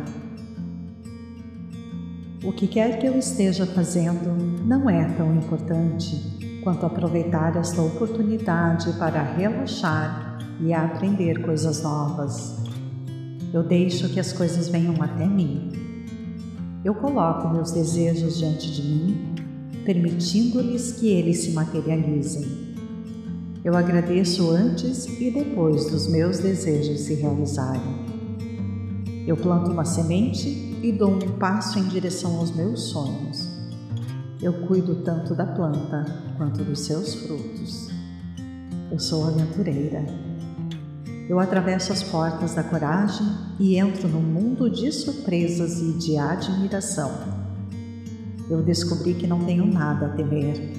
O 2.42 2.52
que 2.52 2.66
quer 2.66 2.98
que 2.98 3.06
eu 3.06 3.18
esteja 3.18 3.66
fazendo 3.66 4.34
não 4.64 4.88
é 4.88 5.04
tão 5.14 5.34
importante 5.34 6.39
quanto 6.62 6.86
aproveitar 6.86 7.56
esta 7.56 7.80
oportunidade 7.82 8.92
para 8.94 9.22
relaxar 9.22 10.38
e 10.60 10.72
aprender 10.72 11.42
coisas 11.42 11.82
novas. 11.82 12.56
Eu 13.52 13.62
deixo 13.62 14.08
que 14.08 14.20
as 14.20 14.32
coisas 14.32 14.68
venham 14.68 15.02
até 15.02 15.26
mim. 15.26 15.72
Eu 16.84 16.94
coloco 16.94 17.48
meus 17.48 17.72
desejos 17.72 18.38
diante 18.38 18.70
de 18.70 18.82
mim 18.82 19.30
permitindo-lhes 19.84 20.92
que 20.92 21.08
eles 21.08 21.38
se 21.38 21.50
materializem. 21.50 22.46
Eu 23.64 23.76
agradeço 23.76 24.50
antes 24.50 25.06
e 25.20 25.30
depois 25.30 25.90
dos 25.90 26.06
meus 26.06 26.38
desejos 26.38 27.00
se 27.00 27.14
realizarem. 27.14 27.82
Eu 29.26 29.36
planto 29.36 29.70
uma 29.70 29.84
semente 29.84 30.48
e 30.82 30.92
dou 30.92 31.10
um 31.10 31.38
passo 31.38 31.78
em 31.78 31.88
direção 31.88 32.36
aos 32.38 32.54
meus 32.54 32.84
sonhos. 32.84 33.49
Eu 34.42 34.52
cuido 34.66 34.96
tanto 34.96 35.34
da 35.34 35.46
planta 35.46 36.06
quanto 36.36 36.64
dos 36.64 36.80
seus 36.80 37.14
frutos. 37.14 37.90
Eu 38.90 38.98
sou 38.98 39.26
aventureira. 39.26 40.04
Eu 41.28 41.38
atravesso 41.38 41.92
as 41.92 42.02
portas 42.02 42.54
da 42.54 42.62
coragem 42.62 43.26
e 43.58 43.76
entro 43.76 44.08
num 44.08 44.22
mundo 44.22 44.68
de 44.70 44.90
surpresas 44.90 45.80
e 45.80 45.92
de 45.98 46.16
admiração 46.16 47.40
eu 48.50 48.60
descobri 48.62 49.14
que 49.14 49.28
não 49.28 49.44
tenho 49.44 49.64
nada 49.64 50.06
a 50.06 50.08
temer, 50.08 50.72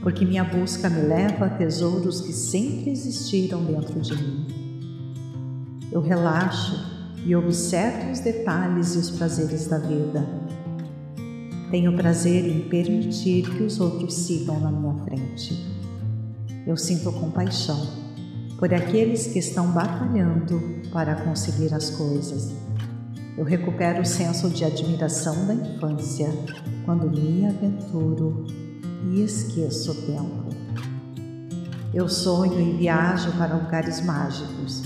porque 0.00 0.24
minha 0.24 0.44
busca 0.44 0.88
me 0.88 1.00
leva 1.02 1.46
a 1.46 1.50
tesouros 1.50 2.20
que 2.20 2.32
sempre 2.32 2.92
existiram 2.92 3.64
dentro 3.64 4.00
de 4.00 4.14
mim. 4.14 4.46
Eu 5.90 6.00
relaxo 6.00 6.78
e 7.24 7.34
observo 7.34 8.12
os 8.12 8.20
detalhes 8.20 8.94
e 8.94 8.98
os 8.98 9.10
prazeres 9.10 9.66
da 9.66 9.78
vida. 9.78 10.24
Tenho 11.70 11.96
prazer 11.96 12.46
em 12.46 12.68
permitir 12.68 13.42
que 13.50 13.62
os 13.62 13.80
outros 13.80 14.14
sigam 14.14 14.60
na 14.60 14.70
minha 14.70 14.94
frente. 15.04 15.66
Eu 16.66 16.76
sinto 16.76 17.12
compaixão 17.12 18.06
por 18.58 18.72
aqueles 18.72 19.26
que 19.26 19.38
estão 19.38 19.70
batalhando 19.72 20.60
para 20.92 21.14
conseguir 21.16 21.74
as 21.74 21.90
coisas 21.90 22.54
eu 23.36 23.44
recupero 23.44 24.00
o 24.00 24.06
senso 24.06 24.48
de 24.48 24.64
admiração 24.64 25.46
da 25.46 25.52
infância 25.52 26.26
quando 26.86 27.10
me 27.10 27.44
aventuro 27.44 28.46
e 29.12 29.22
esqueço 29.22 29.92
o 29.92 29.94
tempo. 29.94 30.56
Eu 31.92 32.08
sonho 32.08 32.58
e 32.58 32.78
viajo 32.78 33.30
para 33.32 33.56
lugares 33.56 34.02
mágicos, 34.02 34.82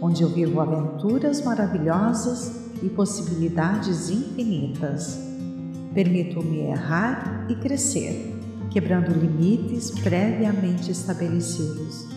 onde 0.00 0.22
eu 0.22 0.28
vivo 0.28 0.60
aventuras 0.60 1.40
maravilhosas 1.42 2.52
e 2.82 2.90
possibilidades 2.90 4.10
infinitas. 4.10 5.25
Permito-me 5.96 6.60
errar 6.60 7.46
e 7.48 7.56
crescer, 7.56 8.38
quebrando 8.70 9.10
limites 9.10 9.90
previamente 9.90 10.92
estabelecidos 10.92 12.14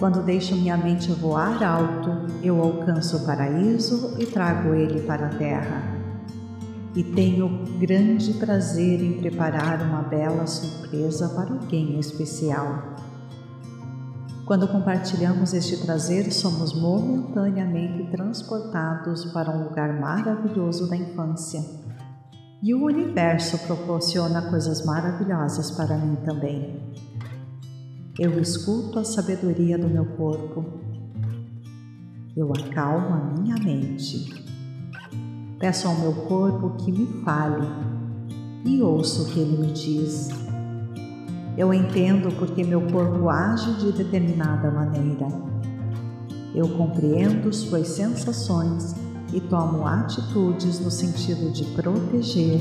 quando 0.00 0.22
deixo 0.22 0.56
minha 0.56 0.78
mente 0.78 1.12
voar 1.12 1.62
alto, 1.62 2.32
eu 2.42 2.58
alcanço 2.58 3.18
o 3.18 3.26
paraíso 3.26 4.16
e 4.18 4.24
trago 4.24 4.72
ele 4.72 5.02
para 5.02 5.26
a 5.26 5.28
terra. 5.28 5.82
E 6.96 7.04
tenho 7.04 7.66
grande 7.78 8.32
prazer 8.32 9.02
em 9.02 9.20
preparar 9.20 9.82
uma 9.82 10.00
bela 10.00 10.46
surpresa 10.46 11.28
para 11.28 11.52
alguém 11.52 12.00
especial. 12.00 12.96
Quando 14.46 14.66
compartilhamos 14.66 15.52
este 15.52 15.76
prazer, 15.76 16.32
somos 16.32 16.72
momentaneamente 16.72 18.10
transportados 18.10 19.26
para 19.26 19.50
um 19.50 19.64
lugar 19.64 20.00
maravilhoso 20.00 20.88
da 20.88 20.96
infância. 20.96 21.79
E 22.62 22.74
o 22.74 22.84
universo 22.84 23.56
proporciona 23.66 24.42
coisas 24.50 24.84
maravilhosas 24.84 25.70
para 25.70 25.96
mim 25.96 26.16
também. 26.16 26.78
Eu 28.18 28.38
escuto 28.38 28.98
a 28.98 29.04
sabedoria 29.04 29.78
do 29.78 29.88
meu 29.88 30.04
corpo. 30.04 30.62
Eu 32.36 32.52
acalmo 32.52 33.14
a 33.14 33.40
minha 33.40 33.54
mente. 33.56 34.44
Peço 35.58 35.88
ao 35.88 35.98
meu 36.00 36.12
corpo 36.26 36.76
que 36.84 36.92
me 36.92 37.06
fale 37.24 37.66
e 38.66 38.82
ouço 38.82 39.22
o 39.22 39.32
que 39.32 39.40
ele 39.40 39.56
me 39.56 39.72
diz. 39.72 40.28
Eu 41.56 41.72
entendo 41.72 42.30
porque 42.36 42.62
meu 42.62 42.82
corpo 42.88 43.30
age 43.30 43.72
de 43.78 43.90
determinada 43.92 44.70
maneira. 44.70 45.28
Eu 46.54 46.68
compreendo 46.76 47.50
suas 47.54 47.88
sensações 47.88 48.94
e 49.32 49.40
tomo 49.40 49.86
atitudes 49.86 50.80
no 50.80 50.90
sentido 50.90 51.52
de 51.52 51.64
proteger 51.66 52.60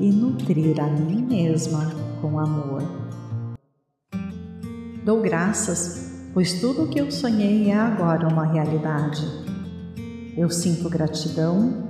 e 0.00 0.10
nutrir 0.10 0.80
a 0.80 0.86
mim 0.86 1.22
mesma 1.22 1.90
com 2.20 2.38
amor. 2.38 2.82
Dou 5.04 5.20
graças, 5.20 6.28
pois 6.32 6.60
tudo 6.60 6.84
o 6.84 6.88
que 6.88 7.00
eu 7.00 7.10
sonhei 7.10 7.70
é 7.70 7.74
agora 7.74 8.28
uma 8.28 8.46
realidade. 8.46 9.26
Eu 10.36 10.48
sinto 10.48 10.88
gratidão, 10.88 11.88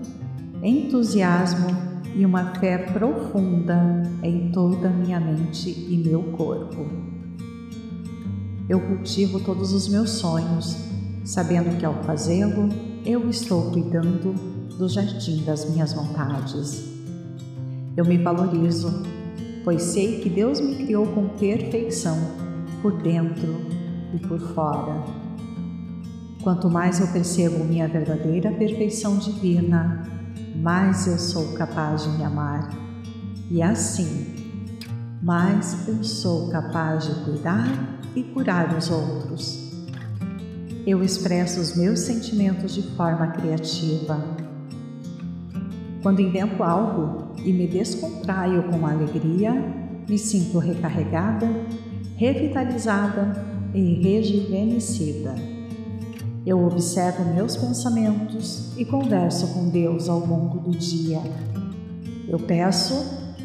entusiasmo 0.63 1.69
e 2.15 2.25
uma 2.25 2.55
fé 2.55 2.79
profunda 2.79 4.03
em 4.23 4.51
toda 4.51 4.89
a 4.89 4.93
minha 4.93 5.21
mente 5.21 5.71
e 5.71 5.97
meu 5.97 6.23
corpo. 6.33 6.87
Eu 8.69 8.81
cultivo 8.81 9.41
todos 9.41 9.73
os 9.73 9.89
meus 9.89 10.11
sonhos, 10.11 10.77
sabendo 11.25 11.77
que 11.79 11.85
ao 11.85 12.03
fazê-lo, 12.05 12.69
eu 13.05 13.29
estou 13.29 13.71
cuidando 13.73 14.33
do 14.79 14.89
jardim 14.89 15.43
das 15.45 15.69
minhas 15.69 15.93
vontades. 15.93 16.85
Eu 17.97 18.05
me 18.05 18.17
valorizo, 18.17 19.03
pois 19.65 19.83
sei 19.83 20.21
que 20.21 20.31
Deus 20.31 20.61
me 20.61 20.77
criou 20.77 21.07
com 21.09 21.29
perfeição 21.31 22.17
por 22.81 23.03
dentro 23.03 23.57
e 24.15 24.19
por 24.19 24.39
fora. 24.39 25.03
Quanto 26.43 26.71
mais 26.71 27.01
eu 27.01 27.09
percebo 27.09 27.65
minha 27.65 27.89
verdadeira 27.89 28.53
perfeição 28.53 29.19
divina, 29.19 30.05
mais 30.57 31.07
eu 31.07 31.19
sou 31.19 31.55
capaz 31.55 32.05
de 32.05 32.11
me 32.11 32.25
amar. 32.25 32.71
E 33.51 33.61
assim, 33.61 34.33
mais 35.21 35.89
eu 35.89 36.03
sou 36.05 36.51
capaz 36.51 37.05
de 37.05 37.25
cuidar 37.25 38.01
e 38.15 38.23
curar 38.23 38.77
os 38.77 38.91
outros. 38.91 39.62
Eu 40.85 41.05
expresso 41.05 41.61
os 41.61 41.77
meus 41.77 42.01
sentimentos 42.01 42.75
de 42.75 42.83
forma 42.97 43.29
criativa. 43.29 44.21
Quando 46.03 46.21
invento 46.21 46.61
algo 46.65 47.35
e 47.45 47.53
me 47.53 47.69
descontraio 47.69 48.65
com 48.65 48.85
alegria, 48.85 49.53
me 50.09 50.19
sinto 50.19 50.59
recarregada, 50.59 51.49
revitalizada 52.17 53.47
e 53.73 54.03
rejuvenescida. 54.03 55.37
Eu 56.45 56.67
observo 56.67 57.33
meus 57.33 57.57
pensamentos 57.57 58.77
e 58.77 58.85
converso 58.85 59.55
com 59.55 59.69
Deus 59.69 60.09
ao 60.09 60.19
longo 60.19 60.59
do 60.59 60.77
dia. 60.77 61.21
Eu 62.27 62.41
peço 62.41 62.95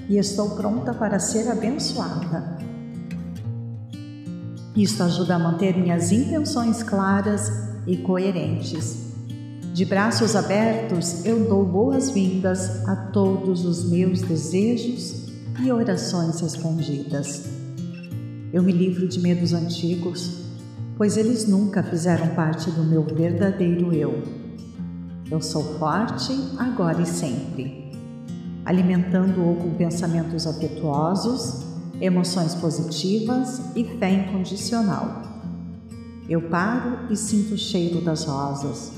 e 0.09 0.17
estou 0.17 0.55
pronta 0.55 0.91
para 0.91 1.19
ser 1.19 1.47
abençoada. 1.51 2.57
Isto 4.77 5.01
ajuda 5.01 5.33
a 5.33 5.39
manter 5.39 5.75
minhas 5.75 6.11
intenções 6.11 6.83
claras 6.83 7.51
e 7.87 7.97
coerentes. 7.97 9.07
De 9.73 9.83
braços 9.83 10.35
abertos, 10.35 11.25
eu 11.25 11.49
dou 11.49 11.65
boas-vindas 11.65 12.87
a 12.87 12.95
todos 12.95 13.65
os 13.65 13.89
meus 13.89 14.21
desejos 14.21 15.29
e 15.63 15.71
orações 15.71 16.39
respondidas. 16.39 17.45
Eu 18.53 18.61
me 18.61 18.71
livro 18.71 19.07
de 19.07 19.19
medos 19.19 19.51
antigos, 19.51 20.43
pois 20.95 21.17
eles 21.17 21.47
nunca 21.47 21.81
fizeram 21.81 22.27
parte 22.35 22.69
do 22.69 22.83
meu 22.83 23.03
verdadeiro 23.03 23.91
eu. 23.91 24.21
Eu 25.31 25.41
sou 25.41 25.63
forte 25.79 26.31
agora 26.59 27.01
e 27.01 27.05
sempre 27.07 27.87
alimentando-o 28.63 29.55
com 29.55 29.73
pensamentos 29.75 30.45
afetuosos, 30.45 31.66
emoções 32.01 32.55
positivas 32.55 33.61
e 33.75 33.83
fé 33.83 34.11
incondicional. 34.11 35.23
Eu 36.29 36.41
paro 36.49 37.11
e 37.11 37.15
sinto 37.15 37.53
o 37.53 37.57
cheiro 37.57 38.01
das 38.01 38.25
rosas, 38.25 38.91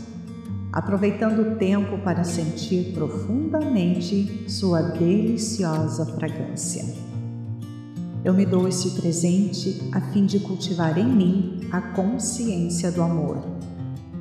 aproveitando 0.71 1.39
o 1.41 1.55
tempo 1.57 1.97
para 1.99 2.23
sentir 2.23 2.93
profundamente 2.93 4.45
sua 4.49 4.81
deliciosa 4.81 6.05
fragrância. 6.05 6.85
Eu 8.23 8.33
me 8.33 8.45
dou 8.45 8.67
esse 8.67 8.91
presente 8.91 9.81
a 9.93 10.01
fim 10.01 10.25
de 10.25 10.39
cultivar 10.39 10.97
em 10.97 11.07
mim 11.07 11.59
a 11.71 11.79
consciência 11.79 12.91
do 12.91 13.01
amor. 13.01 13.41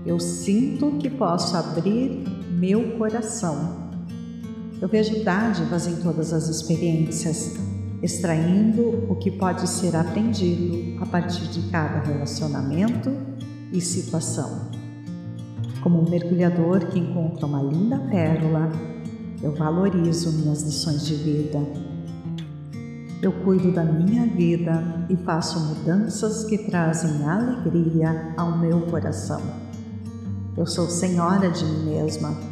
Eu 0.06 0.20
sinto 0.20 0.92
que 0.98 1.10
posso 1.10 1.56
abrir 1.56 2.24
meu 2.58 2.96
coração 2.96 3.88
eu 4.80 4.86
vejo 4.86 5.24
dádivas 5.24 5.88
em 5.88 5.96
todas 5.96 6.32
as 6.32 6.48
experiências, 6.48 7.56
extraindo 8.02 9.06
o 9.10 9.16
que 9.16 9.30
pode 9.30 9.68
ser 9.68 9.96
aprendido 9.96 11.02
a 11.02 11.06
partir 11.06 11.46
de 11.48 11.68
cada 11.70 12.00
relacionamento 12.00 13.10
e 13.72 13.80
situação. 13.80 14.70
Como 15.82 16.00
um 16.00 16.08
mergulhador 16.08 16.86
que 16.86 16.98
encontra 16.98 17.46
uma 17.46 17.62
linda 17.62 17.98
pérola, 17.98 18.70
eu 19.42 19.54
valorizo 19.54 20.32
minhas 20.32 20.62
lições 20.62 21.06
de 21.06 21.14
vida. 21.14 21.60
Eu 23.20 23.32
cuido 23.32 23.72
da 23.72 23.84
minha 23.84 24.26
vida 24.26 25.06
e 25.08 25.16
faço 25.16 25.58
mudanças 25.60 26.44
que 26.44 26.58
trazem 26.58 27.24
alegria 27.24 28.34
ao 28.36 28.58
meu 28.58 28.82
coração. 28.82 29.40
Eu 30.56 30.66
sou 30.66 30.88
senhora 30.88 31.50
de 31.50 31.64
mim 31.64 31.86
mesma 31.86 32.47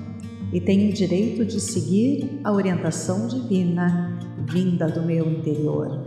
e 0.53 0.61
tenho 0.61 0.90
o 0.90 0.92
direito 0.92 1.44
de 1.44 1.61
seguir 1.61 2.40
a 2.44 2.53
orientação 2.53 3.26
divina 3.26 4.18
vinda 4.47 4.88
do 4.88 5.03
meu 5.03 5.30
interior. 5.30 6.05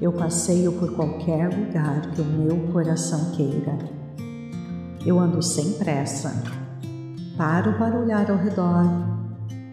Eu 0.00 0.12
passeio 0.12 0.72
por 0.72 0.94
qualquer 0.94 1.48
lugar 1.48 2.12
que 2.12 2.20
o 2.20 2.24
meu 2.24 2.72
coração 2.72 3.32
queira. 3.32 3.78
Eu 5.04 5.18
ando 5.18 5.42
sem 5.42 5.72
pressa. 5.72 6.42
Paro 7.36 7.78
para 7.78 7.98
olhar 7.98 8.30
ao 8.30 8.36
redor, 8.36 8.84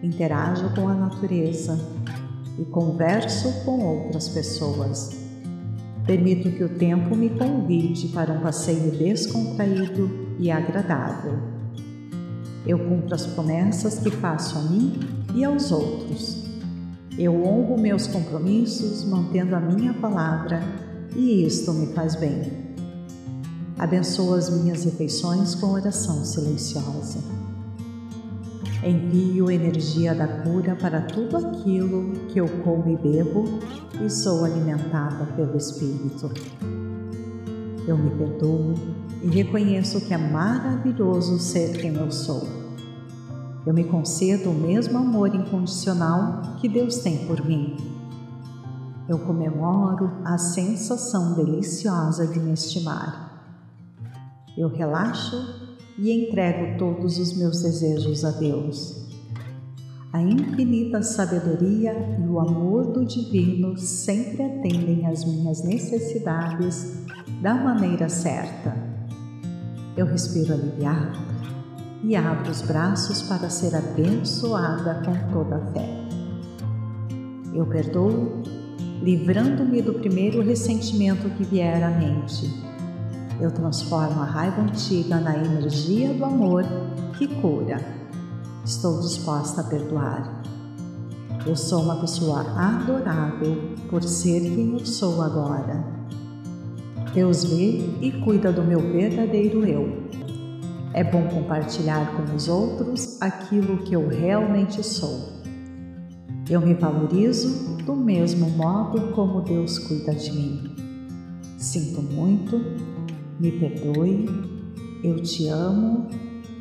interajo 0.02 0.72
com 0.74 0.88
a 0.88 0.94
natureza 0.94 1.78
e 2.58 2.64
converso 2.64 3.64
com 3.64 3.80
outras 3.84 4.28
pessoas. 4.28 5.10
Permito 6.06 6.50
que 6.52 6.64
o 6.64 6.68
tempo 6.76 7.14
me 7.16 7.30
convide 7.30 8.08
para 8.08 8.32
um 8.32 8.40
passeio 8.40 8.92
descontraído 8.92 10.36
e 10.38 10.50
agradável. 10.50 11.55
Eu 12.66 12.78
cumpro 12.78 13.14
as 13.14 13.24
promessas 13.24 13.98
que 14.00 14.10
faço 14.10 14.58
a 14.58 14.62
mim 14.62 14.98
e 15.34 15.44
aos 15.44 15.70
outros. 15.70 16.44
Eu 17.16 17.44
honro 17.44 17.80
meus 17.80 18.06
compromissos 18.08 19.04
mantendo 19.04 19.54
a 19.54 19.60
minha 19.60 19.94
palavra 19.94 20.60
e 21.14 21.46
isto 21.46 21.72
me 21.72 21.86
faz 21.94 22.16
bem. 22.16 22.66
Abençoo 23.78 24.34
as 24.34 24.50
minhas 24.50 24.84
refeições 24.84 25.54
com 25.54 25.68
oração 25.68 26.24
silenciosa. 26.24 27.20
Envio 28.84 29.50
energia 29.50 30.14
da 30.14 30.26
cura 30.26 30.74
para 30.76 31.02
tudo 31.02 31.36
aquilo 31.36 32.12
que 32.28 32.38
eu 32.38 32.48
como 32.62 32.88
e 32.88 32.96
bebo 32.96 33.44
e 34.04 34.10
sou 34.10 34.44
alimentada 34.44 35.24
pelo 35.36 35.56
Espírito. 35.56 36.30
Eu 37.86 37.96
me 37.96 38.10
perdoo 38.10 38.74
e 39.22 39.28
reconheço 39.28 40.00
que 40.00 40.14
é 40.14 40.18
maravilhoso 40.18 41.38
ser 41.38 41.78
quem 41.78 41.94
eu 41.94 42.10
sou. 42.10 42.46
Eu 43.66 43.74
me 43.74 43.84
concedo 43.84 44.50
o 44.50 44.54
mesmo 44.54 44.96
amor 44.98 45.34
incondicional 45.34 46.56
que 46.60 46.68
Deus 46.68 46.98
tem 46.98 47.26
por 47.26 47.44
mim. 47.44 47.76
Eu 49.08 49.18
comemoro 49.18 50.10
a 50.24 50.38
sensação 50.38 51.34
deliciosa 51.34 52.26
de 52.26 52.38
me 52.38 52.52
estimar. 52.52 53.26
Eu 54.56 54.68
relaxo 54.68 55.36
e 55.98 56.12
entrego 56.12 56.78
todos 56.78 57.18
os 57.18 57.36
meus 57.36 57.62
desejos 57.62 58.24
a 58.24 58.30
Deus. 58.30 59.06
A 60.12 60.22
infinita 60.22 61.02
sabedoria 61.02 61.92
e 62.18 62.26
o 62.26 62.38
amor 62.38 62.92
do 62.92 63.04
Divino 63.04 63.76
sempre 63.76 64.42
atendem 64.44 65.06
às 65.06 65.24
minhas 65.24 65.62
necessidades 65.64 67.04
da 67.42 67.54
maneira 67.54 68.08
certa. 68.08 68.85
Eu 69.96 70.04
respiro 70.04 70.52
aliviado 70.52 71.18
e 72.04 72.14
abro 72.14 72.50
os 72.50 72.60
braços 72.60 73.22
para 73.22 73.48
ser 73.48 73.74
abençoada 73.74 75.02
com 75.02 75.32
toda 75.32 75.56
a 75.56 75.66
fé. 75.72 75.88
Eu 77.54 77.64
perdoo, 77.66 78.42
livrando-me 79.02 79.80
do 79.80 79.94
primeiro 79.94 80.42
ressentimento 80.42 81.30
que 81.30 81.44
vier 81.44 81.82
à 81.82 81.90
mente. 81.90 82.46
Eu 83.40 83.50
transformo 83.50 84.20
a 84.20 84.26
raiva 84.26 84.60
antiga 84.60 85.18
na 85.18 85.34
energia 85.34 86.12
do 86.12 86.26
amor 86.26 86.64
que 87.16 87.26
cura. 87.40 87.80
Estou 88.64 89.00
disposta 89.00 89.62
a 89.62 89.64
perdoar. 89.64 90.42
Eu 91.46 91.56
sou 91.56 91.82
uma 91.82 91.96
pessoa 91.96 92.40
adorável 92.40 93.74
por 93.88 94.02
ser 94.02 94.40
quem 94.40 94.74
eu 94.74 94.84
sou 94.84 95.22
agora. 95.22 95.95
Deus 97.16 97.42
vê 97.44 97.80
e 98.00 98.12
cuida 98.22 98.52
do 98.52 98.62
meu 98.62 98.78
verdadeiro 98.78 99.66
eu 99.66 100.06
é 100.96 101.04
bom 101.04 101.28
compartilhar 101.28 102.16
com 102.16 102.34
os 102.34 102.48
outros 102.48 103.20
aquilo 103.20 103.76
que 103.84 103.94
eu 103.94 104.08
realmente 104.08 104.82
sou. 104.82 105.28
Eu 106.48 106.62
me 106.62 106.72
valorizo 106.72 107.76
do 107.84 107.94
mesmo 107.94 108.48
modo 108.48 109.12
como 109.12 109.42
Deus 109.42 109.78
cuida 109.78 110.14
de 110.14 110.32
mim. 110.32 110.74
Sinto 111.58 112.00
muito, 112.00 112.58
me 113.38 113.52
perdoe, 113.52 114.26
eu 115.04 115.22
te 115.22 115.48
amo, 115.48 116.08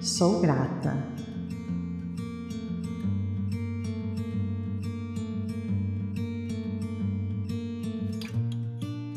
sou 0.02 0.42
grata. 0.42 0.98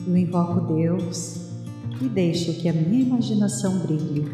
Eu 0.08 0.16
invoco 0.16 0.72
Deus 0.72 1.36
e 2.00 2.08
deixo 2.08 2.54
que 2.54 2.66
a 2.66 2.72
minha 2.72 3.02
imaginação 3.02 3.80
brilhe 3.80 4.26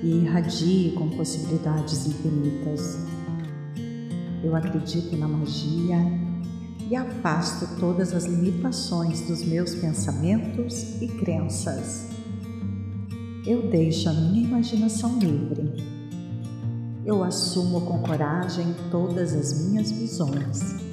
e 0.00 0.18
irradie 0.18 0.92
com 0.92 1.08
possibilidades 1.08 2.06
infinitas. 2.06 2.96
Eu 4.44 4.54
acredito 4.54 5.16
na 5.16 5.26
magia 5.26 5.98
e 6.88 6.94
afasto 6.94 7.66
todas 7.80 8.14
as 8.14 8.26
limitações 8.26 9.22
dos 9.22 9.42
meus 9.42 9.74
pensamentos 9.74 11.02
e 11.02 11.08
crenças. 11.08 12.06
Eu 13.44 13.68
deixo 13.68 14.08
a 14.08 14.12
minha 14.12 14.46
imaginação 14.46 15.18
livre. 15.18 15.82
Eu 17.04 17.24
assumo 17.24 17.80
com 17.80 18.02
coragem 18.02 18.72
todas 18.92 19.34
as 19.34 19.66
minhas 19.66 19.90
visões, 19.90 20.85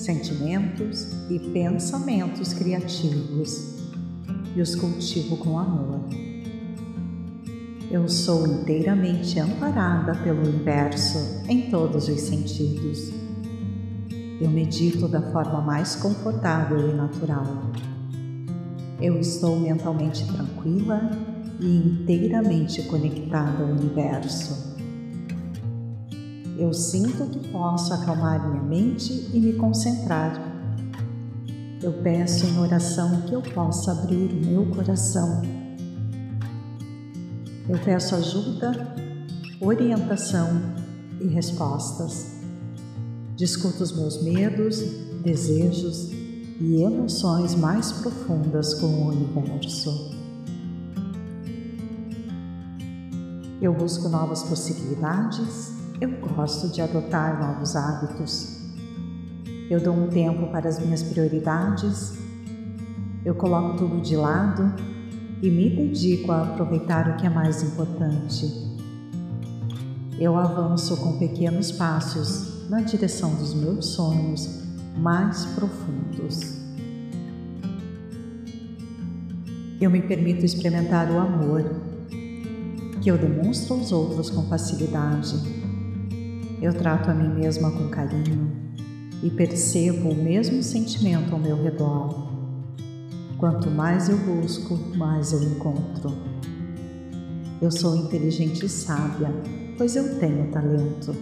sentimentos 0.00 1.08
e 1.28 1.38
pensamentos 1.38 2.52
criativos 2.52 3.78
e 4.56 4.60
os 4.60 4.74
cultivo 4.74 5.36
com 5.36 5.58
amor. 5.58 6.00
Eu 7.90 8.08
sou 8.08 8.46
inteiramente 8.46 9.38
amparada 9.38 10.14
pelo 10.22 10.42
universo 10.42 11.42
em 11.48 11.70
todos 11.70 12.08
os 12.08 12.20
sentidos. 12.20 13.12
Eu 14.40 14.48
medito 14.48 15.06
da 15.06 15.20
forma 15.32 15.60
mais 15.60 15.96
confortável 15.96 16.88
e 16.88 16.94
natural. 16.94 17.70
Eu 19.00 19.18
estou 19.18 19.58
mentalmente 19.58 20.24
tranquila 20.26 21.10
e 21.60 21.76
inteiramente 21.76 22.82
conectada 22.84 23.64
ao 23.64 23.70
universo. 23.70 24.69
Eu 26.60 26.74
sinto 26.74 27.24
que 27.30 27.48
posso 27.48 27.94
acalmar 27.94 28.46
minha 28.46 28.62
mente 28.62 29.30
e 29.32 29.40
me 29.40 29.54
concentrar. 29.54 30.38
Eu 31.82 31.90
peço 32.02 32.44
em 32.44 32.58
oração 32.58 33.22
que 33.22 33.32
eu 33.32 33.40
possa 33.40 33.92
abrir 33.92 34.30
o 34.30 34.46
meu 34.46 34.66
coração. 34.66 35.40
Eu 37.66 37.78
peço 37.78 38.14
ajuda, 38.14 38.94
orientação 39.58 40.50
e 41.18 41.28
respostas. 41.28 42.42
Discuto 43.34 43.82
os 43.82 43.96
meus 43.96 44.22
medos, 44.22 44.82
desejos 45.22 46.10
e 46.60 46.82
emoções 46.82 47.54
mais 47.54 47.90
profundas 47.90 48.74
com 48.74 48.86
o 48.86 49.08
universo. 49.08 50.10
Eu 53.62 53.72
busco 53.72 54.10
novas 54.10 54.42
possibilidades, 54.42 55.79
eu 56.00 56.10
gosto 56.34 56.68
de 56.68 56.80
adotar 56.80 57.38
novos 57.38 57.76
hábitos. 57.76 58.58
Eu 59.68 59.78
dou 59.80 59.94
um 59.94 60.08
tempo 60.08 60.46
para 60.50 60.68
as 60.68 60.78
minhas 60.78 61.02
prioridades, 61.02 62.18
eu 63.24 63.34
coloco 63.34 63.76
tudo 63.76 64.00
de 64.00 64.16
lado 64.16 64.72
e 65.42 65.50
me 65.50 65.68
dedico 65.68 66.32
a 66.32 66.42
aproveitar 66.42 67.10
o 67.10 67.16
que 67.16 67.26
é 67.26 67.30
mais 67.30 67.62
importante. 67.62 68.70
Eu 70.18 70.36
avanço 70.36 70.96
com 70.96 71.18
pequenos 71.18 71.70
passos 71.70 72.68
na 72.68 72.80
direção 72.80 73.34
dos 73.34 73.54
meus 73.54 73.86
sonhos 73.86 74.64
mais 74.96 75.44
profundos. 75.46 76.58
Eu 79.80 79.90
me 79.90 80.02
permito 80.02 80.44
experimentar 80.44 81.10
o 81.10 81.18
amor 81.18 81.64
que 83.00 83.10
eu 83.10 83.16
demonstro 83.16 83.74
aos 83.74 83.92
outros 83.92 84.28
com 84.28 84.42
facilidade. 84.42 85.59
Eu 86.60 86.74
trato 86.74 87.10
a 87.10 87.14
mim 87.14 87.40
mesma 87.40 87.70
com 87.70 87.88
carinho 87.88 88.52
e 89.22 89.30
percebo 89.30 90.10
o 90.10 90.14
mesmo 90.14 90.62
sentimento 90.62 91.32
ao 91.32 91.38
meu 91.38 91.56
redor. 91.62 92.28
Quanto 93.38 93.70
mais 93.70 94.10
eu 94.10 94.18
busco, 94.18 94.76
mais 94.94 95.32
eu 95.32 95.42
encontro. 95.42 96.12
Eu 97.62 97.70
sou 97.70 97.96
inteligente 97.96 98.66
e 98.66 98.68
sábia, 98.68 99.32
pois 99.78 99.96
eu 99.96 100.18
tenho 100.18 100.50
talento. 100.50 101.16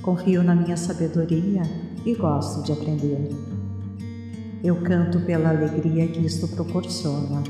Confio 0.00 0.42
na 0.42 0.54
minha 0.54 0.78
sabedoria 0.78 1.60
e 2.06 2.14
gosto 2.14 2.62
de 2.62 2.72
aprender. 2.72 3.28
Eu 4.64 4.76
canto 4.76 5.20
pela 5.20 5.50
alegria 5.50 6.08
que 6.08 6.24
isto 6.24 6.48
proporciona. 6.48 7.42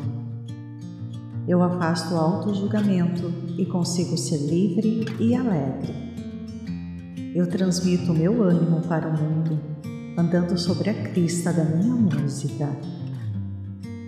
Eu 1.47 1.63
afasto 1.63 2.13
o 2.13 2.19
auto-julgamento 2.19 3.33
e 3.57 3.65
consigo 3.65 4.19
ser 4.19 4.39
livre 4.39 5.07
e 5.21 5.37
alegre. 5.37 6.08
Eu 7.35 7.47
transmito 7.47 8.14
meu 8.14 8.43
ânimo 8.43 8.81
para 8.83 9.07
o 9.07 9.12
mundo, 9.12 9.61
andando 10.16 10.59
sobre 10.59 10.89
a 10.89 10.95
crista 10.95 11.53
da 11.53 11.62
minha 11.62 11.95
música. 11.95 12.68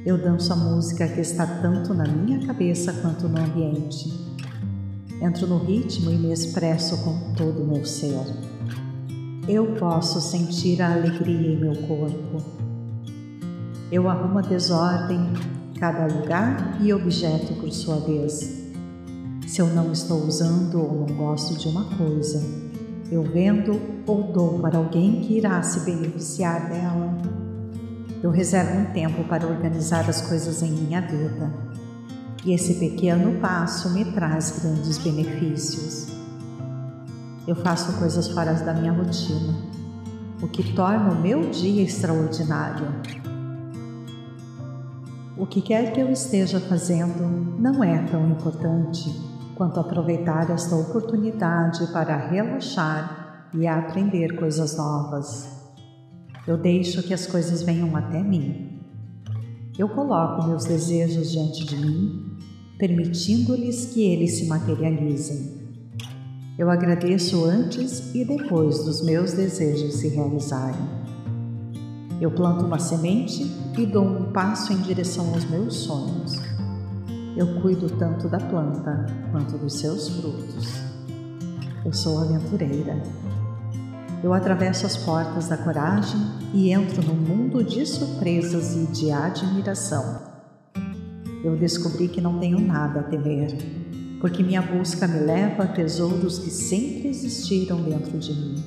Eu 0.07 0.17
danço 0.17 0.53
a 0.55 0.57
música 0.57 1.07
que 1.07 1.21
está 1.21 1.47
tanto 1.47 1.93
na 1.93 2.05
minha 2.05 2.47
cabeça 2.47 2.95
quanto 2.95 3.29
no 3.29 3.39
ambiente. 3.39 4.11
Entro 5.21 5.47
no 5.47 5.59
ritmo 5.59 6.11
e 6.11 6.17
me 6.17 6.33
expresso 6.33 7.05
com 7.05 7.35
todo 7.35 7.63
o 7.63 7.67
meu 7.67 7.85
ser. 7.85 8.25
Eu 9.47 9.75
posso 9.75 10.19
sentir 10.21 10.81
a 10.81 10.95
alegria 10.95 11.53
em 11.53 11.61
meu 11.61 11.75
corpo. 11.87 12.43
Eu 13.93 14.09
arrumo 14.09 14.39
a 14.39 14.43
desordem, 14.43 15.21
cada 15.79 16.07
lugar 16.07 16.79
e 16.81 16.93
objeto 16.93 17.53
por 17.55 17.71
sua 17.71 17.97
vez. 17.97 18.71
Se 19.47 19.61
eu 19.61 19.67
não 19.67 19.93
estou 19.93 20.25
usando 20.25 20.81
ou 20.81 21.07
não 21.07 21.17
gosto 21.17 21.59
de 21.59 21.69
uma 21.69 21.85
coisa, 21.85 22.70
eu 23.11 23.25
vendo 23.25 23.81
ou 24.07 24.33
dou 24.33 24.61
para 24.61 24.79
alguém 24.79 25.21
que 25.21 25.39
irá 25.39 25.61
se 25.63 25.81
beneficiar 25.81 26.69
dela. 26.69 27.19
Eu 28.23 28.31
reservo 28.31 28.79
um 28.79 28.93
tempo 28.93 29.25
para 29.25 29.47
organizar 29.47 30.09
as 30.09 30.21
coisas 30.21 30.63
em 30.63 30.71
minha 30.71 31.01
vida. 31.01 31.53
E 32.45 32.53
esse 32.55 32.75
pequeno 32.75 33.41
passo 33.41 33.91
me 33.91 34.05
traz 34.05 34.61
grandes 34.61 34.97
benefícios. 34.99 36.07
Eu 37.49 37.57
faço 37.57 37.99
coisas 37.99 38.29
fora 38.29 38.53
da 38.55 38.73
minha 38.73 38.93
rotina, 38.93 39.57
o 40.41 40.47
que 40.47 40.73
torna 40.73 41.11
o 41.11 41.21
meu 41.21 41.51
dia 41.51 41.83
extraordinário. 41.83 42.87
O 45.37 45.47
que 45.47 45.61
quer 45.61 45.93
que 45.93 46.01
eu 46.01 46.13
esteja 46.13 46.61
fazendo 46.61 47.59
não 47.59 47.83
é 47.83 47.99
tão 48.05 48.31
importante 48.31 49.30
quanto 49.61 49.79
aproveitar 49.79 50.49
esta 50.49 50.75
oportunidade 50.75 51.87
para 51.93 52.17
relaxar 52.17 53.51
e 53.53 53.67
aprender 53.67 54.35
coisas 54.37 54.75
novas. 54.75 55.51
Eu 56.47 56.57
deixo 56.57 57.03
que 57.03 57.13
as 57.13 57.27
coisas 57.27 57.61
venham 57.61 57.95
até 57.95 58.23
mim. 58.23 58.81
Eu 59.79 59.87
coloco 59.91 60.49
meus 60.49 60.65
desejos 60.65 61.31
diante 61.31 61.67
de 61.67 61.77
mim, 61.77 62.39
permitindo-lhes 62.79 63.85
que 63.93 64.03
eles 64.03 64.39
se 64.39 64.47
materializem. 64.47 65.61
Eu 66.59 66.71
agradeço 66.71 67.45
antes 67.45 68.15
e 68.15 68.25
depois 68.25 68.83
dos 68.83 69.05
meus 69.05 69.35
desejos 69.35 69.97
se 69.97 70.09
realizarem. 70.09 70.89
Eu 72.19 72.31
planto 72.31 72.65
uma 72.65 72.79
semente 72.79 73.43
e 73.77 73.85
dou 73.85 74.07
um 74.07 74.33
passo 74.33 74.73
em 74.73 74.81
direção 74.81 75.35
aos 75.35 75.45
meus 75.45 75.75
sonhos. 75.75 76.50
Eu 77.37 77.61
cuido 77.61 77.89
tanto 77.97 78.29
da 78.29 78.39
planta 78.39 79.07
quanto 79.31 79.57
dos 79.59 79.75
seus 79.75 80.09
frutos. 80.09 80.83
Eu 81.85 81.93
sou 81.93 82.19
aventureira 82.19 83.01
eu 84.23 84.35
atravesso 84.35 84.85
as 84.85 84.99
portas 84.99 85.49
da 85.49 85.57
coragem 85.57 86.21
e 86.53 86.71
entro 86.71 87.03
num 87.03 87.15
mundo 87.15 87.65
de 87.65 87.87
surpresas 87.87 88.77
e 88.77 88.87
de 88.93 89.11
admiração. 89.11 90.21
Eu 91.43 91.57
descobri 91.57 92.07
que 92.07 92.21
não 92.21 92.39
tenho 92.39 92.61
nada 92.61 93.01
a 93.01 93.03
temer, 93.03 93.57
porque 94.21 94.43
minha 94.43 94.61
busca 94.61 95.09
me 95.09 95.21
leva 95.21 95.63
a 95.63 95.67
tesouros 95.67 96.39
que 96.39 96.51
sempre 96.51 97.09
existiram 97.09 97.81
dentro 97.83 98.19
de 98.19 98.35
mim. 98.35 98.63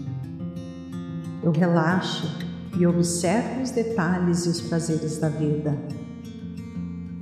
Eu 1.43 1.51
relaxo 1.51 2.28
e 2.76 2.88
observo 2.88 3.61
os 3.61 3.70
detalhes 3.70 4.47
e 4.47 4.49
os 4.49 4.59
prazeres 4.59 5.20
da 5.20 5.30
vida. 5.30 5.78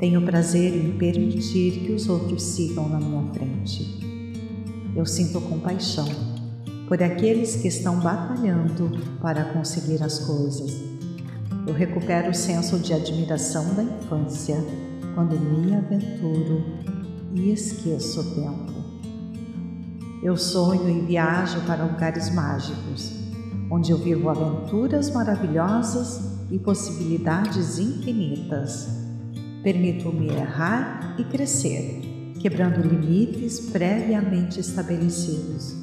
Tenho 0.02 0.20
prazer 0.24 0.76
em 0.76 0.98
permitir 0.98 1.86
que 1.86 1.92
os 1.92 2.10
outros 2.10 2.42
sigam 2.42 2.90
na 2.90 3.00
minha 3.00 3.32
frente. 3.34 4.00
Eu 4.96 5.06
sinto 5.06 5.40
compaixão 5.40 6.08
por 6.88 7.04
aqueles 7.04 7.58
que 7.58 7.68
estão 7.68 8.00
batalhando 8.00 8.98
para 9.22 9.54
conseguir 9.54 10.02
as 10.02 10.18
coisas. 10.18 10.76
Eu 11.68 11.76
recupero 11.76 12.32
o 12.32 12.34
senso 12.34 12.80
de 12.80 12.96
admiração 12.96 13.76
da 13.76 13.84
infância 13.84 14.58
quando 15.14 15.40
me 15.40 15.76
aventuro 15.76 16.64
e 17.36 17.52
esqueço 17.52 18.22
o 18.22 18.36
tempo. 18.36 18.74
Eu 20.24 20.36
sonho 20.36 20.90
e 20.90 21.06
viajo 21.06 21.62
para 21.68 21.86
lugares 21.86 22.34
mágicos, 22.34 23.14
onde 23.70 23.92
eu 23.92 24.00
vivo 24.00 24.32
aventuras 24.32 25.12
maravilhosas 25.12 26.40
e 26.50 26.58
possibilidades 26.58 27.78
infinitas. 27.78 29.01
Permito-me 29.64 30.28
errar 30.28 31.16
e 31.20 31.24
crescer, 31.24 32.02
quebrando 32.40 32.82
limites 32.82 33.60
previamente 33.70 34.60
estabelecidos. 34.60 35.76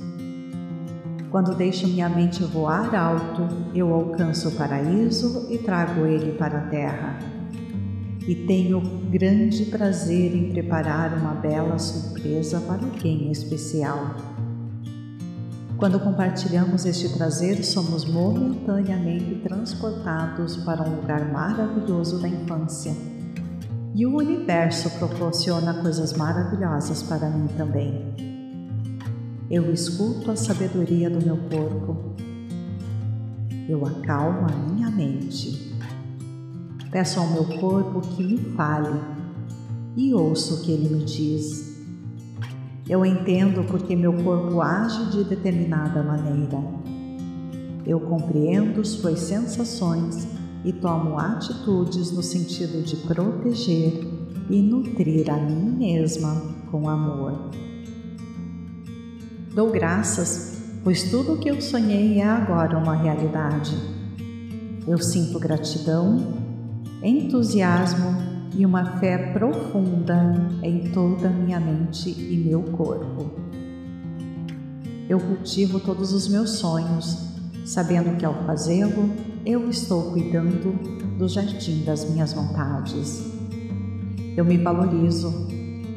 Quando 1.30 1.54
deixo 1.54 1.86
minha 1.86 2.08
mente 2.08 2.42
voar 2.42 2.92
alto, 2.92 3.46
eu 3.74 3.94
alcanço 3.94 4.48
o 4.48 4.52
paraíso 4.52 5.46
e 5.48 5.58
trago 5.58 6.06
ele 6.06 6.32
para 6.32 6.58
a 6.58 6.68
terra. 6.68 7.18
E 8.26 8.34
tenho 8.34 8.80
grande 9.10 9.66
prazer 9.66 10.34
em 10.34 10.50
preparar 10.50 11.16
uma 11.16 11.34
bela 11.34 11.78
surpresa 11.78 12.60
para 12.60 12.82
alguém 12.82 13.30
especial. 13.30 14.16
Quando 15.76 16.00
compartilhamos 16.00 16.84
este 16.84 17.10
prazer, 17.10 17.64
somos 17.64 18.04
momentaneamente 18.04 19.36
transportados 19.36 20.56
para 20.56 20.82
um 20.82 20.96
lugar 20.96 21.30
maravilhoso 21.30 22.20
da 22.20 22.28
infância. 22.28 23.17
E 23.98 24.06
o 24.06 24.16
universo 24.16 24.88
proporciona 24.90 25.74
coisas 25.82 26.12
maravilhosas 26.12 27.02
para 27.02 27.28
mim 27.28 27.48
também. 27.56 28.14
Eu 29.50 29.72
escuto 29.72 30.30
a 30.30 30.36
sabedoria 30.36 31.10
do 31.10 31.20
meu 31.20 31.36
corpo. 31.50 32.14
Eu 33.68 33.84
acalmo 33.84 34.46
a 34.48 34.56
minha 34.56 34.88
mente. 34.88 35.74
Peço 36.92 37.18
ao 37.18 37.26
meu 37.26 37.44
corpo 37.58 38.00
que 38.00 38.22
me 38.22 38.38
fale 38.54 39.00
e 39.96 40.14
ouço 40.14 40.54
o 40.54 40.62
que 40.62 40.70
ele 40.70 40.94
me 40.94 41.04
diz. 41.04 41.82
Eu 42.88 43.04
entendo 43.04 43.64
porque 43.64 43.96
meu 43.96 44.12
corpo 44.22 44.62
age 44.62 45.10
de 45.10 45.24
determinada 45.24 46.04
maneira. 46.04 46.62
Eu 47.84 47.98
compreendo 47.98 48.84
suas 48.84 49.18
sensações 49.18 50.37
e 50.64 50.72
tomo 50.72 51.18
atitudes 51.18 52.10
no 52.12 52.22
sentido 52.22 52.82
de 52.82 52.96
proteger 52.96 54.06
e 54.50 54.62
nutrir 54.62 55.30
a 55.30 55.36
mim 55.36 55.76
mesma 55.78 56.42
com 56.70 56.88
amor. 56.88 57.50
Dou 59.54 59.70
graças, 59.70 60.62
pois 60.84 61.10
tudo 61.10 61.34
o 61.34 61.38
que 61.38 61.48
eu 61.48 61.60
sonhei 61.60 62.20
é 62.20 62.24
agora 62.24 62.78
uma 62.78 62.94
realidade. 62.94 63.76
Eu 64.86 64.98
sinto 64.98 65.38
gratidão, 65.38 66.34
entusiasmo 67.02 68.28
e 68.54 68.64
uma 68.64 68.98
fé 68.98 69.32
profunda 69.32 70.50
em 70.62 70.90
toda 70.90 71.28
a 71.28 71.32
minha 71.32 71.60
mente 71.60 72.10
e 72.10 72.36
meu 72.36 72.62
corpo. 72.62 73.30
Eu 75.08 75.18
cultivo 75.18 75.80
todos 75.80 76.12
os 76.12 76.28
meus 76.28 76.50
sonhos, 76.50 77.18
sabendo 77.64 78.16
que 78.16 78.26
ao 78.26 78.34
fazê-lo, 78.44 79.10
eu 79.44 79.68
estou 79.68 80.12
cuidando 80.12 80.72
do 81.18 81.28
jardim 81.28 81.84
das 81.84 82.08
minhas 82.08 82.32
vontades. 82.32 83.24
Eu 84.36 84.44
me 84.44 84.56
valorizo, 84.58 85.48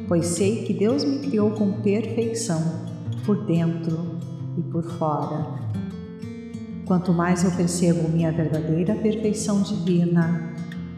pois 0.08 0.26
sei 0.26 0.64
que 0.64 0.74
Deus 0.74 1.04
me 1.04 1.18
criou 1.20 1.52
com 1.52 1.80
perfeição, 1.80 2.60
por 3.24 3.46
dentro 3.46 4.18
e 4.56 4.62
por 4.62 4.82
fora. 4.82 5.60
Quanto 6.84 7.12
mais 7.12 7.44
eu 7.44 7.50
percebo 7.52 8.08
minha 8.08 8.32
verdadeira 8.32 8.94
perfeição 8.94 9.62
divina, 9.62 10.52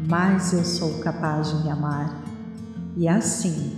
mais 0.09 0.53
eu 0.53 0.64
sou 0.64 0.99
capaz 1.01 1.51
de 1.51 1.64
me 1.64 1.70
amar. 1.70 2.24
E 2.97 3.07
assim, 3.07 3.72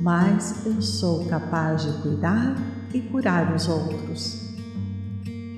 mais 0.00 0.66
eu 0.66 0.80
sou 0.82 1.24
capaz 1.26 1.82
de 1.84 2.02
cuidar 2.02 2.56
e 2.92 3.00
curar 3.00 3.54
os 3.54 3.68
outros. 3.68 4.45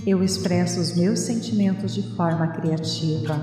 Eu 0.07 0.23
expresso 0.23 0.81
os 0.81 0.97
meus 0.97 1.21
sentimentos 1.21 1.95
de 1.95 2.03
forma 2.15 2.47
criativa. 2.49 3.37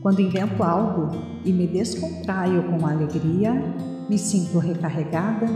Quando 0.00 0.20
invento 0.20 0.62
algo 0.62 1.10
e 1.44 1.52
me 1.52 1.66
descontraio 1.66 2.62
com 2.64 2.86
alegria, 2.86 3.52
me 4.08 4.16
sinto 4.16 4.58
recarregada, 4.58 5.46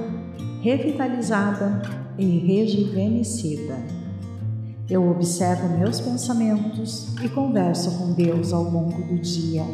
revitalizada 0.61 1.83
e 2.19 2.39
rejuvenescida. 2.39 3.79
Eu 4.91 5.09
observo 5.09 5.79
meus 5.79 6.01
pensamentos 6.01 7.15
e 7.23 7.29
converso 7.29 7.91
com 7.99 8.13
Deus 8.13 8.53
ao 8.53 8.65
longo 8.65 9.01
do 9.03 9.19
dia. 9.21 9.65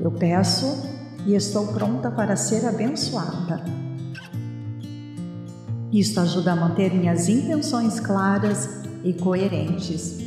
Eu 0.00 0.10
peço 0.10 0.66
e 1.24 1.34
estou 1.34 1.68
pronta 1.68 2.10
para 2.10 2.36
ser 2.36 2.66
abençoada. 2.66 3.89
Isto 5.92 6.20
ajuda 6.20 6.52
a 6.52 6.56
manter 6.56 6.94
minhas 6.94 7.28
intenções 7.28 7.98
claras 8.00 8.68
e 9.02 9.12
coerentes. 9.12 10.18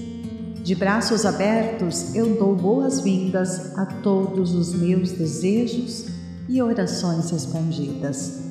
De 0.64 0.76
braços 0.76 1.26
abertos, 1.26 2.16
eu 2.16 2.38
dou 2.38 2.55
boas-vindas 2.55 3.78
a 3.78 3.86
todos 3.86 4.53
os 4.53 4.74
meus 4.74 5.11
desejos 5.11 6.07
e 6.47 6.61
orações 6.61 7.30
respondidas. 7.30 8.41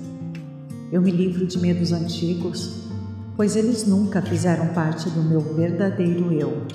Eu 0.90 1.00
me 1.00 1.10
livro 1.10 1.46
de 1.46 1.58
medos 1.58 1.92
antigos 1.92 2.82
pois 3.36 3.56
eles 3.56 3.86
nunca 3.86 4.20
fizeram 4.20 4.68
parte 4.68 5.08
do 5.10 5.22
meu 5.22 5.40
verdadeiro 5.40 6.32
eu. 6.32 6.66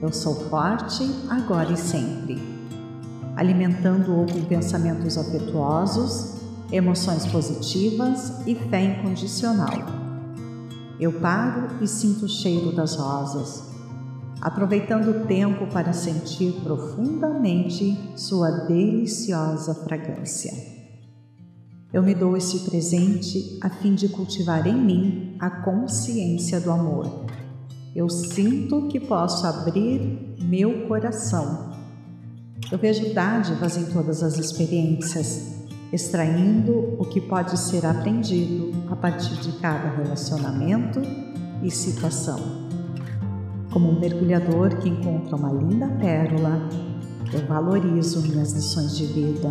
Eu 0.00 0.12
sou 0.12 0.34
forte 0.48 1.02
agora 1.30 1.72
e 1.72 1.76
sempre, 1.76 2.40
alimentando-o 3.34 4.26
com 4.30 4.44
pensamentos 4.44 5.16
afetuosos, 5.16 6.34
emoções 6.72 7.26
positivas 7.26 8.46
e 8.46 8.54
fé 8.54 8.82
incondicional. 8.82 10.04
Eu 10.98 11.12
paro 11.20 11.82
e 11.82 11.88
sinto 11.88 12.26
o 12.26 12.28
cheiro 12.28 12.72
das 12.72 12.96
rosas, 12.96 13.64
aproveitando 14.40 15.08
o 15.08 15.26
tempo 15.26 15.66
para 15.66 15.92
sentir 15.92 16.52
profundamente 16.62 17.98
sua 18.16 18.50
deliciosa 18.66 19.74
fragrância. 19.74 20.52
Eu 21.92 22.02
me 22.02 22.14
dou 22.14 22.36
esse 22.36 22.68
presente 22.68 23.58
a 23.60 23.70
fim 23.70 23.94
de 23.94 24.08
cultivar 24.08 24.66
em 24.66 24.76
mim 24.76 25.36
a 25.38 25.48
consciência 25.48 26.60
do 26.60 26.70
amor. 26.70 27.24
Eu 27.94 28.08
sinto 28.08 28.88
que 28.88 28.98
posso 28.98 29.46
abrir 29.46 30.36
meu 30.40 30.88
coração. 30.88 31.72
Eu 32.70 32.78
vejo 32.78 33.14
dádivas 33.14 33.76
em 33.76 33.84
todas 33.92 34.24
as 34.24 34.38
experiências, 34.38 35.63
extraindo 35.94 36.96
o 36.98 37.04
que 37.04 37.20
pode 37.20 37.58
ser 37.58 37.86
aprendido 37.86 38.72
a 38.90 38.96
partir 38.96 39.34
de 39.36 39.52
cada 39.60 39.88
relacionamento 39.90 41.00
e 41.62 41.70
situação. 41.70 42.38
Como 43.72 43.90
um 43.90 44.00
mergulhador 44.00 44.76
que 44.76 44.88
encontra 44.88 45.36
uma 45.36 45.52
linda 45.52 45.88
pérola, 46.00 46.68
eu 47.32 47.46
valorizo 47.46 48.20
minhas 48.22 48.52
lições 48.52 48.96
de 48.96 49.06
vida 49.06 49.50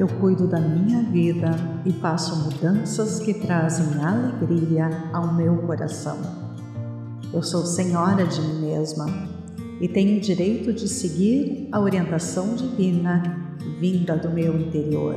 eu 0.00 0.08
cuido 0.08 0.46
da 0.46 0.58
minha 0.58 1.02
vida 1.02 1.50
e 1.84 1.92
faço 1.92 2.34
mudanças 2.44 3.18
que 3.18 3.34
trazem 3.34 4.02
alegria 4.02 4.88
ao 5.12 5.34
meu 5.34 5.58
coração. 5.58 6.16
Eu 7.30 7.42
sou 7.42 7.66
senhora 7.66 8.24
de 8.24 8.40
mim 8.40 8.62
mesma 8.62 9.28
e 9.78 9.86
tenho 9.86 10.16
o 10.16 10.20
direito 10.20 10.72
de 10.72 10.88
seguir 10.88 11.68
a 11.70 11.78
orientação 11.78 12.54
divina 12.54 13.49
vinda 13.78 14.16
do 14.16 14.30
meu 14.30 14.58
interior. 14.58 15.16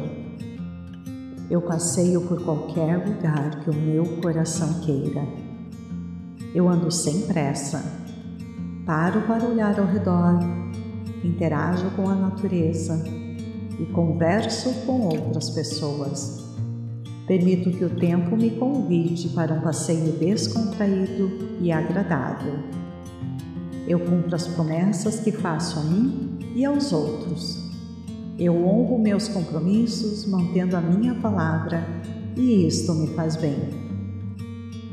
Eu 1.49 1.61
passeio 1.61 2.21
por 2.21 2.43
qualquer 2.43 3.07
lugar 3.07 3.63
que 3.63 3.69
o 3.69 3.73
meu 3.73 4.05
coração 4.21 4.81
queira. 4.81 5.25
Eu 6.53 6.69
ando 6.69 6.91
sem 6.91 7.21
pressa, 7.21 7.83
paro 8.85 9.21
para 9.21 9.45
olhar 9.45 9.79
ao 9.79 9.85
redor, 9.85 10.39
interajo 11.23 11.89
com 11.95 12.09
a 12.09 12.15
natureza 12.15 13.03
e 13.79 13.85
converso 13.87 14.71
com 14.85 15.01
outras 15.01 15.49
pessoas. 15.49 16.43
Permito 17.27 17.71
que 17.71 17.85
o 17.85 17.89
tempo 17.89 18.35
me 18.35 18.51
convide 18.51 19.29
para 19.29 19.53
um 19.53 19.61
passeio 19.61 20.11
descontraído 20.13 21.57
e 21.61 21.71
agradável. 21.71 22.55
Eu 23.87 23.99
cumpro 23.99 24.35
as 24.35 24.47
promessas 24.47 25.19
que 25.19 25.31
faço 25.31 25.79
a 25.79 25.83
mim 25.83 26.37
e 26.55 26.65
aos 26.65 26.91
outros. 26.91 27.62
Eu 28.37 28.65
honro 28.65 28.97
meus 28.97 29.27
compromissos 29.27 30.25
mantendo 30.25 30.75
a 30.75 30.81
minha 30.81 31.13
palavra 31.15 31.85
e 32.35 32.65
isto 32.65 32.93
me 32.95 33.07
faz 33.09 33.35
bem. 33.35 33.55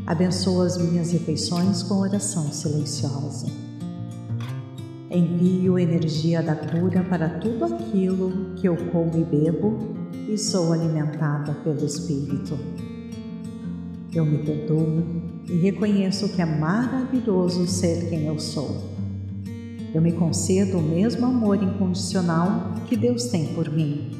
Abençoo 0.07 0.61
as 0.61 0.77
minhas 0.77 1.13
refeições 1.13 1.83
com 1.83 2.01
oração 2.01 2.53
silenciosa. 2.53 3.47
Envio 5.11 5.79
energia 5.79 6.43
da 6.43 6.55
cura 6.55 7.03
para 7.03 7.41
tudo 7.41 7.65
aquilo 7.65 8.55
que 8.57 8.69
eu 8.69 8.77
como 8.91 9.17
e 9.17 9.25
bebo 9.25 9.79
e 10.29 10.37
sou 10.37 10.75
alimentada 10.75 11.55
pelo 11.65 11.85
Espírito. 11.85 12.59
Eu 14.13 14.27
me 14.27 14.39
perdoo 14.39 15.03
e 15.49 15.57
reconheço 15.57 16.29
que 16.29 16.43
é 16.43 16.47
maravilhoso 16.47 17.67
ser 17.67 18.11
quem 18.11 18.27
eu 18.27 18.39
sou. 18.39 18.90
Eu 19.93 20.01
me 20.01 20.13
concedo 20.13 20.79
o 20.79 20.83
mesmo 20.83 21.27
amor 21.27 21.61
incondicional 21.61 22.75
que 22.87 22.97
Deus 22.97 23.25
tem 23.25 23.53
por 23.55 23.69
mim. 23.69 24.13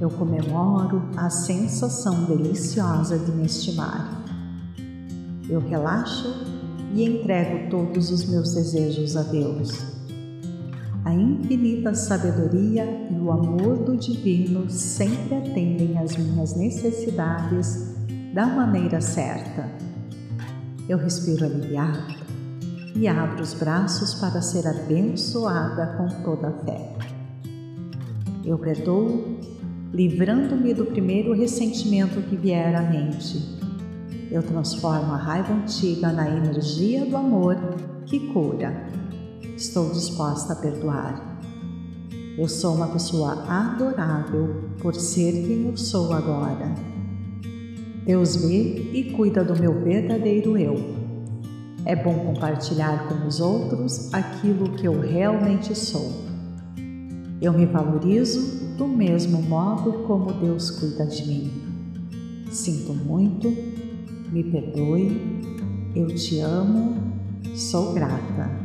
Eu 0.00 0.08
comemoro 0.10 1.02
a 1.16 1.28
sensação 1.28 2.24
deliciosa 2.24 3.18
de 3.18 3.32
me 3.32 3.46
estimar. 3.46 4.24
Eu 5.48 5.58
relaxo 5.58 6.32
e 6.94 7.02
entrego 7.04 7.68
todos 7.68 8.12
os 8.12 8.26
meus 8.26 8.54
desejos 8.54 9.16
a 9.16 9.22
Deus. 9.22 9.72
A 11.04 11.12
infinita 11.12 11.92
sabedoria 11.92 12.84
e 13.10 13.14
o 13.14 13.32
amor 13.32 13.78
do 13.78 13.96
Divino 13.96 14.70
sempre 14.70 15.34
atendem 15.34 15.98
às 15.98 16.16
minhas 16.16 16.54
necessidades 16.54 17.92
da 18.32 18.46
maneira 18.46 19.00
certa. 19.00 19.68
Eu 20.88 20.96
respiro 20.96 21.44
aliviada 21.44 22.23
e 22.94 23.08
abro 23.08 23.42
os 23.42 23.54
braços 23.54 24.14
para 24.14 24.40
ser 24.40 24.66
abençoada 24.66 25.96
com 25.96 26.08
toda 26.22 26.48
a 26.48 26.52
fé. 26.64 26.96
Eu 28.44 28.58
perdoo, 28.58 29.40
livrando-me 29.92 30.74
do 30.74 30.86
primeiro 30.86 31.32
ressentimento 31.32 32.20
que 32.22 32.36
vier 32.36 32.74
à 32.74 32.82
mente 32.82 33.64
eu 34.34 34.42
transformo 34.42 35.12
a 35.12 35.16
raiva 35.16 35.52
antiga 35.52 36.10
na 36.10 36.28
energia 36.28 37.06
do 37.06 37.16
amor 37.16 37.56
que 38.04 38.18
cura. 38.32 38.88
Estou 39.56 39.90
disposta 39.90 40.54
a 40.54 40.56
perdoar. 40.56 41.38
Eu 42.36 42.48
sou 42.48 42.74
uma 42.74 42.88
pessoa 42.88 43.44
adorável 43.48 44.64
por 44.80 44.92
ser 44.96 45.30
quem 45.30 45.68
eu 45.68 45.76
sou 45.76 46.12
agora. 46.12 46.74
Deus 48.04 48.34
vê 48.34 48.90
e 48.92 49.12
cuida 49.12 49.44
do 49.44 49.56
meu 49.56 49.84
verdadeiro 49.84 50.58
eu. 50.58 50.93
É 51.84 51.94
bom 51.94 52.14
compartilhar 52.14 53.08
com 53.08 53.26
os 53.26 53.40
outros 53.40 54.12
aquilo 54.12 54.70
que 54.70 54.86
eu 54.86 55.00
realmente 55.00 55.74
sou. 55.74 56.24
Eu 57.40 57.52
me 57.52 57.66
valorizo 57.66 58.74
do 58.76 58.86
mesmo 58.86 59.42
modo 59.42 60.04
como 60.04 60.32
Deus 60.32 60.70
cuida 60.70 61.06
de 61.06 61.26
mim. 61.26 61.52
Sinto 62.50 62.94
muito 62.94 63.52
me 64.34 64.42
perdoe, 64.42 65.40
eu 65.94 66.08
te 66.08 66.40
amo, 66.40 66.96
sou 67.54 67.92
grata. 67.92 68.63